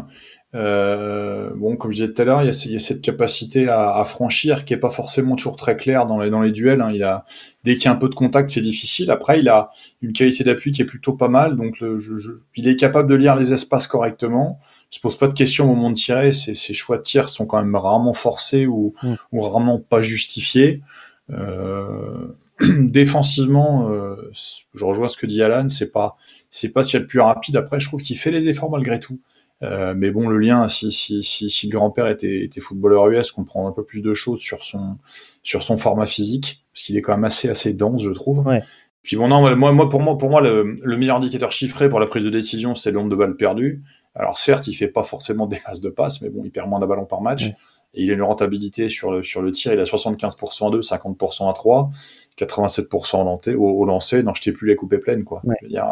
Euh, 0.55 1.51
bon, 1.57 1.77
comme 1.77 1.91
je 1.91 2.03
disais 2.03 2.13
tout 2.13 2.23
à 2.23 2.25
l'heure, 2.25 2.43
il, 2.43 2.51
il, 2.67 2.73
y 2.73 2.77
a 2.77 2.81
cette 2.81 3.03
capacité 3.03 3.69
à, 3.69 3.97
à, 3.97 4.05
franchir 4.05 4.65
qui 4.65 4.73
est 4.73 4.79
pas 4.79 4.91
forcément 4.91 5.35
toujours 5.35 5.57
très 5.57 5.77
claire 5.77 6.07
dans 6.07 6.19
les, 6.19 6.31
dans 6.31 6.43
les 6.43 6.53
duels. 6.53 6.81
Hein. 6.81 6.91
Il 6.93 7.03
a, 7.03 7.25
dès 7.65 7.75
qu'il 7.75 7.87
y 7.87 7.89
a 7.89 7.93
un 7.93 7.97
peu 7.97 8.09
de 8.09 8.15
contact, 8.15 8.51
c'est 8.51 8.61
difficile. 8.61 9.11
Après, 9.11 9.41
il 9.41 9.49
a 9.49 9.71
une 10.01 10.13
qualité 10.13 10.45
d'appui 10.45 10.71
qui 10.71 10.83
est 10.83 10.87
plutôt 10.87 11.15
pas 11.15 11.29
mal. 11.29 11.57
Donc, 11.57 11.81
le, 11.81 11.99
je, 11.99 12.19
je, 12.19 12.33
il 12.55 12.69
est 12.69 12.77
capable 12.77 13.09
de 13.11 13.17
lire 13.17 13.35
les 13.35 13.53
espaces 13.53 13.89
correctement. 13.89 14.61
Il 14.93 14.97
se 14.97 15.01
pose 15.01 15.19
pas 15.19 15.27
de 15.27 15.35
questions 15.35 15.65
au 15.65 15.75
moment 15.75 15.91
de 15.91 15.97
tirer. 15.97 16.33
Ses, 16.33 16.55
ses 16.55 16.75
choix 16.75 16.99
de 16.99 17.03
tir 17.03 17.29
sont 17.29 17.47
quand 17.47 17.59
même 17.59 17.75
rarement 17.75 18.15
forcés 18.15 18.67
ou, 18.67 18.95
mmh. 19.03 19.15
ou 19.33 19.41
rarement 19.41 19.81
pas 19.81 20.03
justifiés. 20.03 20.83
Euh, 21.31 22.29
défensivement, 22.61 23.91
euh, 23.91 24.31
je 24.75 24.85
rejoins 24.85 25.09
ce 25.09 25.17
que 25.17 25.27
dit 25.27 25.43
Alan. 25.43 25.69
C'est 25.69 25.91
pas, 25.91 26.17
c'est 26.49 26.73
pas 26.73 26.85
ce 26.85 26.91
qu'il 26.91 27.01
y 27.01 27.03
a 27.03 27.05
de 27.05 27.09
plus 27.09 27.21
rapide. 27.21 27.57
Après, 27.57 27.81
je 27.81 27.89
trouve 27.89 28.03
qu'il 28.03 28.17
fait 28.17 28.31
les 28.31 28.47
efforts 28.49 28.71
malgré 28.71 29.01
tout. 29.01 29.19
Euh, 29.65 29.95
mais 29.97 30.11
bon, 30.11 30.29
le 30.29 30.39
lien, 30.39 30.69
si, 30.69 30.93
si, 30.93 31.23
si, 31.23 31.51
si 31.51 31.67
le 31.69 31.73
grand-père 31.73 32.07
était, 32.09 32.45
était, 32.45 32.61
footballeur 32.61 33.09
US, 33.09 33.33
qu'on 33.33 33.45
prend 33.45 33.67
un 33.67 33.73
peu 33.73 33.85
plus 33.85 34.03
de 34.03 34.15
choses 34.15 34.41
sur 34.41 34.63
son, 34.63 34.97
sur 35.43 35.63
son 35.63 35.77
format 35.77 36.07
physique, 36.07 36.65
parce 36.73 36.83
qu'il 36.83 36.97
est 36.97 37.03
quand 37.03 37.15
même 37.15 37.25
assez, 37.25 37.49
assez 37.49 37.73
dense, 37.73 38.03
je 38.03 38.11
trouve. 38.11 38.47
Ouais. 38.47 38.63
Puis 39.03 39.17
bon, 39.17 39.29
non, 39.29 39.57
moi, 39.57 39.73
moi, 39.73 39.89
pour 39.89 40.01
moi, 40.01 40.17
pour 40.19 40.31
moi 40.31 40.41
le, 40.41 40.77
le 40.83 40.97
meilleur 40.97 41.17
indicateur 41.17 41.53
chiffré 41.53 41.89
pour 41.89 42.01
la 42.01 42.07
prise 42.07 42.25
de 42.25 42.31
décision, 42.31 42.75
c'est 42.75 42.91
le 42.91 42.97
nombre 42.97 43.11
de 43.11 43.17
balles 43.17 43.37
perdues. 43.37 43.83
Alors 44.15 44.39
certes, 44.39 44.67
il 44.69 44.75
fait 44.75 44.89
pas 44.89 45.03
forcément 45.03 45.47
des 45.47 45.61
masses 45.67 45.81
de 45.81 45.91
passes, 45.91 46.23
mais 46.23 46.31
bon, 46.31 46.43
il 46.45 46.51
perd 46.51 46.69
moins 46.69 46.81
de 46.81 46.87
ballons 46.87 47.05
par 47.05 47.21
match. 47.21 47.45
Ouais. 47.45 47.57
Et 47.95 48.03
il 48.05 48.11
a 48.11 48.15
une 48.15 48.23
rentabilité 48.23 48.89
sur 48.89 49.13
le, 49.13 49.23
sur 49.23 49.41
le 49.41 49.53
tir, 49.53 49.73
il 49.73 49.79
a 49.79 49.85
75% 49.85 50.69
à 50.69 50.71
2, 50.71 50.81
50% 50.81 51.51
à 51.51 51.53
3, 51.53 51.91
87% 52.39 53.55
au, 53.55 53.61
au, 53.61 53.85
lancer. 53.85 54.23
Non, 54.23 54.35
je 54.35 54.43
t'ai 54.43 54.53
plus 54.53 54.67
les 54.67 54.75
coupées 54.75 54.99
pleines, 54.99 55.23
quoi. 55.23 55.43
Ouais. 55.45 55.55
Je 55.61 55.67
veux 55.67 55.71
dire, 55.71 55.87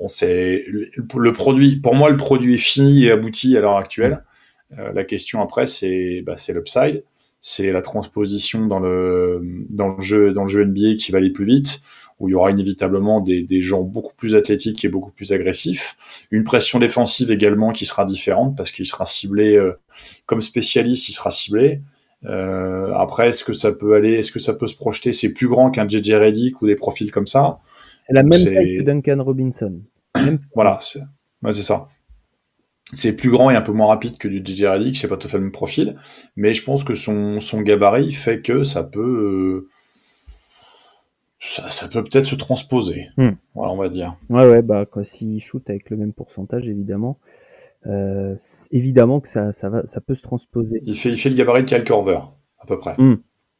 Bon, 0.00 0.08
c'est 0.08 0.64
le 0.66 1.32
produit. 1.32 1.76
Pour 1.76 1.94
moi, 1.94 2.10
le 2.10 2.16
produit 2.16 2.54
est 2.54 2.58
fini 2.58 3.06
et 3.06 3.10
abouti 3.10 3.56
à 3.56 3.60
l'heure 3.60 3.76
actuelle. 3.76 4.22
Euh, 4.78 4.92
la 4.92 5.04
question 5.04 5.42
après, 5.42 5.66
c'est 5.66 6.22
bah, 6.24 6.36
l'upside, 6.50 7.04
c'est 7.40 7.72
la 7.72 7.82
transposition 7.82 8.66
dans 8.66 8.80
le 8.80 9.40
dans 9.70 9.88
le 9.88 10.00
jeu 10.00 10.32
dans 10.32 10.42
le 10.42 10.48
jeu 10.48 10.64
NBA 10.64 10.96
qui 10.98 11.10
va 11.10 11.18
aller 11.18 11.30
plus 11.30 11.46
vite, 11.46 11.80
où 12.20 12.28
il 12.28 12.32
y 12.32 12.34
aura 12.34 12.50
inévitablement 12.50 13.20
des, 13.20 13.42
des 13.42 13.60
gens 13.60 13.82
beaucoup 13.82 14.14
plus 14.14 14.34
athlétiques 14.34 14.84
et 14.84 14.88
beaucoup 14.88 15.10
plus 15.10 15.32
agressifs. 15.32 15.96
Une 16.30 16.44
pression 16.44 16.78
défensive 16.78 17.30
également 17.30 17.72
qui 17.72 17.86
sera 17.86 18.04
différente 18.04 18.56
parce 18.56 18.70
qu'il 18.70 18.86
sera 18.86 19.06
ciblé 19.06 19.56
euh, 19.56 19.72
comme 20.26 20.42
spécialiste, 20.42 21.08
il 21.08 21.12
sera 21.12 21.30
ciblé. 21.30 21.80
Euh, 22.24 22.92
après, 22.94 23.28
est-ce 23.28 23.44
que 23.44 23.52
ça 23.52 23.72
peut 23.72 23.94
aller, 23.94 24.14
est-ce 24.14 24.32
que 24.32 24.40
ça 24.40 24.52
peut 24.52 24.66
se 24.66 24.74
projeter? 24.74 25.12
C'est 25.12 25.32
plus 25.32 25.48
grand 25.48 25.70
qu'un 25.70 25.88
JJ 25.88 26.14
Redick 26.14 26.60
ou 26.62 26.66
des 26.66 26.74
profils 26.74 27.10
comme 27.10 27.26
ça. 27.26 27.58
C'est 28.08 28.14
la 28.14 28.22
même 28.22 28.42
taille 28.42 28.78
que 28.78 28.82
Duncan 28.82 29.22
Robinson. 29.22 29.80
Même... 30.16 30.38
voilà, 30.54 30.78
c'est 30.80 31.00
ouais, 31.42 31.52
ça. 31.52 31.88
C'est 32.94 33.12
plus 33.12 33.30
grand 33.30 33.50
et 33.50 33.54
un 33.54 33.60
peu 33.60 33.72
moins 33.72 33.88
rapide 33.88 34.16
que 34.16 34.28
du 34.28 34.38
DJ 34.38 34.64
Redick, 34.64 34.96
c'est 34.96 35.08
pas 35.08 35.18
tout 35.18 35.26
à 35.26 35.30
fait 35.30 35.36
le 35.36 35.44
même 35.44 35.52
profil, 35.52 35.96
mais 36.36 36.54
je 36.54 36.64
pense 36.64 36.84
que 36.84 36.94
son, 36.94 37.40
son 37.40 37.60
gabarit 37.60 38.12
fait 38.12 38.40
que 38.40 38.64
ça 38.64 38.82
peut 38.82 39.02
euh, 39.02 39.68
ça, 41.40 41.68
ça, 41.68 41.88
peut 41.88 42.02
peut-être 42.02 42.24
se 42.24 42.34
transposer. 42.34 43.10
Hmm. 43.18 43.32
Voilà, 43.54 43.72
on 43.72 43.76
va 43.76 43.90
dire. 43.90 44.16
Ouais, 44.30 44.48
ouais, 44.48 44.62
bah 44.62 44.86
quoi, 44.86 45.04
s'il 45.04 45.38
shoot 45.38 45.68
avec 45.68 45.90
le 45.90 45.98
même 45.98 46.14
pourcentage, 46.14 46.66
évidemment, 46.66 47.18
euh, 47.86 48.34
évidemment 48.70 49.20
que 49.20 49.28
ça, 49.28 49.52
ça 49.52 49.68
va, 49.68 49.84
ça 49.84 50.00
peut 50.00 50.14
se 50.14 50.22
transposer. 50.22 50.80
Il 50.84 50.96
fait, 50.96 51.10
il 51.10 51.18
fait 51.18 51.28
le 51.28 51.36
gabarit 51.36 51.62
de 51.62 51.68
Kyle 51.68 51.84
Korver, 51.84 52.20
à 52.58 52.66
peu 52.66 52.78
près. 52.78 52.94
Hmm. 52.96 53.16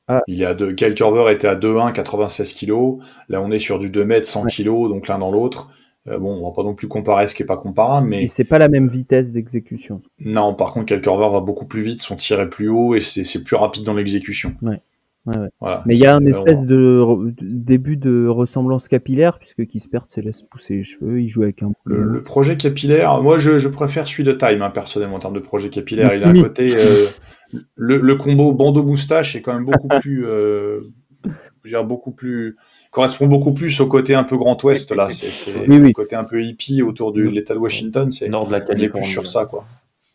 Ah. 0.09 0.23
Il 0.27 0.37
y 0.37 0.45
a 0.45 0.55
de, 0.55 0.73
Kyle 0.73 0.93
était 0.93 1.49
à 1.49 1.55
2,1, 1.55 1.93
96 1.93 2.55
kg. 2.55 2.99
Là, 3.29 3.43
on 3.43 3.51
est 3.51 3.59
sur 3.59 3.79
du 3.79 3.91
2 3.91 4.05
mètres, 4.05 4.27
100 4.27 4.45
Ouais. 4.45 4.51
kg, 4.51 4.65
donc 4.89 5.07
l'un 5.09 5.19
dans 5.19 5.31
l'autre. 5.31 5.71
Euh, 6.09 6.19
bon, 6.19 6.41
on 6.43 6.49
va 6.49 6.55
pas 6.55 6.63
non 6.63 6.75
plus 6.75 6.89
comparer 6.89 7.27
ce 7.27 7.35
qui 7.35 7.43
est 7.43 7.47
pas 7.47 7.59
comparable, 7.59 8.09
mais 8.09 8.27
c'est 8.27 8.45
pas 8.45 8.59
la 8.59 8.69
même 8.69 8.89
vitesse 8.89 9.33
d'exécution. 9.33 10.01
non, 10.19 10.55
par 10.55 10.73
contre, 10.73 10.87
Kyle 10.87 11.03
va 11.05 11.41
beaucoup 11.41 11.67
plus 11.67 11.83
vite, 11.83 12.01
son 12.01 12.17
tir 12.17 12.41
est 12.41 12.49
plus 12.49 12.69
haut 12.69 12.95
et 12.95 13.01
c'est 13.01 13.45
plus 13.45 13.57
rapide 13.57 13.85
dans 13.85 13.95
l'exécution. 13.95 14.55
Ouais. 14.63 14.81
Ouais, 15.27 15.37
ouais. 15.37 15.49
Voilà. 15.61 15.83
Mais 15.85 15.95
il 15.95 15.99
y 16.01 16.07
a 16.07 16.17
un 16.17 16.25
espèce 16.25 16.67
de, 16.67 17.05
début 17.43 17.97
de 17.99 18.27
ressemblance 18.29 18.89
capillaire, 18.89 19.39
puisque 19.39 19.67
Kispert 19.67 20.05
se 20.09 20.21
laisse 20.21 20.43
pousser 20.43 20.77
les 20.77 20.85
cheveux, 20.85 21.21
il 21.21 21.29
joue 21.29 21.43
avec 21.43 21.63
un 21.63 21.73
Le, 21.85 22.03
le 22.03 22.23
projet 22.23 22.57
capillaire, 22.57 23.21
moi 23.21 23.37
je, 23.37 23.59
je 23.59 23.69
préfère 23.69 24.09
celui 24.09 24.25
de 24.25 24.33
Time, 24.33 24.63
hein, 24.63 24.71
personnellement, 24.71 25.17
en 25.17 25.21
termes 25.21 25.35
de 25.35 25.41
projet 25.41 25.69
capillaire. 25.69 26.15
Il 26.15 26.25
a 26.25 26.29
un 26.29 26.43
côté. 26.43 26.75
euh, 26.79 27.07
le, 27.77 27.99
le 27.99 28.15
combo 28.17 28.53
bandeau-moustache 28.55 29.37
est 29.37 29.43
quand 29.43 29.55
même 29.55 29.65
beaucoup 29.65 29.89
plus. 30.01 30.27
Euh, 30.27 30.81
je 31.25 31.31
veux 31.65 31.71
dire, 31.71 31.85
beaucoup 31.85 32.13
plus. 32.13 32.57
correspond 32.91 33.27
beaucoup 33.27 33.53
plus 33.53 33.81
au 33.81 33.87
côté 33.89 34.15
un 34.15 34.25
peu 34.25 34.37
Grand 34.39 34.63
Ouest, 34.65 34.93
là. 34.95 35.11
C'est 35.11 35.27
c'est 35.27 35.69
Oui, 35.69 35.79
oui. 35.79 35.89
le 35.89 35.93
côté 35.93 36.17
un 36.17 36.25
peu 36.25 36.43
hippie 36.43 36.83
autour 36.83 37.13
de 37.13 37.23
l'État 37.23 37.55
de 37.55 37.59
Washington. 37.59 38.11
C'est 38.11 38.29
Nord 38.29 38.47
de 38.47 38.53
la 38.53 38.59
on 38.59 38.61
est 38.61 38.65
plus 38.65 38.77
Californie. 38.77 39.07
sur 39.07 39.27
ça, 39.27 39.45
quoi. 39.47 39.67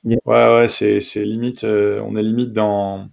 Yeah. 0.06 0.18
Ouais, 0.26 0.56
ouais, 0.62 0.68
c'est 0.68 1.00
c'est 1.02 1.24
limite. 1.24 1.64
euh, 1.64 2.02
on 2.06 2.16
est 2.16 2.22
limite 2.24 2.52
dans. 2.54 3.08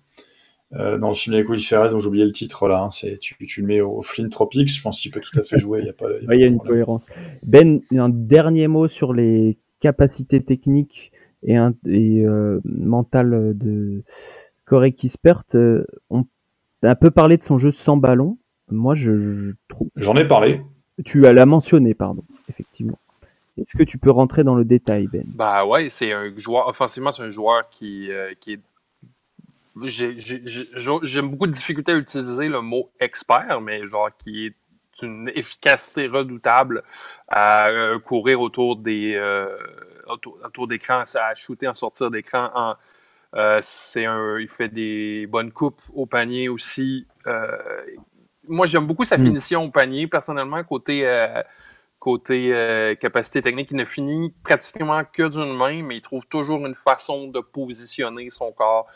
euh, 0.74 0.98
dans 0.98 1.09
le 1.09 1.14
film 1.14 1.35
avec 1.35 1.48
Will 1.48 1.61
Ferrell, 1.61 1.90
dont 1.90 1.98
j'ai 2.00 2.09
oublié 2.09 2.24
le 2.24 2.33
titre 2.33 2.68
là, 2.68 2.83
hein, 2.85 2.90
c'est 2.90 3.18
tu, 3.18 3.35
tu 3.46 3.61
le 3.62 3.66
mets 3.66 3.80
au 3.80 4.02
Flint 4.02 4.28
Tropics, 4.28 4.72
je 4.72 4.80
pense 4.83 5.00
qu'il 5.00 5.11
peut 5.11 5.20
tout 5.20 5.38
à 5.38 5.42
fait 5.42 5.59
jouer, 5.59 5.80
il 5.83 5.87
y 5.87 5.90
a 5.90 5.92
pas, 5.92 6.06
y 6.11 6.24
a 6.24 6.28
Ouais, 6.28 6.38
y 6.38 6.44
une 6.44 6.56
problème. 6.56 6.74
cohérence. 6.74 7.06
Ben, 7.42 7.80
un 7.92 8.09
dernier 8.09 8.68
mot 8.68 8.87
sur 8.88 9.12
les 9.12 9.59
capacités 9.80 10.42
techniques 10.42 11.11
et, 11.42 11.57
un, 11.57 11.74
et 11.87 12.24
euh, 12.24 12.61
mentales 12.64 13.57
de 13.57 14.03
Corey 14.64 14.92
Kispert. 14.92 15.42
Euh, 15.55 15.85
on 16.11 16.24
a 16.83 16.90
un 16.90 16.94
peu 16.94 17.11
parlé 17.11 17.37
de 17.37 17.42
son 17.42 17.59
jeu 17.59 17.70
sans 17.70 17.96
ballon. 17.96 18.38
Moi, 18.70 18.94
je, 18.94 19.16
je 19.16 19.53
trouve. 19.68 19.88
J'en 19.96 20.16
ai 20.16 20.26
parlé. 20.26 20.62
Tu 21.05 21.20
l'as 21.20 21.46
mentionné, 21.46 21.94
pardon, 21.94 22.22
effectivement. 22.48 22.98
Est-ce 23.59 23.76
que 23.76 23.83
tu 23.83 23.98
peux 23.98 24.11
rentrer 24.11 24.44
dans 24.44 24.55
le 24.55 24.64
détail, 24.64 25.09
Ben? 25.12 25.24
Bah 25.26 25.66
ouais, 25.66 25.88
c'est 25.90 26.12
un 26.12 26.33
joueur, 26.37 26.68
offensivement, 26.68 27.11
c'est 27.11 27.22
un 27.24 27.29
joueur 27.31 27.68
qui, 27.68 28.11
euh, 28.11 28.33
qui 28.38 28.55
est. 28.55 28.61
j'ai- 29.83 30.18
j'ai- 30.18 30.42
j'ai- 30.44 30.98
J'aime 31.03 31.29
beaucoup 31.31 31.46
de 31.46 31.53
difficulté 31.53 31.92
à 31.92 31.96
utiliser 31.96 32.48
le 32.48 32.61
mot 32.61 32.90
expert, 33.00 33.61
mais 33.61 33.85
genre 33.87 34.11
qui 34.18 34.46
est 34.46 34.55
d'une 35.00 35.31
efficacité 35.35 36.07
redoutable 36.07 36.83
à 37.29 37.68
euh, 37.68 37.98
courir 37.98 38.40
autour 38.40 38.76
des 38.76 39.14
euh, 39.16 39.48
autour, 40.12 40.38
autour 40.44 40.68
d'écran, 40.68 41.03
à 41.14 41.35
shooter 41.35 41.68
en 41.68 41.75
sortir 41.75 42.11
d'écran. 42.11 42.51
En, 42.55 42.75
euh, 43.35 43.59
c'est 43.62 44.07
un, 44.07 44.38
il 44.38 44.49
fait 44.49 44.68
des 44.68 45.27
bonnes 45.27 45.53
coupes 45.53 45.81
au 45.94 46.07
panier 46.07 46.49
aussi. 46.49 47.07
Euh, 47.27 47.57
moi, 48.49 48.66
j'aime 48.66 48.87
beaucoup 48.87 49.05
sa 49.05 49.18
Mm. 49.18 49.25
finition 49.25 49.64
au 49.64 49.70
panier, 49.70 50.07
personnellement, 50.07 50.62
côté, 50.64 51.07
euh, 51.07 51.42
côté 51.99 52.96
capacité 53.01 53.42
technique. 53.42 53.70
Il 53.70 53.77
ne 53.77 53.85
finit 53.85 54.35
pratiquement 54.42 55.03
que 55.05 55.29
d'une 55.29 55.55
main, 55.57 55.83
mais 55.83 55.99
il 55.99 56.03
trouve 56.03 56.27
toujours 56.27 56.66
une 56.66 56.75
façon 56.75 57.29
de 57.29 57.40
positionner 57.40 58.31
son 58.31 58.53
corps 58.53 58.87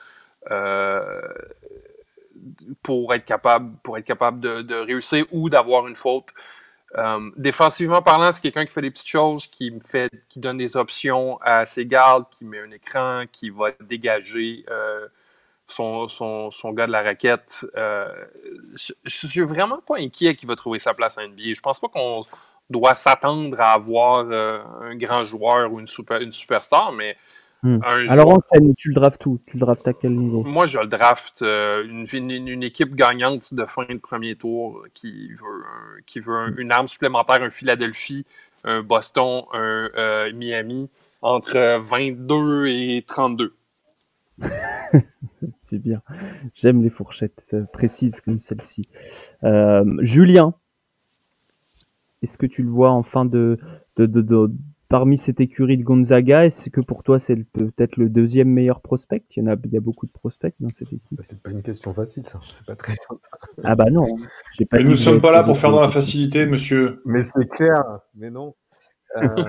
pour 2.83 3.14
être 3.14 3.24
capable, 3.24 3.70
pour 3.83 3.98
être 3.98 4.05
capable 4.05 4.40
de, 4.40 4.62
de 4.62 4.74
réussir 4.74 5.27
ou 5.33 5.48
d'avoir 5.48 5.87
une 5.87 5.96
faute. 5.96 6.31
Euh, 6.96 7.30
défensivement 7.37 8.02
parlant, 8.02 8.30
c'est 8.30 8.40
quelqu'un 8.40 8.64
qui 8.64 8.72
fait 8.72 8.83
des 8.83 8.90
petites 8.90 9.09
choses, 9.09 9.46
qui 9.46 9.72
fait, 9.85 10.11
qui 10.28 10.38
donne 10.38 10.59
des 10.59 10.76
options 10.76 11.38
à 11.40 11.64
ses 11.64 11.87
gardes, 11.87 12.24
qui 12.30 12.44
met 12.44 12.61
un 12.61 12.70
écran, 12.70 13.24
qui 13.33 13.50
va 13.50 13.70
dégager 13.80 14.64
euh, 14.70 15.07
son, 15.66 16.09
son, 16.09 16.72
gars 16.72 16.87
de 16.87 16.92
la 16.92 17.02
raquette. 17.02 17.66
Euh, 17.76 18.09
je, 18.76 19.16
suis 19.16 19.40
vraiment 19.40 19.78
pas 19.78 19.98
inquiet 19.98 20.35
qu'il 20.37 20.48
va 20.48 20.57
trouver 20.57 20.78
sa 20.78 20.94
place 20.94 21.18
en 21.18 21.26
NBA. 21.26 21.54
Je 21.54 21.61
pense 21.61 21.80
pas 21.80 21.88
qu'on 21.88 22.24
doit 22.70 22.94
s'attendre 22.94 23.60
à 23.60 23.73
avoir 23.73 24.31
un 24.31 24.94
grand 24.96 25.25
joueur 25.25 25.73
ou 25.73 25.81
une, 25.81 25.88
super, 25.88 26.21
une 26.21 26.33
superstar, 26.33 26.92
mais 26.92 27.16
Hmm. 27.65 27.79
Alors, 28.08 28.29
enchaîne, 28.29 28.75
tu 28.77 28.88
le 28.90 28.94
draftes 28.94 29.25
où? 29.25 29.40
Tu 29.46 29.56
le 29.56 29.60
draftes 29.60 29.88
à 29.88 29.94
quel 29.94 30.15
niveau? 30.15 30.44
Moi, 30.44 30.67
je 30.67 30.79
le 30.79 30.87
draft 30.87 31.40
euh, 31.40 31.83
une, 31.85 32.31
une, 32.31 32.46
une 32.48 32.62
équipe 32.62 32.94
gagnante 32.94 33.54
de 33.54 33.65
fin 33.65 33.87
de 33.88 33.96
premier 33.98 34.37
tour 34.37 34.85
qui 34.92 35.33
veut, 35.33 35.65
un- 35.67 36.00
qui 36.04 36.21
veut 36.21 36.37
un- 36.37 36.54
une 36.56 36.71
arme 36.73 36.87
supplémentaire, 36.88 37.42
un 37.42 37.48
Philadelphie, 37.50 38.27
un 38.65 38.83
Boston, 38.83 39.44
un 39.54 39.88
euh, 39.96 40.33
Miami, 40.35 40.90
entre 41.23 41.79
22 41.81 42.67
et 42.67 43.02
32. 43.06 43.52
C'est 45.62 45.79
bien. 45.79 46.02
J'aime 46.54 46.83
les 46.83 46.90
fourchettes 46.90 47.44
euh, 47.54 47.65
précises 47.73 48.21
comme 48.21 48.40
celle-ci. 48.40 48.88
Euh, 49.44 49.85
Julien, 50.00 50.54
est-ce 52.23 52.38
que 52.38 52.46
tu 52.46 52.62
le 52.62 52.71
vois 52.71 52.90
en 52.90 53.02
fin 53.02 53.25
de, 53.25 53.58
de, 53.96 54.06
de, 54.06 54.23
de, 54.23 54.50
parmi 54.88 55.18
cette 55.18 55.40
écurie 55.40 55.78
de 55.78 55.82
Gonzaga, 55.82 56.46
est-ce 56.46 56.70
que 56.70 56.80
pour 56.80 57.02
toi 57.02 57.18
c'est 57.18 57.37
peut-être 57.37 57.96
le 57.96 58.08
deuxième 58.08 58.48
meilleur 58.48 58.80
prospect? 58.80 59.24
Il 59.37 59.42
y, 59.42 59.42
en 59.42 59.52
a, 59.52 59.56
il 59.64 59.72
y 59.72 59.76
a 59.76 59.80
beaucoup 59.80 60.06
de 60.06 60.12
prospects 60.12 60.54
dans 60.60 60.68
cette 60.68 60.92
équipe. 60.92 61.18
Bah, 61.18 61.24
c'est 61.26 61.40
pas 61.40 61.50
une 61.50 61.62
question 61.62 61.92
facile, 61.92 62.26
ça. 62.26 62.40
C'est 62.48 62.66
pas 62.66 62.76
très 62.76 62.92
simple. 62.92 63.20
Ah 63.62 63.74
bah 63.74 63.90
non. 63.90 64.06
Pas 64.70 64.80
nous 64.80 64.90
ne 64.90 64.96
sommes 64.96 65.20
pas 65.20 65.32
là 65.32 65.42
pour 65.42 65.58
faire 65.58 65.72
dans 65.72 65.80
la 65.80 65.88
facilité, 65.88 66.46
monsieur. 66.46 67.02
Mais 67.04 67.22
c'est 67.22 67.48
clair. 67.48 67.82
Mais 68.14 68.30
non. 68.30 68.54
Euh... 69.16 69.28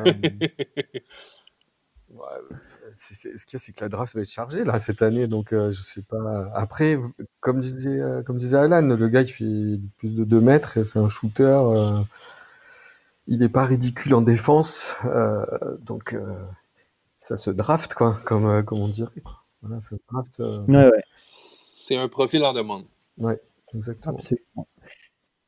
ce 2.98 3.46
qu'il 3.46 3.54
y 3.54 3.56
a, 3.56 3.60
c'est 3.60 3.74
que 3.74 3.84
la 3.84 3.90
draft 3.90 4.16
va 4.16 4.22
être 4.22 4.30
chargée 4.30 4.64
là 4.64 4.80
cette 4.80 5.02
année, 5.02 5.28
donc 5.28 5.54
euh, 5.54 5.72
je 5.72 5.82
sais 5.82 6.02
pas. 6.02 6.50
Après, 6.54 7.00
comme 7.40 7.62
disait, 7.62 8.02
euh, 8.02 8.24
comme 8.24 8.38
disait 8.38 8.58
Alan, 8.58 8.82
le 8.82 9.08
gars 9.10 9.22
il 9.22 9.28
fait 9.28 9.80
plus 9.98 10.16
de 10.16 10.24
2 10.24 10.42
mètres, 10.42 10.84
c'est 10.84 11.00
un 11.00 11.10
shooter. 11.10 11.44
Euh, 11.44 12.02
il 13.28 13.40
n'est 13.40 13.50
pas 13.50 13.64
ridicule 13.64 14.14
en 14.14 14.22
défense, 14.22 14.96
donc 15.82 16.18
ça 17.20 17.38
se 17.38 17.52
draft 17.52 17.94
quoi, 17.94 18.14
comme 18.26 18.64
comme 18.64 18.80
on 18.80 18.88
dirait. 18.88 19.12
Voilà, 19.62 19.82
ça 19.82 19.96
draft. 20.12 20.40
Ouais, 20.40 20.86
ouais. 20.86 21.04
C'est 21.16 21.98
un 21.98 22.08
profil 22.08 22.44
en 22.44 22.54
demande. 22.54 22.86
Ouais, 23.18 23.40
exactement. 23.74 24.16
Absolument. 24.16 24.68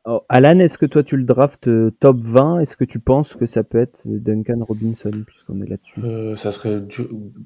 Oh, 0.09 0.21
Alan, 0.30 0.57
est-ce 0.59 0.78
que 0.78 0.86
toi 0.86 1.03
tu 1.03 1.17
le 1.17 1.25
drafts 1.25 1.67
euh, 1.67 1.91
top 1.99 2.19
20 2.21 2.61
Est-ce 2.61 2.78
que 2.78 2.86
tu 2.86 2.97
penses 2.97 3.36
que 3.36 3.45
ça 3.45 3.65
peut 3.65 3.78
être 3.78 4.03
Duncan 4.05 4.63
Robinson 4.65 5.11
puisqu'on 5.25 5.61
est 5.61 5.67
là-dessus? 5.67 5.99
Euh, 6.01 6.38
ça, 6.38 6.53
serait 6.53 6.82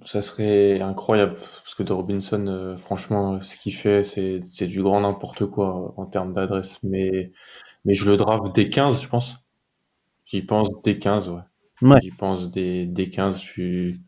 ça 0.05 0.21
serait 0.21 0.79
incroyable 0.79 1.33
parce 1.33 1.73
que 1.73 1.81
de 1.81 1.91
Robinson, 1.91 2.45
euh, 2.45 2.77
franchement, 2.77 3.41
ce 3.41 3.57
qu'il 3.57 3.73
fait, 3.73 4.03
c'est, 4.03 4.43
c'est 4.51 4.67
du 4.67 4.83
grand 4.83 5.01
n'importe 5.01 5.47
quoi 5.47 5.95
en 5.97 6.05
termes 6.05 6.35
d'adresse. 6.35 6.77
Mais, 6.83 7.31
mais 7.83 7.95
je 7.95 8.07
le 8.07 8.15
draft 8.15 8.53
dès 8.53 8.69
15, 8.69 9.01
je 9.01 9.09
pense. 9.09 9.37
J'y 10.31 10.41
pense 10.41 10.69
dès 10.83 10.97
15, 10.97 11.29
ouais. 11.29 11.99
J'y 12.01 12.11
pense 12.11 12.51
dès, 12.51 12.85
dès 12.85 13.09
15. 13.09 13.41
Je 13.41 13.45
suis 13.45 14.01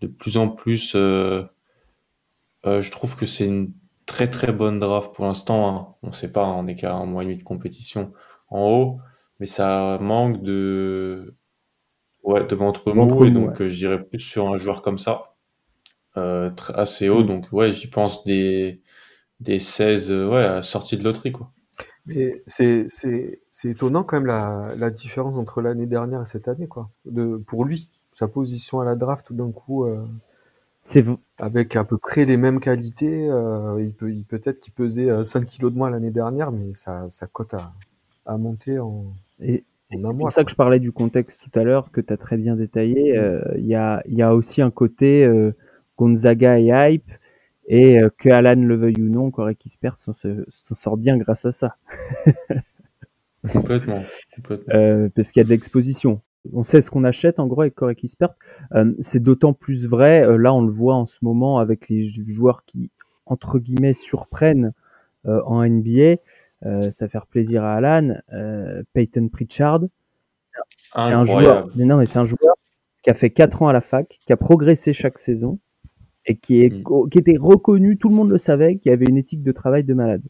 de 0.00 0.06
plus 0.06 0.36
en 0.36 0.48
plus. 0.48 0.92
je 0.92 2.90
trouve 2.90 3.16
que 3.16 3.26
c'est 3.26 3.46
une 3.46 3.72
très 4.06 4.28
très 4.28 4.52
bonne 4.52 4.78
draft 4.78 5.14
pour 5.14 5.24
l'instant. 5.24 5.68
Hein. 5.68 5.94
On 6.02 6.08
ne 6.08 6.12
sait 6.12 6.30
pas, 6.32 6.44
on 6.44 6.66
est 6.66 6.74
qu'à 6.74 6.94
un 6.94 7.06
mois 7.06 7.22
et 7.22 7.26
demi 7.26 7.36
de 7.36 7.42
compétition 7.42 8.12
en 8.48 8.68
haut, 8.68 9.00
mais 9.40 9.46
ça 9.46 9.98
manque 10.00 10.42
de 10.42 11.34
ouais 12.22 12.44
de 12.44 12.54
ventre 12.54 12.92
mou 12.92 13.24
et 13.24 13.30
donc 13.30 13.60
euh, 13.60 13.68
j'irais 13.68 14.04
plus 14.04 14.18
sur 14.18 14.48
un 14.48 14.56
joueur 14.56 14.82
comme 14.82 14.98
ça, 14.98 15.34
euh, 16.16 16.50
assez 16.74 17.08
haut. 17.08 17.24
Mm. 17.24 17.26
Donc 17.26 17.48
ouais, 17.52 17.72
j'y 17.72 17.88
pense 17.88 18.24
des 18.24 18.82
des 19.40 19.58
16 19.58 20.10
euh, 20.10 20.28
ouais 20.28 20.44
à 20.44 20.62
sortie 20.62 20.96
de 20.96 21.04
loterie 21.04 21.32
quoi. 21.32 21.52
Mais 22.06 22.42
c'est 22.46 22.88
étonnant 23.64 24.02
quand 24.02 24.16
même 24.16 24.26
la, 24.26 24.74
la 24.76 24.90
différence 24.90 25.36
entre 25.36 25.62
l'année 25.62 25.86
dernière 25.86 26.22
et 26.22 26.26
cette 26.26 26.48
année 26.48 26.66
quoi. 26.66 26.90
De 27.04 27.36
pour 27.36 27.64
lui, 27.64 27.88
sa 28.12 28.28
position 28.28 28.80
à 28.80 28.84
la 28.84 28.96
draft 28.96 29.26
tout 29.26 29.34
d'un 29.34 29.52
coup. 29.52 29.86
C'est 30.84 31.04
avec 31.38 31.76
à 31.76 31.84
peu 31.84 31.96
près 31.96 32.24
les 32.24 32.36
mêmes 32.36 32.58
qualités. 32.58 33.28
Euh, 33.30 33.80
il 33.80 33.94
peut, 33.94 34.10
il 34.12 34.24
peut-être 34.24 34.58
qu'il 34.58 34.72
pesait 34.72 35.22
5 35.22 35.42
euh, 35.42 35.46
kilos 35.46 35.72
de 35.72 35.78
moins 35.78 35.90
l'année 35.90 36.10
dernière, 36.10 36.50
mais 36.50 36.74
ça, 36.74 37.06
ça 37.08 37.28
cote 37.28 37.54
à, 37.54 37.72
à 38.26 38.36
monter 38.36 38.80
en. 38.80 39.04
Et, 39.40 39.62
c'est 39.96 40.12
pour 40.18 40.32
ça 40.32 40.42
que 40.42 40.50
je 40.50 40.56
parlais 40.56 40.80
du 40.80 40.90
contexte 40.90 41.40
tout 41.40 41.56
à 41.56 41.62
l'heure 41.62 41.92
que 41.92 42.00
tu 42.00 42.12
as 42.12 42.16
très 42.16 42.36
bien 42.36 42.56
détaillé. 42.56 43.16
Euh, 43.16 43.40
il 43.58 43.66
y, 43.66 43.76
a, 43.76 44.02
y 44.08 44.22
a 44.22 44.34
aussi 44.34 44.60
un 44.60 44.72
côté 44.72 45.30
Gonzaga 45.96 46.58
et 46.58 46.94
hype 46.94 47.12
et 47.74 47.98
que 48.18 48.28
Alan 48.28 48.60
le 48.60 48.76
veuille 48.76 49.00
ou 49.00 49.08
non, 49.08 49.30
Corey 49.30 49.54
Kispert 49.54 49.98
s'en 49.98 50.12
sort 50.12 50.96
bien 50.96 51.16
grâce 51.16 51.46
à 51.46 51.52
ça. 51.52 51.76
complètement. 53.52 54.02
complètement. 54.36 55.08
parce 55.14 55.32
qu'il 55.32 55.40
y 55.40 55.44
a 55.44 55.44
de 55.44 55.50
l'exposition 55.50 56.20
on 56.52 56.64
sait 56.64 56.80
ce 56.80 56.90
qu'on 56.90 57.04
achète 57.04 57.38
en 57.38 57.46
gros 57.46 57.62
avec 57.62 57.74
Corey 57.74 57.94
Kispert. 57.94 58.34
Euh, 58.74 58.92
c'est 59.00 59.22
d'autant 59.22 59.52
plus 59.52 59.86
vrai, 59.86 60.24
euh, 60.24 60.36
là 60.36 60.52
on 60.52 60.62
le 60.62 60.72
voit 60.72 60.94
en 60.94 61.06
ce 61.06 61.18
moment 61.22 61.58
avec 61.58 61.88
les 61.88 62.02
joueurs 62.02 62.64
qui, 62.64 62.90
entre 63.26 63.58
guillemets, 63.58 63.92
surprennent 63.92 64.72
euh, 65.26 65.40
en 65.44 65.64
NBA. 65.64 66.16
ça 66.62 67.04
va 67.04 67.08
faire 67.08 67.26
plaisir 67.26 67.62
à 67.64 67.76
Alan. 67.76 68.16
Peyton 68.92 69.28
Pritchard, 69.28 69.82
c'est 70.94 71.12
un 71.12 71.24
joueur, 71.24 71.68
mais 71.76 71.84
non, 71.84 71.96
mais 71.96 72.06
c'est 72.06 72.18
un 72.18 72.24
joueur 72.24 72.56
qui 73.02 73.10
a 73.10 73.14
fait 73.14 73.30
4 73.30 73.62
ans 73.62 73.68
à 73.68 73.72
la 73.72 73.80
fac, 73.80 74.18
qui 74.26 74.32
a 74.32 74.36
progressé 74.36 74.92
chaque 74.92 75.18
saison 75.18 75.58
et 76.26 76.36
qui, 76.36 76.62
est, 76.62 76.70
mm. 76.70 77.08
qui 77.10 77.18
était 77.18 77.36
reconnu, 77.38 77.96
tout 77.98 78.08
le 78.08 78.14
monde 78.14 78.30
le 78.30 78.38
savait, 78.38 78.76
qui 78.76 78.90
avait 78.90 79.06
une 79.06 79.18
éthique 79.18 79.42
de 79.42 79.52
travail 79.52 79.84
de 79.84 79.94
malade. 79.94 80.22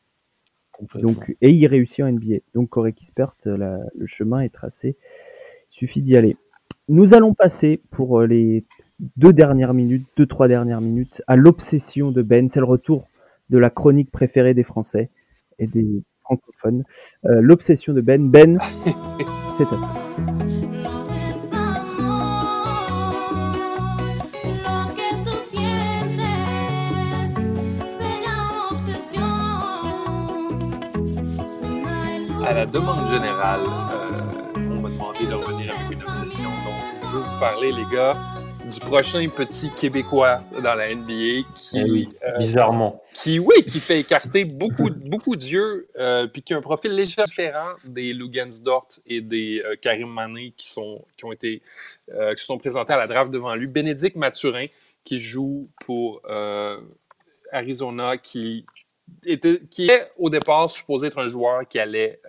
Donc, 0.97 1.37
et 1.41 1.51
il 1.51 1.67
réussit 1.67 2.01
en 2.01 2.11
NBA. 2.11 2.39
Donc 2.55 2.71
Corey 2.71 2.93
Kispert, 2.93 3.35
le 3.45 4.07
chemin 4.07 4.41
est 4.41 4.49
tracé 4.49 4.97
suffit 5.73 6.03
d'y 6.03 6.17
aller. 6.17 6.37
Nous 6.89 7.15
allons 7.15 7.35
passer 7.35 7.81
pour 7.91 8.21
euh, 8.21 8.27
les 8.27 8.65
deux 9.17 9.33
dernières 9.33 9.75
minutes, 9.75 10.07
deux, 10.17 10.27
trois 10.27 10.47
dernières 10.47 10.81
minutes, 10.81 11.23
à 11.27 11.35
l'obsession 11.35 12.13
de 12.13 12.23
Ben. 12.23 12.49
C'est 12.49 12.61
le 12.61 12.67
retour 12.67 13.09
de 13.51 13.59
la 13.59 13.71
chronique 13.71 14.11
préférée 14.11 14.55
des 14.55 14.63
Français 14.63 15.11
et 15.59 15.67
des 15.67 16.03
francophones. 16.23 16.85
Euh, 17.25 17.41
l'obsession 17.41 17.95
de 17.95 18.03
Ben. 18.03 18.31
Ben, 18.31 18.59
c'est 19.57 19.65
à 19.65 19.67
toi. 19.67 20.62
À 32.45 32.55
la 32.55 32.67
demande 32.67 33.07
générale, 33.09 33.61
de 35.27 35.35
revenir 35.35 35.73
avec 35.79 35.99
une 35.99 36.03
obsession. 36.03 36.51
Donc, 36.51 37.01
je 37.01 37.07
veux 37.07 37.23
vous 37.23 37.39
parler, 37.39 37.71
les 37.71 37.85
gars, 37.95 38.19
du 38.69 38.81
prochain 38.81 39.29
petit 39.29 39.71
Québécois 39.71 40.41
dans 40.63 40.75
la 40.75 40.95
NBA 40.95 41.49
qui, 41.55 41.79
eh 41.79 42.27
euh, 42.27 42.39
bizarrement, 42.39 43.03
qui, 43.15 43.39
oui, 43.39 43.65
qui 43.67 43.79
fait 43.79 44.01
écarter 44.01 44.45
beaucoup, 44.45 44.91
beaucoup 45.05 45.37
d'yeux, 45.37 45.89
euh, 45.97 46.27
puis 46.27 46.43
qui 46.43 46.55
a 46.55 46.57
un 46.57 46.61
profil 46.61 46.93
légèrement 46.93 47.25
différent 47.25 47.69
des 47.85 48.15
Dort 48.63 48.89
et 49.07 49.21
des 49.21 49.63
euh, 49.65 49.77
Karim 49.81 50.13
Mané 50.13 50.53
qui 50.57 50.69
sont, 50.69 51.05
qui 51.17 51.25
ont 51.25 51.33
été, 51.33 51.63
qui 52.09 52.41
se 52.41 52.47
sont 52.47 52.59
présentés 52.59 52.93
à 52.93 52.99
la 52.99 53.07
draft 53.07 53.31
devant 53.31 53.55
lui. 53.55 53.67
Bénédicte 53.67 54.17
Mathurin 54.17 54.67
qui 55.05 55.19
joue 55.19 55.63
pour 55.85 56.21
Arizona, 57.53 58.17
qui 58.17 58.65
qui 59.71 59.87
est 59.89 60.13
au 60.17 60.31
départ 60.31 60.69
supposé 60.71 61.09
être 61.09 61.19
un 61.19 61.27
joueur 61.27 61.69
qui 61.69 61.79
allait 61.79 62.21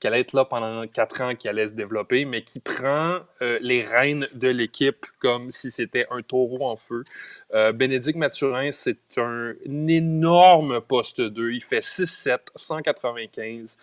qui 0.00 0.06
allait 0.06 0.20
être 0.20 0.32
là 0.32 0.44
pendant 0.44 0.86
quatre 0.86 1.22
ans, 1.22 1.34
qui 1.34 1.48
allait 1.48 1.66
se 1.66 1.72
développer, 1.72 2.24
mais 2.24 2.42
qui 2.42 2.60
prend 2.60 3.18
euh, 3.42 3.58
les 3.60 3.82
rênes 3.82 4.28
de 4.32 4.48
l'équipe 4.48 5.06
comme 5.18 5.50
si 5.50 5.70
c'était 5.70 6.06
un 6.10 6.22
taureau 6.22 6.66
en 6.66 6.76
feu. 6.76 7.04
Euh, 7.54 7.72
Bénédicte 7.72 8.16
Mathurin, 8.16 8.70
c'est 8.70 8.98
un, 9.16 9.54
énorme 9.66 10.80
poste 10.80 11.20
2. 11.20 11.52
Il 11.52 11.62
fait 11.62 11.80
6-7, 11.80 12.38
195. 12.54 13.78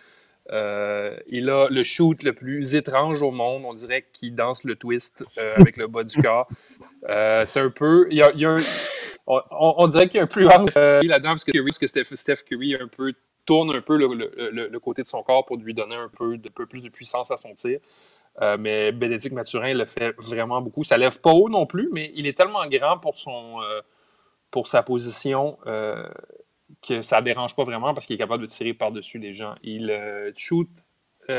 Euh, 0.52 1.16
il 1.26 1.50
a 1.50 1.68
le 1.68 1.82
shoot 1.82 2.22
le 2.22 2.32
plus 2.32 2.74
étrange 2.76 3.20
au 3.22 3.30
monde. 3.30 3.64
On 3.66 3.74
dirait 3.74 4.06
qu'il 4.12 4.34
danse 4.34 4.64
le 4.64 4.76
twist 4.76 5.24
avec 5.36 5.76
le 5.76 5.86
bas 5.86 6.04
du 6.04 6.22
corps. 6.22 6.48
c'est 7.44 7.60
un 7.60 7.70
peu. 7.70 8.06
Il 8.10 8.16
y 8.16 8.22
a, 8.22 8.56
on, 9.26 9.86
dirait 9.88 10.08
qu'il 10.08 10.18
y 10.18 10.20
a 10.20 10.24
un 10.24 10.26
plus 10.26 10.44
là-dedans 10.44 11.30
parce 11.30 11.44
que, 11.44 11.86
Steph, 11.86 12.04
Steph 12.16 12.44
Curry 12.48 12.76
un 12.76 12.88
peu 12.88 13.12
tourne 13.44 13.74
un 13.74 13.80
peu 13.80 13.96
le, 13.96 14.78
côté 14.80 15.02
de 15.02 15.06
son 15.06 15.22
corps 15.22 15.46
pour 15.46 15.56
lui 15.56 15.72
donner 15.72 15.94
un 15.94 16.08
peu, 16.08 16.36
de, 16.36 16.48
peu 16.48 16.66
plus 16.66 16.82
de 16.82 16.90
puissance 16.90 17.30
à 17.30 17.36
son 17.36 17.54
tir. 17.54 17.78
Euh, 18.42 18.56
mais 18.58 18.92
Bénédicte 18.92 19.34
Mathurin 19.34 19.72
le 19.72 19.86
fait 19.86 20.14
vraiment 20.18 20.60
beaucoup. 20.60 20.84
Ça 20.84 20.98
lève 20.98 21.18
pas 21.20 21.32
haut 21.32 21.48
non 21.48 21.64
plus, 21.64 21.88
mais 21.92 22.12
il 22.14 22.26
est 22.26 22.36
tellement 22.36 22.66
grand 22.66 22.98
pour, 22.98 23.16
son, 23.16 23.62
euh, 23.62 23.80
pour 24.50 24.66
sa 24.66 24.82
position 24.82 25.56
euh, 25.66 26.06
que 26.86 27.00
ça 27.00 27.20
ne 27.20 27.24
dérange 27.24 27.56
pas 27.56 27.64
vraiment 27.64 27.94
parce 27.94 28.06
qu'il 28.06 28.14
est 28.14 28.18
capable 28.18 28.42
de 28.42 28.48
tirer 28.48 28.74
par-dessus 28.74 29.18
les 29.18 29.32
gens. 29.32 29.54
Il 29.62 29.90
shoot 30.36 30.68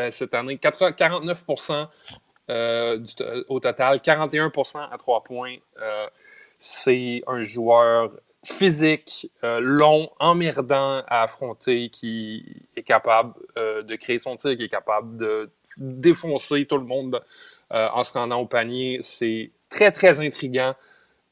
cette 0.10 0.34
année 0.34 0.56
49% 0.56 1.88
au 3.48 3.60
total, 3.60 3.98
41% 4.00 4.90
à 4.92 4.98
3 4.98 5.24
points. 5.24 5.56
C'est 6.58 7.24
un 7.28 7.42
joueur 7.42 8.12
physique, 8.48 9.30
euh, 9.44 9.60
long, 9.60 10.10
emmerdant 10.20 11.04
à 11.08 11.24
affronter, 11.24 11.90
qui 11.90 12.46
est 12.76 12.84
capable 12.84 13.34
euh, 13.58 13.84
de 13.84 13.96
créer 13.96 14.20
son 14.20 14.36
tir, 14.38 14.56
qui 14.56 14.64
est 14.64 14.70
capable 14.70 15.18
de 15.18 15.50
défoncer 15.78 16.66
tout 16.66 16.78
le 16.78 16.86
monde 16.86 17.22
euh, 17.74 17.88
en 17.94 18.04
se 18.04 18.14
rendant 18.14 18.40
au 18.40 18.46
panier. 18.46 19.00
C'est 19.02 19.52
très, 19.70 19.92
très 19.92 20.20
intriguant 20.20 20.76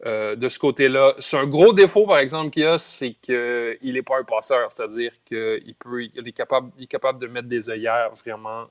de 0.04 0.50
ce 0.50 0.60
côté-là. 0.60 1.16
C'est 1.18 1.38
un 1.38 1.48
gros 1.48 1.74
défaut, 1.74 2.06
par 2.06 2.20
exemple, 2.20 2.52
qu'il 2.52 2.66
a, 2.66 2.78
c'est 2.78 3.14
qu'il 3.14 3.80
n'est 3.82 4.04
pas 4.04 4.20
un 4.20 4.24
passeur, 4.24 4.70
c'est-à-dire 4.70 5.12
qu'il 5.26 5.74
peut, 5.80 6.04
il 6.04 6.28
est, 6.28 6.32
capable, 6.32 6.70
il 6.78 6.84
est 6.84 6.88
capable 6.88 7.20
de 7.20 7.26
mettre 7.26 7.48
des 7.48 7.72
œillères 7.72 8.12
vraiment 8.14 8.68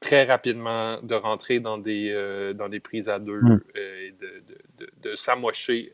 très 0.00 0.24
rapidement, 0.24 1.00
de 1.00 1.14
rentrer 1.14 1.60
dans 1.60 1.78
des, 1.78 2.52
dans 2.56 2.68
des 2.68 2.80
prises 2.80 3.08
à 3.08 3.20
deux 3.20 3.40
mm. 3.40 3.60
et 3.76 4.14
de, 4.20 4.26
de, 4.26 4.58
de 5.02 5.14
s'amocher 5.14 5.92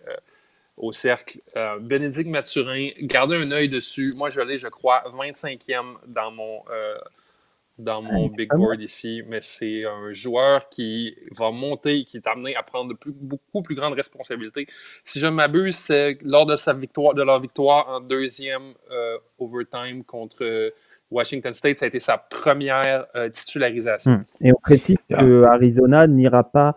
au 0.78 0.92
cercle. 0.92 1.38
Euh, 1.56 1.78
Bénédicte 1.78 2.30
Mathurin, 2.30 2.88
gardez 3.02 3.36
un 3.36 3.50
œil 3.52 3.68
dessus. 3.68 4.10
Moi, 4.16 4.30
je 4.30 4.40
l'ai, 4.40 4.58
je 4.58 4.68
crois, 4.68 5.02
25e 5.16 5.96
dans 6.06 6.30
mon, 6.30 6.62
euh, 6.70 6.96
dans 7.78 8.02
mon 8.02 8.28
big 8.28 8.48
board 8.50 8.80
ici, 8.80 9.22
mais 9.28 9.40
c'est 9.40 9.84
un 9.84 10.12
joueur 10.12 10.68
qui 10.68 11.16
va 11.36 11.50
monter, 11.50 12.04
qui 12.04 12.16
est 12.16 12.26
amené 12.26 12.56
à 12.56 12.62
prendre 12.62 12.90
de 12.90 12.94
plus, 12.94 13.12
beaucoup 13.12 13.62
plus 13.62 13.74
grandes 13.74 13.94
responsabilités. 13.94 14.66
Si 15.02 15.20
je 15.20 15.26
ne 15.26 15.32
m'abuse, 15.32 15.76
c'est 15.76 16.18
lors 16.22 16.46
de 16.46 16.56
sa 16.56 16.72
victoire, 16.72 17.14
de 17.14 17.22
leur 17.22 17.40
victoire 17.40 17.88
en 17.88 18.00
deuxième 18.00 18.74
euh, 18.90 19.18
overtime 19.38 20.04
contre 20.04 20.72
Washington 21.10 21.52
State, 21.52 21.78
ça 21.78 21.86
a 21.86 21.88
été 21.88 22.00
sa 22.00 22.18
première 22.18 23.06
euh, 23.14 23.28
titularisation. 23.30 24.12
Hmm. 24.12 24.24
Et 24.40 24.52
on 24.52 24.60
précise 24.60 24.98
que 25.08 25.44
Arizona 25.44 26.06
n'ira 26.06 26.44
pas 26.44 26.76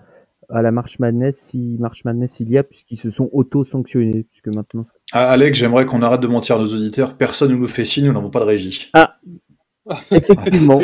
à 0.54 0.62
la 0.62 0.72
March 0.72 0.99
Madness 0.99 1.38
si 1.38 1.78
March 1.80 2.04
Madness 2.06 2.39
il 2.39 2.52
y 2.52 2.58
a, 2.58 2.64
puisqu'ils 2.64 2.97
se 2.97 3.10
sont 3.10 3.30
auto-sanctionnés. 3.32 4.26
Puisque 4.30 4.56
maintenant... 4.56 4.84
Ah, 5.12 5.32
Alex, 5.32 5.58
j'aimerais 5.58 5.86
qu'on 5.86 6.02
arrête 6.02 6.22
de 6.22 6.28
mentir 6.28 6.58
à 6.58 6.60
nos 6.60 6.74
auditeurs. 6.74 7.16
Personne 7.16 7.52
ne 7.52 7.56
nous 7.56 7.68
fait 7.68 7.86
signe, 7.86 8.06
nous 8.06 8.14
n'avons 8.14 8.30
pas 8.30 8.39
de 8.39 8.45
régie. 8.45 8.89
Ah, 8.93 9.18
effectivement. 10.12 10.82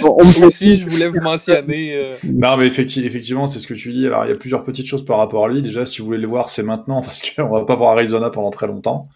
Moi 0.00 0.46
aussi, 0.46 0.76
je 0.76 0.88
voulais 0.88 1.08
vous 1.08 1.20
mentionner. 1.20 1.96
Euh, 1.96 2.14
non, 2.24 2.56
mais 2.56 2.66
effectivement, 2.66 3.46
c'est 3.46 3.58
ce 3.58 3.66
que 3.66 3.74
tu 3.74 3.92
dis. 3.92 4.06
Alors, 4.06 4.24
il 4.24 4.28
y 4.28 4.32
a 4.32 4.36
plusieurs 4.36 4.64
petites 4.64 4.86
choses 4.86 5.04
par 5.04 5.18
rapport 5.18 5.44
à 5.44 5.48
lui. 5.48 5.62
Déjà, 5.62 5.86
si 5.86 6.00
vous 6.00 6.06
voulez 6.06 6.18
le 6.18 6.28
voir, 6.28 6.50
c'est 6.50 6.62
maintenant, 6.62 7.02
parce 7.02 7.22
qu'on 7.22 7.48
va 7.48 7.64
pas 7.64 7.76
voir 7.76 7.92
Arizona 7.92 8.30
pendant 8.30 8.50
très 8.50 8.66
longtemps. 8.66 9.08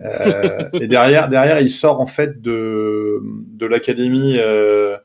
Euh, 0.00 0.68
et 0.74 0.88
derrière, 0.88 1.28
derrière, 1.28 1.60
il 1.60 1.70
sort 1.70 2.00
en 2.00 2.06
fait 2.06 2.40
de, 2.40 3.20
de 3.22 3.66
l'académie 3.66 4.36
euh, 4.38 4.96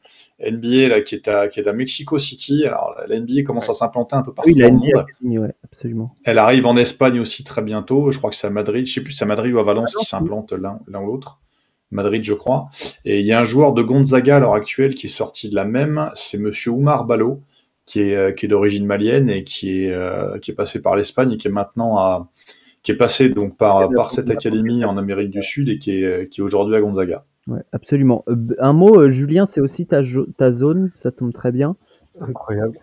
NBA 0.42 0.88
là, 0.88 1.02
qui 1.02 1.16
est 1.16 1.28
à 1.28 1.48
qui 1.48 1.60
est 1.60 1.68
à 1.68 1.74
Mexico 1.74 2.18
City. 2.18 2.66
Alors 2.66 2.96
la 3.08 3.20
NBA 3.20 3.44
commence 3.44 3.70
à 3.70 3.74
s'implanter 3.74 4.16
un 4.16 4.22
peu 4.22 4.34
partout 4.34 4.54
dans 4.54 4.68
le 4.68 4.72
monde. 4.72 5.06
Ouais, 5.22 5.54
absolument. 5.64 6.16
Elle 6.24 6.38
arrive 6.38 6.66
en 6.66 6.78
Espagne 6.78 7.20
aussi 7.20 7.44
très 7.44 7.62
bientôt. 7.62 8.12
Je 8.12 8.18
crois 8.18 8.30
que 8.30 8.36
c'est 8.36 8.48
à 8.48 8.52
Madrid. 8.52 8.86
Je 8.86 8.94
sais 8.94 9.02
plus 9.02 9.12
si 9.12 9.18
c'est 9.20 9.26
à 9.26 9.28
Madrid 9.28 9.54
ou 9.54 9.60
à 9.60 9.64
Valence 9.64 9.96
qui 9.96 10.06
s'implante 10.06 10.54
l'un 10.54 10.80
l'un 10.88 11.02
ou 11.02 11.08
l'autre. 11.08 11.40
Madrid, 11.92 12.24
je 12.24 12.34
crois. 12.34 12.70
Et 13.04 13.20
il 13.20 13.26
y 13.26 13.32
a 13.32 13.40
un 13.40 13.44
joueur 13.44 13.74
de 13.74 13.82
Gonzaga 13.82 14.38
à 14.38 14.40
l'heure 14.40 14.54
actuelle 14.54 14.94
qui 14.94 15.08
est 15.08 15.10
sorti 15.10 15.50
de 15.50 15.56
la 15.56 15.66
même. 15.66 16.12
C'est 16.14 16.38
Monsieur 16.38 16.72
Oumar 16.72 17.06
Balo, 17.06 17.42
qui 17.86 18.02
est 18.02 18.16
euh, 18.16 18.32
qui 18.32 18.46
est 18.46 18.50
d'origine 18.50 18.86
malienne 18.86 19.30
et 19.30 19.44
qui 19.44 19.84
est 19.84 19.92
euh, 19.92 20.38
qui 20.40 20.52
est 20.52 20.56
passé 20.56 20.82
par 20.82 20.96
l'Espagne 20.96 21.34
et 21.34 21.38
qui 21.38 21.48
est 21.48 21.52
maintenant 21.52 21.98
à 21.98 22.30
qui 22.84 22.92
est 22.92 22.96
passé 22.96 23.30
donc 23.30 23.58
par, 23.58 23.90
par 23.90 24.10
cette 24.12 24.30
académie 24.30 24.86
en 24.86 24.98
Amérique 24.98 25.32
du 25.32 25.44
Sud 25.44 25.68
et 25.68 25.80
qui 25.80 26.04
est, 26.04 26.30
qui 26.30 26.40
est 26.40 26.44
aujourd'hui 26.44 26.76
à 26.76 26.82
Gonzaga. 26.82 27.26
Ouais, 27.50 27.62
absolument. 27.72 28.24
Euh, 28.28 28.56
un 28.60 28.74
mot, 28.74 29.00
euh, 29.00 29.10
Julien, 29.10 29.46
c'est 29.46 29.60
aussi 29.60 29.88
ta, 29.88 30.02
ta 30.38 30.52
zone, 30.52 30.92
ça 30.96 31.12
tombe 31.12 31.34
très 31.34 31.52
bien. 31.52 31.76
Incroyable. 32.22 32.80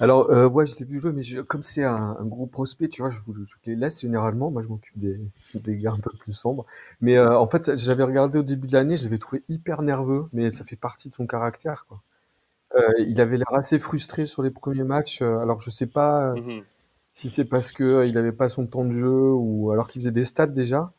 Alors, 0.00 0.30
euh, 0.30 0.48
ouais, 0.48 0.64
je 0.64 0.76
l'ai 0.78 0.86
vu 0.86 0.98
jouer, 0.98 1.12
mais 1.12 1.22
comme 1.46 1.62
c'est 1.62 1.84
un, 1.84 2.16
gros 2.22 2.46
prospect, 2.46 2.88
tu 2.88 3.02
vois, 3.02 3.10
je, 3.10 3.18
vous, 3.18 3.34
les 3.66 3.76
laisse 3.76 4.00
généralement. 4.00 4.50
Moi, 4.50 4.62
je 4.62 4.68
m'occupe 4.68 4.98
des, 4.98 5.20
des 5.54 5.76
gars 5.76 5.92
un 5.92 5.98
peu 5.98 6.10
plus 6.18 6.32
sombres. 6.32 6.64
Mais 7.02 7.18
euh, 7.18 7.38
en 7.38 7.46
fait, 7.46 7.76
j'avais 7.76 8.02
regardé 8.02 8.38
au 8.38 8.42
début 8.42 8.66
de 8.66 8.72
l'année, 8.72 8.96
je 8.96 9.04
l'avais 9.04 9.18
trouvé 9.18 9.42
hyper 9.48 9.82
nerveux, 9.82 10.24
mais 10.32 10.50
ça 10.50 10.64
fait 10.64 10.76
partie 10.76 11.10
de 11.10 11.14
son 11.14 11.26
caractère, 11.26 11.84
quoi. 11.86 12.00
il 12.98 13.20
avait 13.20 13.36
l'air 13.36 13.52
assez 13.52 13.78
frustré 13.78 14.26
sur 14.26 14.42
les 14.42 14.50
premiers 14.50 14.84
matchs. 14.84 15.20
alors, 15.20 15.60
je 15.60 15.68
sais 15.68 15.86
pas. 15.86 16.32
Mm-hmm 16.32 16.62
si 17.14 17.30
c'est 17.30 17.44
parce 17.44 17.72
que 17.72 17.84
euh, 17.84 18.06
il 18.06 18.18
avait 18.18 18.32
pas 18.32 18.48
son 18.48 18.66
temps 18.66 18.84
de 18.84 18.92
jeu 18.92 19.32
ou 19.32 19.70
alors 19.70 19.88
qu'il 19.88 20.02
faisait 20.02 20.10
des 20.10 20.24
stats 20.24 20.48
déjà. 20.48 20.92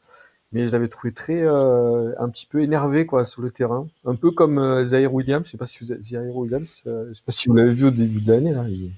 Mais 0.55 0.67
je 0.67 0.71
l'avais 0.71 0.87
trouvé 0.87 1.11
très 1.11 1.41
euh, 1.41 2.13
un 2.17 2.29
petit 2.29 2.45
peu 2.45 2.61
énervé 2.61 3.05
quoi 3.05 3.25
sur 3.25 3.41
le 3.41 3.51
terrain, 3.51 3.89
un 4.05 4.15
peu 4.15 4.31
comme 4.31 4.57
euh, 4.57 4.85
Zaire 4.85 5.13
Williams. 5.13 5.45
Je 5.45 5.51
sais 5.51 5.57
pas 5.57 5.67
si 5.67 5.83
vous 5.83 5.93
Zaire 5.99 6.33
Williams, 6.33 6.81
euh, 6.87 7.09
je 7.09 7.13
sais 7.15 7.23
pas 7.25 7.33
si 7.33 7.49
vous 7.49 7.55
l'avez 7.55 7.73
vu 7.73 7.87
au 7.87 7.91
début 7.91 8.21
de 8.21 8.31
l'année 8.31 8.53
là. 8.53 8.63
Il, 8.69 8.89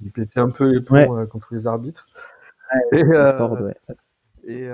il, 0.00 0.12
pétait 0.12 0.38
un 0.38 0.48
peu 0.48 0.70
les 0.70 0.80
plombs 0.80 1.26
contre 1.26 1.54
les 1.56 1.66
arbitres. 1.66 2.06
Ouais, 2.92 3.74
et, 4.46 4.62
et 4.62 4.70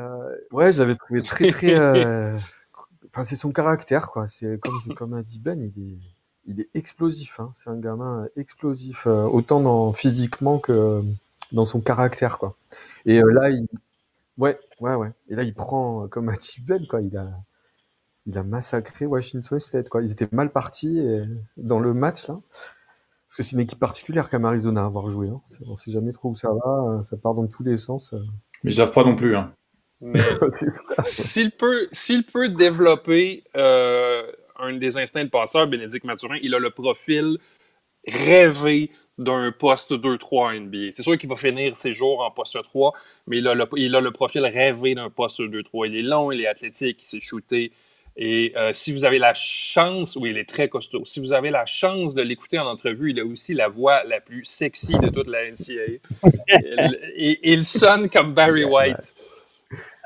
ouais, 0.51 0.71
je 0.71 0.81
l'avais 0.81 0.97
trouvé 0.97 1.23
très 1.23 1.49
très. 1.49 1.77
Enfin, 1.81 3.25
c'est 3.25 3.37
son 3.37 3.51
caractère 3.51 4.11
quoi. 4.11 4.29
C'est 4.29 4.61
comme 4.61 4.95
comme 4.95 5.15
a 5.15 5.23
dit 5.23 5.39
Ben, 5.39 5.63
il 5.63 5.83
est 5.83 5.97
il 6.45 6.61
est 6.61 6.69
explosif. 6.75 7.41
Hein. 7.41 7.55
C'est 7.57 7.71
un 7.71 7.79
gamin 7.79 8.29
explosif, 8.37 9.07
autant 9.07 9.61
dans 9.61 9.95
physiquement 9.95 10.59
que 10.59 11.03
dans 11.53 11.65
son 11.65 11.81
caractère, 11.81 12.39
quoi. 12.39 12.55
Et 13.07 13.23
euh, 13.23 13.33
là, 13.33 13.51
il, 13.51 13.67
ouais, 14.39 14.59
ouais, 14.81 14.95
ouais. 14.95 15.11
Et 15.29 15.35
là, 15.35 15.43
il 15.43 15.55
prend 15.55 16.05
euh, 16.05 16.09
comme 16.09 16.29
un 16.29 16.35
Ben, 16.67 16.87
quoi. 16.87 17.01
Il 17.01 17.17
a, 17.17 17.31
il 18.27 18.37
a 18.39 18.43
massacré 18.43 19.07
Washington 19.07 19.59
State, 19.59 19.89
quoi. 19.89 20.03
Ils 20.03 20.13
étaient 20.13 20.29
mal 20.33 20.51
partis 20.51 20.99
euh, 20.99 21.27
dans 21.57 21.81
le 21.81 21.95
match 21.95 22.29
là, 22.29 22.41
parce 22.51 23.37
que 23.37 23.43
c'est 23.43 23.53
une 23.53 23.61
équipe 23.61 23.81
particulière 23.81 24.29
comme 24.31 24.45
Arizona 24.45 24.83
à 24.83 24.87
avoir 24.87 25.09
joué. 25.11 25.29
Hein. 25.29 25.41
On 25.67 25.77
sait 25.77 25.91
jamais 25.91 26.13
trop 26.13 26.31
où 26.31 26.35
ça 26.35 26.51
va, 26.53 27.03
ça 27.03 27.17
part 27.17 27.35
dans 27.35 27.47
tous 27.47 27.63
les 27.63 27.77
sens. 27.77 28.15
Mais 28.63 28.71
ils 28.71 28.75
savent 28.75 28.93
pas 28.93 29.05
non 29.05 29.17
plus. 29.17 29.37
Hein. 29.37 29.53
Mais 30.03 30.21
s'il 31.03 31.53
peut, 31.53 31.87
s'il 31.93 32.25
peut 32.25 32.49
développer 32.49 33.45
euh, 33.57 34.31
un 34.59 34.77
des 34.77 34.99
instincts 34.99 35.25
de 35.25 35.31
passeur, 35.31 35.69
Bénédicte 35.69 36.05
Mathurin, 36.05 36.39
il 36.43 36.55
a 36.55 36.59
le 36.59 36.71
profil 36.71 37.39
rêvé 38.07 38.91
d'un 39.19 39.53
poste 39.53 39.93
2-3 39.93 40.61
NBA. 40.61 40.91
C'est 40.91 41.03
sûr 41.03 41.19
qu'il 41.19 41.29
va 41.29 41.37
finir 41.37 41.77
ses 41.77 41.93
jours 41.93 42.21
en 42.21 42.31
poste 42.31 42.63
3, 42.63 42.93
mais 43.27 43.39
il 43.39 43.49
a 43.49 43.55
le, 43.55 43.67
il 43.77 43.95
a 43.95 44.01
le 44.01 44.11
profil 44.11 44.45
rêvé 44.45 44.95
d'un 44.95 45.11
poste 45.11 45.41
2-3. 45.41 45.89
Il 45.89 45.97
est 45.97 46.03
long, 46.03 46.33
il 46.33 46.41
est 46.41 46.47
athlétique, 46.47 46.99
il 47.01 47.05
s'est 47.05 47.21
shooté. 47.21 47.73
Et 48.17 48.53
euh, 48.57 48.73
si 48.73 48.93
vous 48.93 49.05
avez 49.05 49.19
la 49.19 49.33
chance, 49.33 50.17
oui, 50.17 50.31
il 50.31 50.39
est 50.39 50.49
très 50.49 50.69
costaud. 50.69 51.05
Si 51.05 51.19
vous 51.19 51.33
avez 51.33 51.51
la 51.51 51.65
chance 51.65 52.15
de 52.15 52.23
l'écouter 52.23 52.59
en 52.59 52.67
entrevue, 52.67 53.11
il 53.11 53.21
a 53.21 53.25
aussi 53.25 53.55
la 53.55 53.69
voix 53.69 54.05
la 54.05 54.21
plus 54.21 54.45
sexy 54.45 54.99
de 54.99 55.09
toute 55.09 55.29
la 55.29 55.51
NCAA. 55.51 55.99
il 57.17 57.65
sonne 57.65 58.11
comme 58.11 58.35
Barry 58.35 58.65
White. 58.65 59.15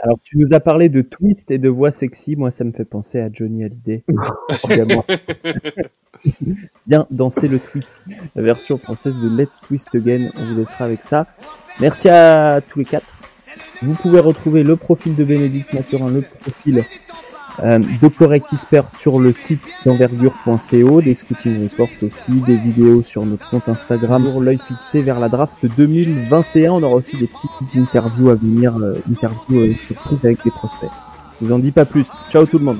Alors, 0.02 0.18
tu 0.22 0.36
nous 0.38 0.52
as 0.52 0.60
parlé 0.60 0.88
de 0.88 1.00
twist 1.00 1.50
et 1.50 1.58
de 1.58 1.68
voix 1.68 1.90
sexy. 1.90 2.36
Moi, 2.36 2.50
ça 2.50 2.64
me 2.64 2.72
fait 2.72 2.84
penser 2.84 3.20
à 3.20 3.30
Johnny 3.32 3.64
Hallyday. 3.64 4.04
Viens 6.86 7.06
danser 7.10 7.48
le 7.48 7.58
twist, 7.58 8.00
la 8.34 8.42
version 8.42 8.78
française 8.78 9.18
de 9.20 9.28
Let's 9.28 9.60
Twist 9.60 9.94
Again. 9.94 10.30
On 10.36 10.44
vous 10.44 10.56
laissera 10.58 10.84
avec 10.84 11.02
ça. 11.02 11.26
Merci 11.80 12.08
à 12.08 12.60
tous 12.60 12.80
les 12.80 12.84
quatre. 12.84 13.06
Vous 13.82 13.94
pouvez 13.94 14.20
retrouver 14.20 14.62
le 14.62 14.76
profil 14.76 15.14
de 15.14 15.24
Bénédicte 15.24 15.72
Mathurin, 15.72 16.10
le 16.10 16.22
profil 16.22 16.82
euh, 17.64 17.78
de 17.78 18.08
Correct 18.08 18.46
Expert 18.52 18.84
sur 18.98 19.18
le 19.18 19.32
site 19.32 19.74
d'envergure.co, 19.84 21.00
des 21.00 21.14
scouting 21.14 21.68
reports 21.68 21.88
aussi, 22.02 22.32
des 22.32 22.56
vidéos 22.56 23.02
sur 23.02 23.24
notre 23.24 23.48
compte 23.48 23.68
Instagram 23.68 24.24
pour 24.30 24.40
l'œil 24.40 24.58
fixé 24.58 25.00
vers 25.00 25.20
la 25.20 25.28
draft 25.28 25.58
2021. 25.76 26.72
On 26.72 26.82
aura 26.82 26.96
aussi 26.96 27.16
des 27.16 27.28
petites 27.28 27.80
interviews 27.80 28.30
à 28.30 28.34
venir, 28.34 28.76
euh, 28.76 28.98
interviews 29.10 29.60
euh, 29.60 29.72
surprises 29.86 30.24
avec 30.24 30.44
des 30.44 30.50
prospects. 30.50 30.90
Je 31.40 31.46
vous 31.46 31.52
en 31.52 31.58
dis 31.58 31.72
pas 31.72 31.84
plus. 31.84 32.10
Ciao 32.30 32.44
tout 32.46 32.58
le 32.58 32.64
monde. 32.64 32.78